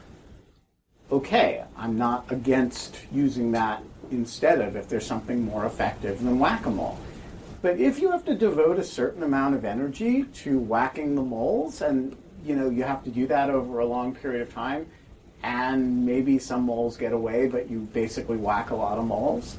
okay, 1.10 1.64
I'm 1.76 1.98
not 1.98 2.30
against 2.30 2.96
using 3.12 3.52
that 3.52 3.82
instead 4.10 4.60
of 4.60 4.76
if 4.76 4.88
there's 4.88 5.06
something 5.06 5.44
more 5.44 5.66
effective 5.66 6.22
than 6.22 6.38
whack-a-mole. 6.38 6.98
But 7.62 7.78
if 7.78 7.98
you 8.00 8.10
have 8.10 8.24
to 8.24 8.34
devote 8.34 8.78
a 8.78 8.84
certain 8.84 9.22
amount 9.22 9.54
of 9.54 9.64
energy 9.64 10.24
to 10.24 10.58
whacking 10.58 11.14
the 11.14 11.22
moles, 11.22 11.82
and 11.82 12.16
you 12.44 12.56
know 12.56 12.70
you 12.70 12.84
have 12.84 13.04
to 13.04 13.10
do 13.10 13.26
that 13.26 13.50
over 13.50 13.80
a 13.80 13.86
long 13.86 14.14
period 14.14 14.42
of 14.42 14.52
time, 14.52 14.86
and 15.42 16.06
maybe 16.06 16.38
some 16.38 16.62
moles 16.62 16.96
get 16.96 17.12
away, 17.12 17.48
but 17.48 17.70
you 17.70 17.80
basically 17.92 18.36
whack 18.36 18.70
a 18.70 18.74
lot 18.74 18.98
of 18.98 19.04
moles, 19.04 19.58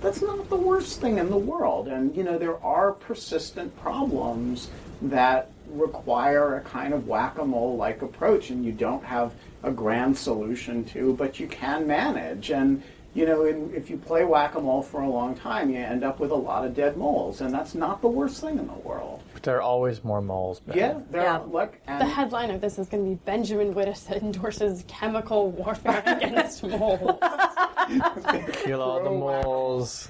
that's 0.00 0.22
not 0.22 0.48
the 0.48 0.56
worst 0.56 1.00
thing 1.00 1.18
in 1.18 1.30
the 1.30 1.36
world. 1.36 1.88
And 1.88 2.16
you 2.16 2.24
know 2.24 2.38
there 2.38 2.62
are 2.64 2.92
persistent 2.92 3.78
problems 3.80 4.70
that 5.02 5.50
require 5.68 6.56
a 6.56 6.60
kind 6.60 6.94
of 6.94 7.06
whack-a-mole 7.06 7.76
like 7.76 8.02
approach, 8.02 8.50
and 8.50 8.64
you 8.64 8.72
don't 8.72 9.04
have 9.04 9.32
a 9.62 9.70
grand 9.70 10.16
solution 10.16 10.84
to, 10.86 11.14
but 11.14 11.38
you 11.40 11.46
can 11.46 11.86
manage. 11.86 12.50
And 12.50 12.82
you 13.14 13.26
know, 13.26 13.44
in, 13.44 13.70
if 13.74 13.90
you 13.90 13.98
play 13.98 14.24
whack-a-mole 14.24 14.82
for 14.84 15.02
a 15.02 15.08
long 15.08 15.34
time, 15.34 15.68
you 15.68 15.76
end 15.76 16.02
up 16.02 16.18
with 16.18 16.30
a 16.30 16.34
lot 16.34 16.64
of 16.64 16.74
dead 16.74 16.96
moles, 16.96 17.42
and 17.42 17.52
that's 17.52 17.74
not 17.74 18.00
the 18.00 18.08
worst 18.08 18.40
thing 18.40 18.58
in 18.58 18.66
the 18.66 18.72
world. 18.72 19.22
But 19.34 19.42
there 19.42 19.56
are 19.58 19.60
always 19.60 20.02
more 20.02 20.22
moles. 20.22 20.60
Ben. 20.60 20.78
Yeah, 20.78 20.98
there 21.10 21.22
Yeah. 21.22 21.38
are. 21.40 21.44
Look, 21.44 21.78
and 21.86 22.00
The 22.00 22.06
headline 22.06 22.50
of 22.50 22.62
this 22.62 22.78
is 22.78 22.88
going 22.88 23.04
to 23.04 23.10
be 23.10 23.16
Benjamin 23.26 23.74
Wittes 23.74 24.10
endorses 24.10 24.82
chemical 24.88 25.50
warfare 25.50 26.02
against 26.06 26.62
moles. 26.64 27.18
Kill 28.52 28.80
all 28.80 29.02
the 29.02 29.10
moles. 29.10 30.08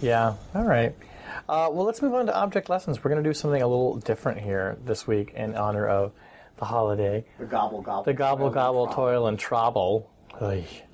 Yeah. 0.00 0.34
All 0.54 0.64
right. 0.64 0.94
Uh, 1.48 1.68
well, 1.70 1.84
let's 1.84 2.00
move 2.00 2.14
on 2.14 2.24
to 2.26 2.34
object 2.34 2.70
lessons. 2.70 3.04
We're 3.04 3.10
going 3.10 3.22
to 3.22 3.28
do 3.28 3.34
something 3.34 3.60
a 3.60 3.66
little 3.68 3.96
different 3.96 4.40
here 4.40 4.78
this 4.86 5.06
week 5.06 5.32
in 5.34 5.56
honor 5.56 5.86
of 5.86 6.12
the 6.56 6.64
holiday. 6.64 7.24
the 7.38 7.44
gobble 7.46 7.82
gobble. 7.82 8.04
The 8.04 8.14
gobble 8.14 8.38
toil 8.38 8.46
and 8.46 8.54
gobble 8.54 8.86
trouble. 8.86 9.04
toil 9.04 9.26
and 9.28 9.38
trouble 9.38 10.10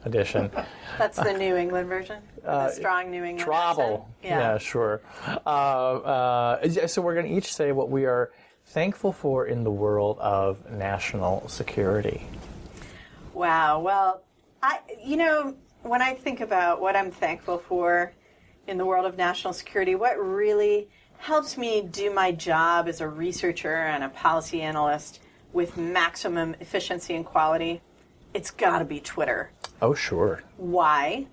edition. 0.04 0.50
That's 0.98 1.16
the 1.16 1.32
New 1.32 1.56
England 1.56 1.88
version. 1.88 2.22
the 2.42 2.70
strong 2.70 3.10
New 3.10 3.24
England. 3.24 3.38
Version. 3.38 3.52
Trouble. 3.52 4.08
accent. 4.22 4.40
Yeah, 4.40 4.58
sure. 4.58 5.00
Uh, 5.46 5.48
uh, 5.48 6.86
so 6.86 7.02
we're 7.02 7.14
going 7.14 7.26
to 7.26 7.32
each 7.32 7.52
say 7.52 7.72
what 7.72 7.90
we 7.90 8.06
are 8.06 8.30
thankful 8.66 9.12
for 9.12 9.46
in 9.46 9.64
the 9.64 9.70
world 9.70 10.18
of 10.20 10.70
national 10.70 11.48
security. 11.48 12.26
Wow. 13.34 13.80
Well, 13.80 14.22
I 14.62 14.80
you 15.02 15.16
know 15.16 15.56
when 15.82 16.02
I 16.02 16.14
think 16.14 16.40
about 16.40 16.80
what 16.80 16.96
I'm 16.96 17.10
thankful 17.10 17.58
for 17.58 18.12
in 18.66 18.76
the 18.78 18.84
world 18.84 19.06
of 19.06 19.16
national 19.16 19.54
security, 19.54 19.94
what 19.94 20.16
really 20.18 20.88
helps 21.18 21.56
me 21.56 21.82
do 21.82 22.12
my 22.12 22.32
job 22.32 22.88
as 22.88 23.00
a 23.00 23.08
researcher 23.08 23.74
and 23.74 24.04
a 24.04 24.08
policy 24.08 24.62
analyst 24.62 25.20
with 25.52 25.76
maximum 25.76 26.54
efficiency 26.60 27.14
and 27.14 27.24
quality, 27.24 27.80
it's 28.34 28.50
got 28.50 28.78
to 28.78 28.84
be 28.84 29.00
Twitter. 29.00 29.50
Oh, 29.82 29.94
sure. 29.94 30.42
Why? 30.56 31.26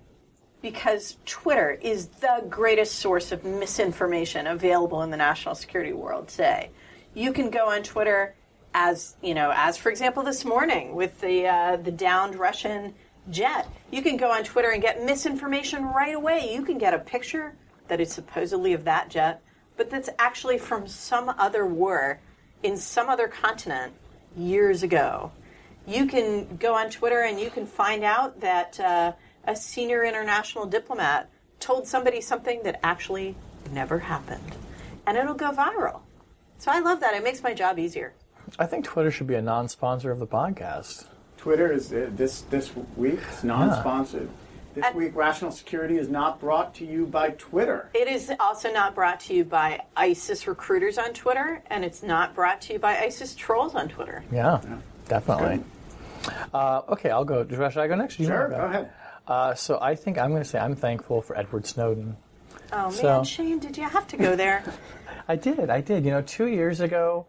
Because 0.61 1.17
Twitter 1.25 1.77
is 1.81 2.07
the 2.07 2.43
greatest 2.49 2.95
source 2.95 3.31
of 3.31 3.43
misinformation 3.43 4.47
available 4.47 5.03
in 5.03 5.11
the 5.11 5.17
national 5.17 5.55
security 5.55 5.93
world 5.93 6.29
today. 6.29 6.71
You 7.13 7.31
can 7.31 7.49
go 7.49 7.69
on 7.69 7.83
Twitter 7.83 8.35
as 8.73 9.15
you 9.21 9.33
know, 9.33 9.51
as 9.55 9.77
for 9.77 9.89
example 9.89 10.23
this 10.23 10.45
morning 10.45 10.93
with 10.93 11.19
the 11.21 11.47
uh, 11.47 11.77
the 11.77 11.91
downed 11.91 12.35
Russian 12.35 12.93
jet. 13.29 13.67
You 13.91 14.01
can 14.01 14.17
go 14.17 14.31
on 14.31 14.43
Twitter 14.43 14.69
and 14.69 14.81
get 14.81 15.03
misinformation 15.03 15.83
right 15.83 16.13
away. 16.13 16.53
You 16.53 16.63
can 16.63 16.77
get 16.77 16.93
a 16.93 16.99
picture 16.99 17.55
that 17.87 17.99
is 17.99 18.11
supposedly 18.11 18.73
of 18.73 18.83
that 18.83 19.09
jet, 19.09 19.41
but 19.77 19.89
that's 19.89 20.09
actually 20.19 20.57
from 20.57 20.87
some 20.87 21.29
other 21.37 21.65
war 21.65 22.19
in 22.63 22.77
some 22.77 23.09
other 23.09 23.27
continent 23.27 23.93
years 24.37 24.83
ago 24.83 25.31
you 25.87 26.05
can 26.05 26.57
go 26.57 26.75
on 26.75 26.89
Twitter 26.89 27.21
and 27.21 27.39
you 27.39 27.49
can 27.49 27.65
find 27.65 28.03
out 28.03 28.41
that 28.41 28.79
uh, 28.79 29.13
a 29.45 29.55
senior 29.55 30.03
international 30.03 30.65
diplomat 30.65 31.29
told 31.59 31.87
somebody 31.87 32.19
something 32.19 32.61
that 32.63 32.79
actually 32.83 33.35
never 33.71 33.97
happened. 33.97 34.55
And 35.07 35.17
it'll 35.17 35.33
go 35.33 35.51
viral. 35.51 36.01
So 36.59 36.71
I 36.71 36.79
love 36.79 36.99
that. 36.99 37.13
It 37.15 37.23
makes 37.23 37.41
my 37.41 37.53
job 37.53 37.79
easier. 37.79 38.13
I 38.59 38.65
think 38.65 38.83
Twitter 38.83 39.09
should 39.09 39.27
be 39.27 39.35
a 39.35 39.41
non 39.41 39.69
sponsor 39.69 40.11
of 40.11 40.19
the 40.19 40.27
podcast. 40.27 41.05
Twitter 41.37 41.71
is 41.71 41.93
uh, 41.93 42.09
this 42.11 42.41
this 42.41 42.75
week 42.95 43.19
it's 43.31 43.43
non-sponsored. 43.43 44.29
This 44.77 44.85
And- 44.85 44.95
week, 44.95 45.15
rational 45.15 45.49
security 45.49 45.97
is 45.97 46.07
not 46.07 46.39
brought 46.39 46.75
to 46.75 46.85
you 46.85 47.07
by 47.07 47.31
Twitter. 47.31 47.89
It 47.95 48.07
is 48.07 48.31
also 48.39 48.71
not 48.71 48.93
brought 48.93 49.19
to 49.21 49.33
you 49.33 49.43
by 49.43 49.81
ISIS 49.95 50.45
recruiters 50.45 50.99
on 50.99 51.13
Twitter, 51.13 51.63
and 51.71 51.83
it's 51.83 52.03
not 52.03 52.35
brought 52.35 52.61
to 52.61 52.73
you 52.73 52.77
by 52.79 52.95
ISIS 52.99 53.33
trolls 53.33 53.73
on 53.73 53.87
Twitter. 53.89 54.23
Yeah, 54.31 54.61
definitely. 55.07 55.63
Uh, 56.53 56.81
okay, 56.89 57.09
I'll 57.09 57.25
go. 57.25 57.43
Should 57.47 57.75
I 57.79 57.87
go 57.87 57.95
next? 57.95 58.19
You 58.19 58.27
Sure, 58.27 58.49
wanna 58.49 58.55
go 58.57 58.65
ahead. 58.65 58.91
Uh, 59.27 59.55
so 59.55 59.79
I 59.81 59.95
think 59.95 60.19
I'm 60.19 60.29
going 60.29 60.43
to 60.43 60.47
say 60.47 60.59
I'm 60.59 60.75
thankful 60.75 61.23
for 61.23 61.35
Edward 61.35 61.65
Snowden. 61.65 62.15
Oh 62.71 62.91
man, 63.01 63.23
Shane, 63.23 63.57
did 63.57 63.77
you 63.77 63.83
have 63.89 64.05
to 64.09 64.17
go 64.17 64.35
there? 64.35 64.63
I 65.27 65.37
did. 65.37 65.71
I 65.71 65.81
did. 65.81 66.05
You 66.05 66.11
know, 66.11 66.21
two 66.21 66.45
years 66.45 66.81
ago, 66.81 67.25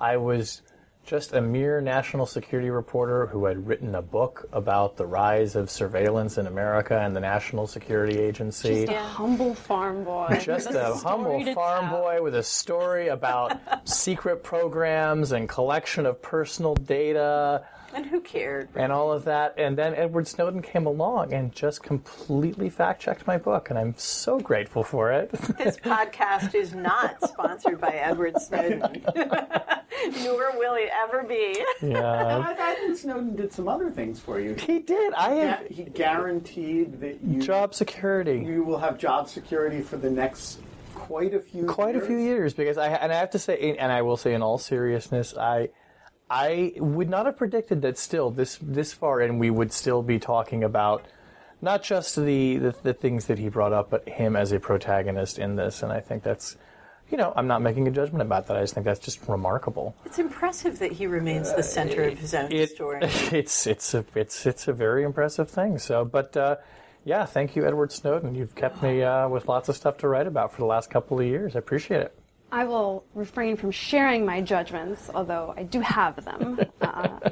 I 0.00 0.18
was 0.18 0.62
just 1.06 1.32
a 1.32 1.40
mere 1.40 1.80
national 1.80 2.26
security 2.26 2.68
reporter 2.68 3.26
who 3.26 3.44
had 3.44 3.64
written 3.64 3.94
a 3.94 4.02
book 4.02 4.48
about 4.52 4.96
the 4.96 5.06
rise 5.06 5.54
of 5.54 5.70
surveillance 5.70 6.36
in 6.36 6.48
America 6.48 6.98
and 6.98 7.14
the 7.14 7.20
National 7.20 7.68
Security 7.68 8.18
Agency. 8.18 8.86
Just 8.86 8.98
a 8.98 9.00
humble 9.00 9.54
farm 9.54 10.02
boy. 10.02 10.36
Just 10.42 10.66
with 10.66 10.76
a 10.76 10.94
humble 10.96 11.54
farm 11.54 11.88
tell. 11.88 12.02
boy 12.02 12.22
with 12.22 12.34
a 12.34 12.42
story 12.42 13.06
about 13.06 13.56
secret 13.88 14.42
programs 14.42 15.30
and 15.30 15.48
collection 15.48 16.06
of 16.06 16.20
personal 16.20 16.74
data 16.74 17.64
And 17.96 18.06
who 18.06 18.20
cared? 18.20 18.68
and 18.76 18.92
all 18.92 19.10
of 19.10 19.24
that. 19.24 19.54
And 19.58 19.76
then 19.76 19.94
Edward 19.94 20.28
Snowden 20.28 20.62
came 20.62 20.86
along 20.86 21.32
and 21.32 21.52
just 21.52 21.82
completely 21.82 22.68
fact 22.70 23.00
checked 23.02 23.26
my 23.26 23.38
book, 23.38 23.70
and 23.70 23.78
I'm 23.78 23.94
so 23.96 24.38
grateful 24.38 24.84
for 24.84 25.10
it. 25.12 25.30
This 25.58 25.78
podcast 25.78 26.54
is 26.54 26.74
not 26.74 27.20
sponsored 27.28 27.80
by 27.80 27.88
Edward 27.90 28.38
Snowden, 28.40 29.02
nor 30.22 30.52
will 30.58 30.74
it 30.74 30.90
ever 31.04 31.22
be. 31.24 31.58
yeah, 31.82 32.44
I, 32.46 32.54
I 32.58 32.74
think 32.74 32.98
Snowden 32.98 33.34
did 33.34 33.52
some 33.52 33.66
other 33.68 33.90
things 33.90 34.20
for 34.20 34.38
you. 34.38 34.54
he 34.54 34.78
did. 34.80 35.12
I 35.14 35.34
He, 35.34 35.40
have 35.40 35.66
he 35.68 35.82
guaranteed 35.84 37.00
that 37.00 37.22
you 37.24 37.40
job 37.42 37.74
security. 37.74 38.44
you 38.46 38.62
will 38.62 38.78
have 38.78 38.98
job 38.98 39.28
security 39.28 39.80
for 39.80 39.96
the 39.96 40.10
next 40.10 40.60
quite 40.94 41.34
a 41.34 41.40
few 41.40 41.66
quite 41.66 41.94
a 41.96 42.00
few 42.00 42.16
years 42.18 42.54
because 42.54 42.78
I 42.78 42.88
and 42.88 43.12
I 43.12 43.16
have 43.16 43.30
to 43.30 43.38
say 43.38 43.76
and 43.78 43.92
I 43.92 44.02
will 44.02 44.16
say 44.16 44.32
in 44.34 44.42
all 44.42 44.58
seriousness 44.58 45.34
I 45.36 45.68
I 46.28 46.72
would 46.76 47.08
not 47.08 47.26
have 47.26 47.36
predicted 47.36 47.82
that 47.82 47.98
still 47.98 48.30
this 48.30 48.58
this 48.60 48.92
far 48.92 49.20
in 49.20 49.38
we 49.38 49.50
would 49.50 49.72
still 49.72 50.02
be 50.02 50.18
talking 50.18 50.64
about 50.64 51.04
not 51.62 51.82
just 51.82 52.16
the, 52.16 52.56
the 52.56 52.74
the 52.82 52.94
things 52.94 53.26
that 53.26 53.38
he 53.38 53.48
brought 53.48 53.72
up 53.72 53.90
but 53.90 54.08
him 54.08 54.36
as 54.36 54.52
a 54.52 54.58
protagonist 54.58 55.38
in 55.38 55.56
this 55.56 55.82
and 55.82 55.92
I 55.92 56.00
think 56.00 56.22
that's 56.22 56.56
you 57.10 57.16
know 57.16 57.32
I'm 57.36 57.46
not 57.46 57.62
making 57.62 57.86
a 57.86 57.90
judgment 57.90 58.22
about 58.22 58.48
that 58.48 58.56
I 58.56 58.60
just 58.60 58.74
think 58.74 58.84
that's 58.84 59.00
just 59.00 59.26
remarkable 59.28 59.94
It's 60.04 60.18
impressive 60.18 60.80
that 60.80 60.92
he 60.92 61.06
remains 61.06 61.54
the 61.54 61.62
center 61.62 62.02
of 62.02 62.18
his 62.18 62.34
own 62.34 62.50
it, 62.50 62.70
story. 62.70 62.98
it's 63.02 63.66
it's 63.66 63.94
a 63.94 64.04
it's 64.14 64.46
it's 64.46 64.66
a 64.66 64.72
very 64.72 65.04
impressive 65.04 65.48
thing 65.48 65.78
so 65.78 66.04
but 66.04 66.36
uh 66.36 66.56
yeah, 67.06 67.24
thank 67.24 67.54
you, 67.54 67.64
Edward 67.64 67.92
Snowden. 67.92 68.34
You've 68.34 68.56
kept 68.56 68.82
me 68.82 69.04
uh, 69.04 69.28
with 69.28 69.46
lots 69.46 69.68
of 69.68 69.76
stuff 69.76 69.96
to 69.98 70.08
write 70.08 70.26
about 70.26 70.50
for 70.50 70.58
the 70.58 70.66
last 70.66 70.90
couple 70.90 71.20
of 71.20 71.24
years. 71.24 71.54
I 71.54 71.60
appreciate 71.60 72.00
it. 72.00 72.18
I 72.56 72.64
will 72.64 73.04
refrain 73.12 73.54
from 73.58 73.70
sharing 73.70 74.24
my 74.24 74.40
judgments, 74.40 75.10
although 75.14 75.52
I 75.58 75.64
do 75.64 75.80
have 75.80 76.24
them. 76.24 76.58
Uh, 76.80 77.30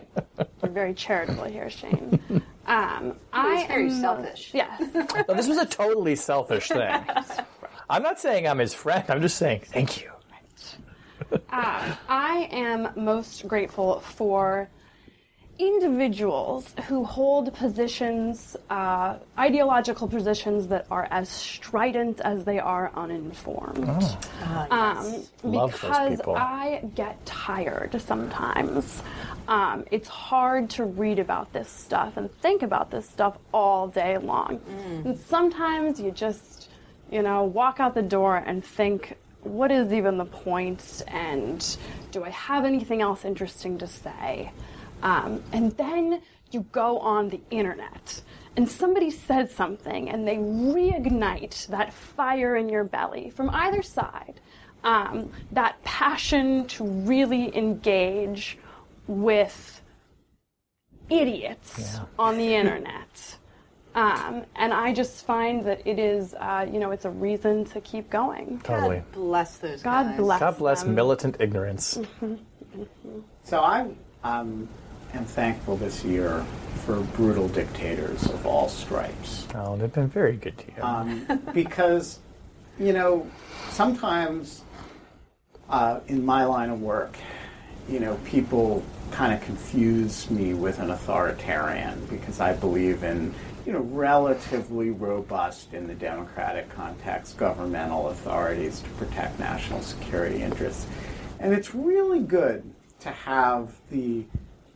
you're 0.63 0.73
very 0.73 0.93
charitable 0.93 1.45
here, 1.45 1.71
Shane. 1.71 2.21
Um, 2.67 3.17
I 3.33 3.61
am 3.63 3.69
very 3.69 3.85
am 3.85 4.01
selfish. 4.01 4.51
Yes. 4.53 4.83
No, 5.29 5.35
this 5.35 5.47
was 5.47 5.59
a 5.59 5.65
totally 5.67 6.17
selfish 6.17 6.69
thing. 6.69 6.93
I'm 7.91 8.03
not 8.03 8.19
saying 8.21 8.49
I'm 8.49 8.59
his 8.59 8.75
friend. 8.75 9.05
I'm 9.09 9.23
just 9.23 9.37
saying 9.37 9.63
thank 9.67 10.03
you. 10.03 10.11
I 11.53 12.49
am 12.51 12.89
most 12.97 13.47
grateful 13.47 14.01
for 14.01 14.69
individuals 15.59 16.75
who 16.89 17.05
hold 17.05 17.53
positions, 17.55 18.57
uh, 18.71 19.17
ideological 19.39 20.09
positions 20.09 20.69
that 20.69 20.87
are 20.91 21.07
as 21.11 21.29
strident 21.29 22.21
as 22.21 22.45
they 22.45 22.59
are 22.59 22.91
uninformed. 22.95 23.89
um, 24.71 25.23
Love 25.43 25.71
those 25.73 25.81
because. 25.81 26.21
I 26.37 26.83
get 26.95 27.25
tired 27.27 28.01
sometimes. 28.01 29.03
Um, 29.49 29.85
it's 29.91 30.09
hard 30.09 30.71
to 30.71 30.85
read 30.85 31.19
about 31.19 31.53
this 31.53 31.69
stuff 31.69 32.17
and 32.17 32.33
think 32.41 32.63
about 32.63 32.91
this 32.91 33.09
stuff 33.09 33.37
all 33.53 33.89
day 33.89 34.19
long. 34.19 34.61
And 35.05 35.19
sometimes 35.19 36.01
you 36.01 36.11
just, 36.11 36.71
you 37.11 37.23
know, 37.23 37.45
walk 37.45 37.79
out 37.81 37.95
the 37.95 38.03
door 38.03 38.37
and 38.39 38.65
think, 38.65 39.17
what 39.43 39.71
is 39.71 39.93
even 39.93 40.17
the 40.17 40.25
point? 40.25 41.03
And 41.09 41.77
do 42.11 42.25
I 42.25 42.31
have 42.31 42.65
anything 42.65 43.03
else 43.03 43.25
interesting 43.25 43.77
to 43.79 43.87
say? 43.87 44.51
Um, 45.03 45.43
and 45.53 45.73
then 45.77 46.23
you 46.51 46.61
go 46.73 46.99
on 46.99 47.29
the 47.29 47.41
internet 47.51 48.23
and 48.57 48.69
somebody 48.69 49.11
says 49.11 49.53
something 49.53 50.09
and 50.09 50.27
they 50.27 50.37
reignite 50.37 51.67
that 51.69 51.93
fire 51.93 52.57
in 52.57 52.69
your 52.69 52.85
belly 52.85 53.31
from 53.31 53.51
either 53.51 53.83
side. 53.83 54.41
Um, 54.85 55.31
that 55.53 55.83
passion 55.83 56.67
to 56.69 56.85
really 56.85 57.55
engage 57.57 58.59
with 59.07 59.81
idiots 61.11 61.79
Yeah. 61.97 62.05
on 62.19 62.37
the 62.39 62.55
internet. 62.55 63.37
Um, 63.95 64.45
and 64.57 64.73
I 64.73 64.93
just 64.93 65.25
find 65.25 65.65
that 65.67 65.87
it 65.87 65.99
is, 65.99 66.35
uh, 66.35 66.67
you 66.71 66.81
know, 66.81 66.91
it's 66.91 67.05
a 67.05 67.11
reason 67.11 67.65
to 67.67 67.81
keep 67.81 68.11
going. 68.11 68.61
Totally. 68.65 68.97
God 68.97 69.13
bless 69.13 69.57
those 69.59 69.83
God 69.83 70.07
guys. 70.09 70.17
bless. 70.17 70.41
God 70.41 70.59
bless 70.59 70.83
them. 70.83 70.95
militant 70.95 71.37
ignorance. 71.41 71.99
So 73.45 73.61
I 73.61 73.89
um, 74.25 74.69
am 75.15 75.25
thankful 75.25 75.77
this 75.77 76.05
year 76.05 76.45
for 76.85 77.01
brutal 77.17 77.49
dictators 77.49 78.25
of 78.27 78.47
all 78.47 78.69
stripes. 78.69 79.47
Oh, 79.55 79.77
they've 79.77 79.93
been 79.93 80.09
very 80.09 80.37
good 80.37 80.57
to 80.59 80.65
you. 80.77 80.83
um, 80.83 81.27
because 81.55 82.19
you 82.79 82.93
know 82.93 83.27
sometimes 83.71 84.63
uh, 85.71 86.01
in 86.09 86.25
my 86.25 86.45
line 86.45 86.71
of 86.71 86.81
work 86.83 87.17
you 87.89 88.01
know 88.01 88.19
people 88.25 88.83
kind 89.11 89.33
of 89.33 89.41
confuse 89.43 90.29
me 90.31 90.55
with 90.55 90.81
an 90.81 90.91
authoritarian 90.91 92.05
because 92.07 92.41
i 92.41 92.53
believe 92.53 93.05
in 93.05 93.33
you 93.65 93.73
know 93.73 93.81
relatively 93.81 94.91
robust 94.91 95.73
in 95.73 95.87
the 95.87 95.95
democratic 95.95 96.69
context 96.71 97.37
governmental 97.37 98.09
authorities 98.09 98.81
to 98.81 98.89
protect 98.91 99.39
national 99.39 99.81
security 99.83 100.43
interests 100.43 100.87
and 101.39 101.53
it's 101.55 101.75
really 101.75 102.21
good 102.21 102.69
to 102.99 103.11
have 103.11 103.75
the 103.91 104.25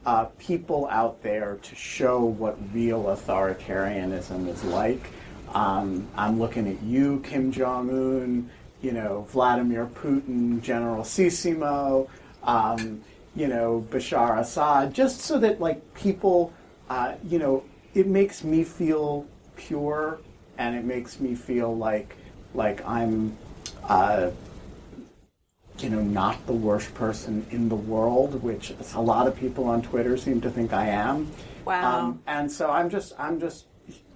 uh, 0.09 0.24
people 0.38 0.88
out 0.90 1.22
there 1.22 1.59
to 1.61 1.74
show 1.74 2.24
what 2.24 2.56
real 2.72 3.04
authoritarianism 3.04 4.48
is 4.48 4.64
like. 4.64 5.11
Um, 5.52 6.09
I'm 6.16 6.40
looking 6.40 6.66
at 6.66 6.82
you, 6.82 7.20
Kim 7.20 7.52
Jong 7.52 7.90
Un, 7.90 8.50
you 8.80 8.92
know, 8.92 9.26
Vladimir 9.28 9.84
Putin, 9.84 10.62
General 10.62 11.02
Sisimo, 11.02 12.09
um, 12.42 13.02
you 13.36 13.48
know, 13.48 13.86
Bashar 13.90 14.40
Assad, 14.40 14.94
just 14.94 15.20
so 15.20 15.38
that 15.40 15.61
like 15.61 15.92
people, 15.92 16.54
uh, 16.88 17.12
you 17.22 17.38
know, 17.38 17.62
it 17.92 18.06
makes 18.06 18.42
me 18.42 18.64
feel 18.64 19.26
pure, 19.56 20.20
and 20.56 20.74
it 20.74 20.86
makes 20.86 21.20
me 21.20 21.34
feel 21.34 21.76
like 21.76 22.16
like 22.54 22.82
I'm. 22.86 23.36
Uh, 23.84 24.30
you 25.83 25.91
know, 25.91 26.03
not 26.03 26.47
the 26.47 26.53
worst 26.53 26.93
person 26.95 27.47
in 27.51 27.68
the 27.68 27.76
world, 27.76 28.43
which 28.43 28.72
a 28.95 29.01
lot 29.01 29.26
of 29.26 29.37
people 29.37 29.64
on 29.64 29.83
Twitter 29.83 30.16
seem 30.16 30.41
to 30.41 30.51
think 30.51 30.72
I 30.72 30.87
am. 30.87 31.31
Wow. 31.64 31.99
Um, 31.99 32.22
and 32.26 32.51
so 32.51 32.70
I'm 32.70 32.91
just, 32.91 33.12
I'm 33.18 33.39
just, 33.39 33.66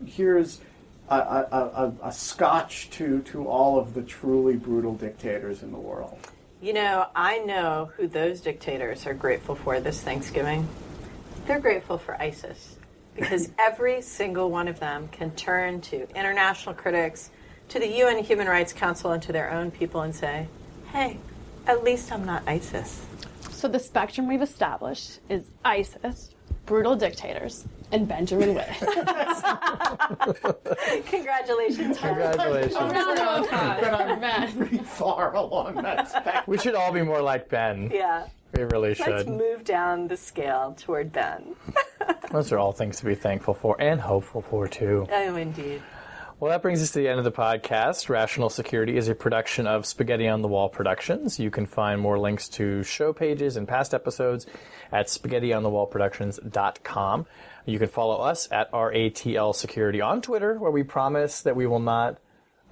here's 0.05 0.61
a, 1.09 1.17
a, 1.17 1.93
a, 2.03 2.09
a 2.09 2.13
scotch 2.13 2.91
to, 2.91 3.21
to 3.23 3.47
all 3.47 3.79
of 3.79 3.95
the 3.95 4.03
truly 4.03 4.57
brutal 4.57 4.95
dictators 4.95 5.63
in 5.63 5.71
the 5.71 5.79
world. 5.79 6.19
You 6.61 6.73
know, 6.73 7.07
I 7.15 7.39
know 7.39 7.91
who 7.97 8.07
those 8.07 8.41
dictators 8.41 9.07
are 9.07 9.15
grateful 9.15 9.55
for 9.55 9.81
this 9.81 10.01
Thanksgiving. 10.01 10.69
They're 11.47 11.61
grateful 11.61 11.99
for 11.99 12.21
ISIS 12.23 12.77
because 13.15 13.51
every 13.59 14.01
single 14.01 14.51
one 14.51 14.69
of 14.69 14.79
them 14.79 15.09
can 15.09 15.33
turn 15.33 15.81
to 15.83 16.09
international 16.17 16.75
critics, 16.75 17.31
to 17.69 17.79
the 17.79 17.89
UN 17.99 18.23
Human 18.23 18.47
Rights 18.47 18.73
Council, 18.73 19.11
and 19.13 19.23
to 19.25 19.33
their 19.33 19.51
own 19.51 19.71
people 19.71 20.03
and 20.03 20.15
say, 20.15 20.47
hey, 20.93 21.19
at 21.67 21.85
least 21.85 22.13
I'm 22.13 22.25
not 22.25 22.43
ISIS. 22.47 23.05
So 23.51 23.69
the 23.69 23.79
spectrum 23.79 24.27
we've 24.27 24.43
established 24.43 25.21
is 25.29 25.51
ISIS, 25.65 26.31
brutal 26.67 26.97
dictators, 26.97 27.67
and 27.93 28.09
Benjamin 28.09 28.55
Witt. 28.55 28.67
Congratulations, 31.07 31.99
Hannah. 31.99 32.31
Congratulations. 32.31 32.75
Round 32.75 32.97
of 32.97 33.19
applause 33.19 33.47
for 33.47 34.17
Ben. 34.21 34.57
Pretty 34.57 34.79
far 34.79 35.35
along 35.35 35.75
that 35.77 36.09
spectrum. 36.09 36.45
We 36.47 36.59
should 36.59 36.75
all 36.75 36.93
be 36.93 37.03
more 37.03 37.23
like 37.23 37.49
Ben. 37.49 37.91
Yeah. 37.93 38.27
We 38.57 38.65
really 38.65 38.95
should. 38.95 39.09
Let's 39.09 39.29
move 39.29 39.65
down 39.65 40.09
the 40.09 40.17
scale 40.17 40.75
toward 40.79 41.13
Ben. 41.13 41.55
Those 42.31 42.53
are 42.53 42.59
all 42.59 42.73
things 42.73 42.99
to 42.99 43.05
be 43.05 43.15
thankful 43.15 43.55
for 43.55 43.81
and 43.81 44.01
hopeful 44.01 44.43
for, 44.43 44.69
too. 44.69 45.07
Oh, 45.11 45.37
indeed. 45.37 45.83
Well, 46.43 46.51
that 46.51 46.61
brings 46.61 46.83
us 46.83 46.91
to 46.91 46.99
the 46.99 47.07
end 47.07 47.21
of 47.21 47.25
the 47.25 47.31
podcast. 47.31 48.09
Rational 48.09 48.51
Security 48.51 48.97
is 48.97 49.07
a 49.07 49.15
production 49.15 49.69
of 49.69 49.87
Spaghetti 49.87 50.27
on 50.27 50.43
the 50.43 50.49
Wall 50.49 50.69
Productions. 50.69 51.39
You 51.39 51.53
can 51.53 51.67
find 51.67 52.01
more 52.01 52.19
links 52.19 52.49
to 52.49 52.83
show 52.83 53.13
pages 53.13 53.57
and 53.57 53.69
past 53.69 53.95
episodes 53.95 54.47
at 54.91 55.07
spaghettionthewallproductions.com. 55.07 57.27
You 57.65 57.79
can 57.79 57.87
follow 57.87 58.17
us 58.17 58.51
at 58.51 58.73
RATL 58.73 59.55
Security 59.55 60.01
on 60.01 60.21
Twitter, 60.21 60.59
where 60.59 60.73
we 60.73 60.83
promise 60.83 61.43
that 61.43 61.55
we 61.55 61.69
will 61.69 61.79
not 61.79 62.19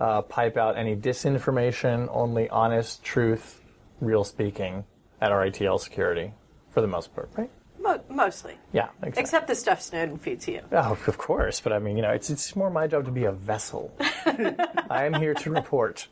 uh, 0.00 0.22
pipe 0.22 0.56
out 0.56 0.76
any 0.76 0.96
disinformation, 0.96 2.08
only 2.10 2.48
honest 2.48 3.04
truth, 3.04 3.60
real 4.00 4.24
speaking 4.24 4.82
at 5.20 5.30
RATL 5.30 5.78
Security, 5.78 6.32
for 6.72 6.80
the 6.80 6.88
most 6.88 7.14
part, 7.14 7.30
right? 7.36 7.52
Mo- 7.80 8.02
mostly. 8.08 8.58
Yeah, 8.72 8.88
exactly. 9.02 9.20
Except 9.22 9.46
the 9.48 9.54
stuff 9.54 9.80
Snowden 9.80 10.18
feeds 10.18 10.46
you. 10.46 10.60
Oh, 10.70 10.98
of 11.06 11.16
course, 11.18 11.60
but 11.60 11.72
I 11.72 11.78
mean, 11.78 11.96
you 11.96 12.02
know, 12.02 12.10
it's 12.10 12.28
it's 12.30 12.54
more 12.54 12.70
my 12.70 12.86
job 12.86 13.06
to 13.06 13.10
be 13.10 13.24
a 13.24 13.32
vessel. 13.32 13.92
I 14.00 15.04
am 15.06 15.14
here 15.14 15.34
to 15.34 15.50
report. 15.50 16.06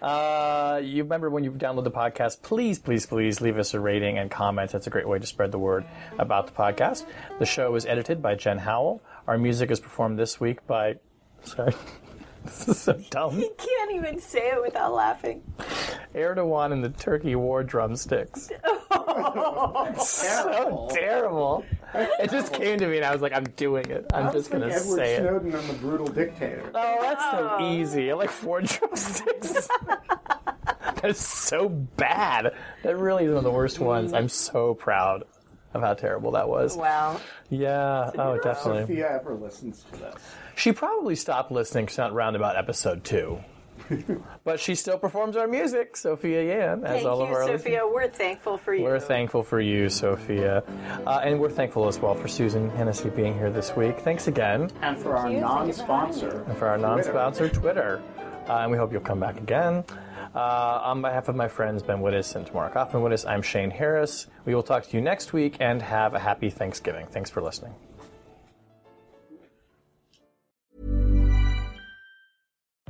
Uh, 0.00 0.80
you 0.82 1.02
remember 1.02 1.28
when 1.28 1.44
you 1.44 1.50
download 1.50 1.84
the 1.84 1.90
podcast, 1.90 2.42
please, 2.42 2.78
please, 2.78 3.04
please 3.04 3.40
leave 3.40 3.58
us 3.58 3.74
a 3.74 3.80
rating 3.80 4.16
and 4.18 4.30
comment. 4.30 4.70
That's 4.70 4.86
a 4.86 4.90
great 4.90 5.08
way 5.08 5.18
to 5.18 5.26
spread 5.26 5.52
the 5.52 5.58
word 5.58 5.84
about 6.18 6.46
the 6.46 6.52
podcast. 6.52 7.04
The 7.38 7.46
show 7.46 7.74
is 7.74 7.84
edited 7.84 8.22
by 8.22 8.34
Jen 8.36 8.58
Howell. 8.58 9.02
Our 9.26 9.38
music 9.38 9.70
is 9.70 9.80
performed 9.80 10.18
this 10.18 10.40
week 10.40 10.66
by. 10.66 10.96
Sorry. 11.44 11.74
This 12.44 12.66
is 12.66 12.78
so 12.80 12.94
dumb. 13.10 13.36
He 13.36 13.48
can't 13.56 13.92
even 13.92 14.18
say 14.20 14.48
it 14.50 14.60
without 14.60 14.92
laughing. 14.92 15.44
Erdogan 16.12 16.72
and 16.72 16.82
the 16.82 16.88
Turkey 16.88 17.36
war 17.36 17.62
drumsticks. 17.62 18.50
so 19.98 20.88
terrible. 20.92 21.64
It 21.94 22.30
just 22.30 22.52
came 22.52 22.78
to 22.78 22.86
me 22.86 22.96
and 22.96 23.04
I 23.04 23.12
was 23.12 23.22
like, 23.22 23.32
I'm 23.32 23.44
doing 23.44 23.90
it. 23.90 24.06
I'm 24.14 24.24
Sounds 24.24 24.34
just 24.34 24.50
gonna 24.50 24.66
Edward 24.66 24.96
say 24.96 25.14
it. 25.14 25.20
Edward 25.20 25.42
Snowden 25.42 25.60
and 25.60 25.68
the 25.68 25.74
brutal 25.74 26.06
dictator. 26.06 26.70
Oh, 26.74 26.98
that's 27.00 27.22
so 27.30 27.56
oh. 27.58 27.72
easy. 27.72 28.10
I 28.10 28.14
like 28.14 28.30
four 28.30 28.60
drumsticks. 28.62 29.68
That's 31.02 31.26
so 31.26 31.68
bad. 31.68 32.54
That 32.84 32.96
really 32.96 33.24
is 33.24 33.30
one 33.30 33.38
of 33.38 33.44
the 33.44 33.50
worst 33.50 33.80
ones. 33.80 34.12
I'm 34.12 34.28
so 34.28 34.74
proud 34.74 35.24
of 35.74 35.82
how 35.82 35.94
terrible 35.94 36.32
that 36.32 36.48
was. 36.48 36.76
Wow. 36.76 37.20
Yeah. 37.50 38.10
Oh, 38.16 38.38
definitely. 38.38 38.82
Sophia 38.82 39.10
ever 39.10 39.34
listens 39.34 39.84
to 39.92 39.98
this. 39.98 40.14
She 40.54 40.70
probably 40.70 41.16
stopped 41.16 41.50
listening 41.50 41.88
around 41.98 42.36
about 42.36 42.56
episode 42.56 43.02
two. 43.02 43.42
but 44.44 44.60
she 44.60 44.74
still 44.74 44.98
performs 44.98 45.36
our 45.36 45.46
music, 45.46 45.96
Sophia 45.96 46.42
Yan, 46.44 46.84
as 46.84 46.96
Thank 46.96 47.06
all 47.06 47.22
of 47.22 47.28
you, 47.28 47.34
our 47.34 47.42
other- 47.42 47.58
Sophia. 47.58 47.86
We're 47.86 48.08
thankful 48.08 48.56
for 48.58 48.74
you. 48.74 48.82
We're 48.84 49.00
thankful 49.00 49.42
for 49.42 49.60
you, 49.60 49.88
Sophia. 49.88 50.62
Uh, 51.06 51.20
and 51.24 51.40
we're 51.40 51.50
thankful 51.50 51.88
as 51.88 51.98
well 51.98 52.14
for 52.14 52.28
Susan 52.28 52.70
Hennessey 52.70 53.10
being 53.10 53.34
here 53.34 53.50
this 53.50 53.74
week. 53.76 53.98
Thanks 54.00 54.28
again. 54.28 54.70
And 54.82 54.98
for 54.98 55.16
our 55.16 55.30
you. 55.30 55.40
Thank 55.40 55.66
you 55.68 55.74
for 55.74 55.92
having 55.92 56.10
non-sponsor, 56.10 56.44
and 56.48 56.56
for 56.56 56.68
our 56.68 56.78
non-sponsor 56.78 57.48
Twitter. 57.48 58.02
Uh, 58.48 58.58
and 58.58 58.72
we 58.72 58.78
hope 58.78 58.92
you'll 58.92 59.00
come 59.00 59.20
back 59.20 59.38
again. 59.38 59.84
Uh, 60.34 60.80
on 60.82 61.02
behalf 61.02 61.28
of 61.28 61.36
my 61.36 61.46
friends 61.46 61.82
Ben 61.82 61.98
Wittes 61.98 62.34
and 62.34 62.46
Tamara 62.46 62.70
Cofman 62.70 63.02
Wittes, 63.02 63.28
I'm 63.28 63.42
Shane 63.42 63.70
Harris. 63.70 64.26
We 64.46 64.54
will 64.54 64.62
talk 64.62 64.84
to 64.84 64.96
you 64.96 65.02
next 65.02 65.32
week 65.32 65.56
and 65.60 65.82
have 65.82 66.14
a 66.14 66.18
happy 66.18 66.48
Thanksgiving. 66.50 67.06
Thanks 67.06 67.28
for 67.28 67.42
listening. 67.42 67.74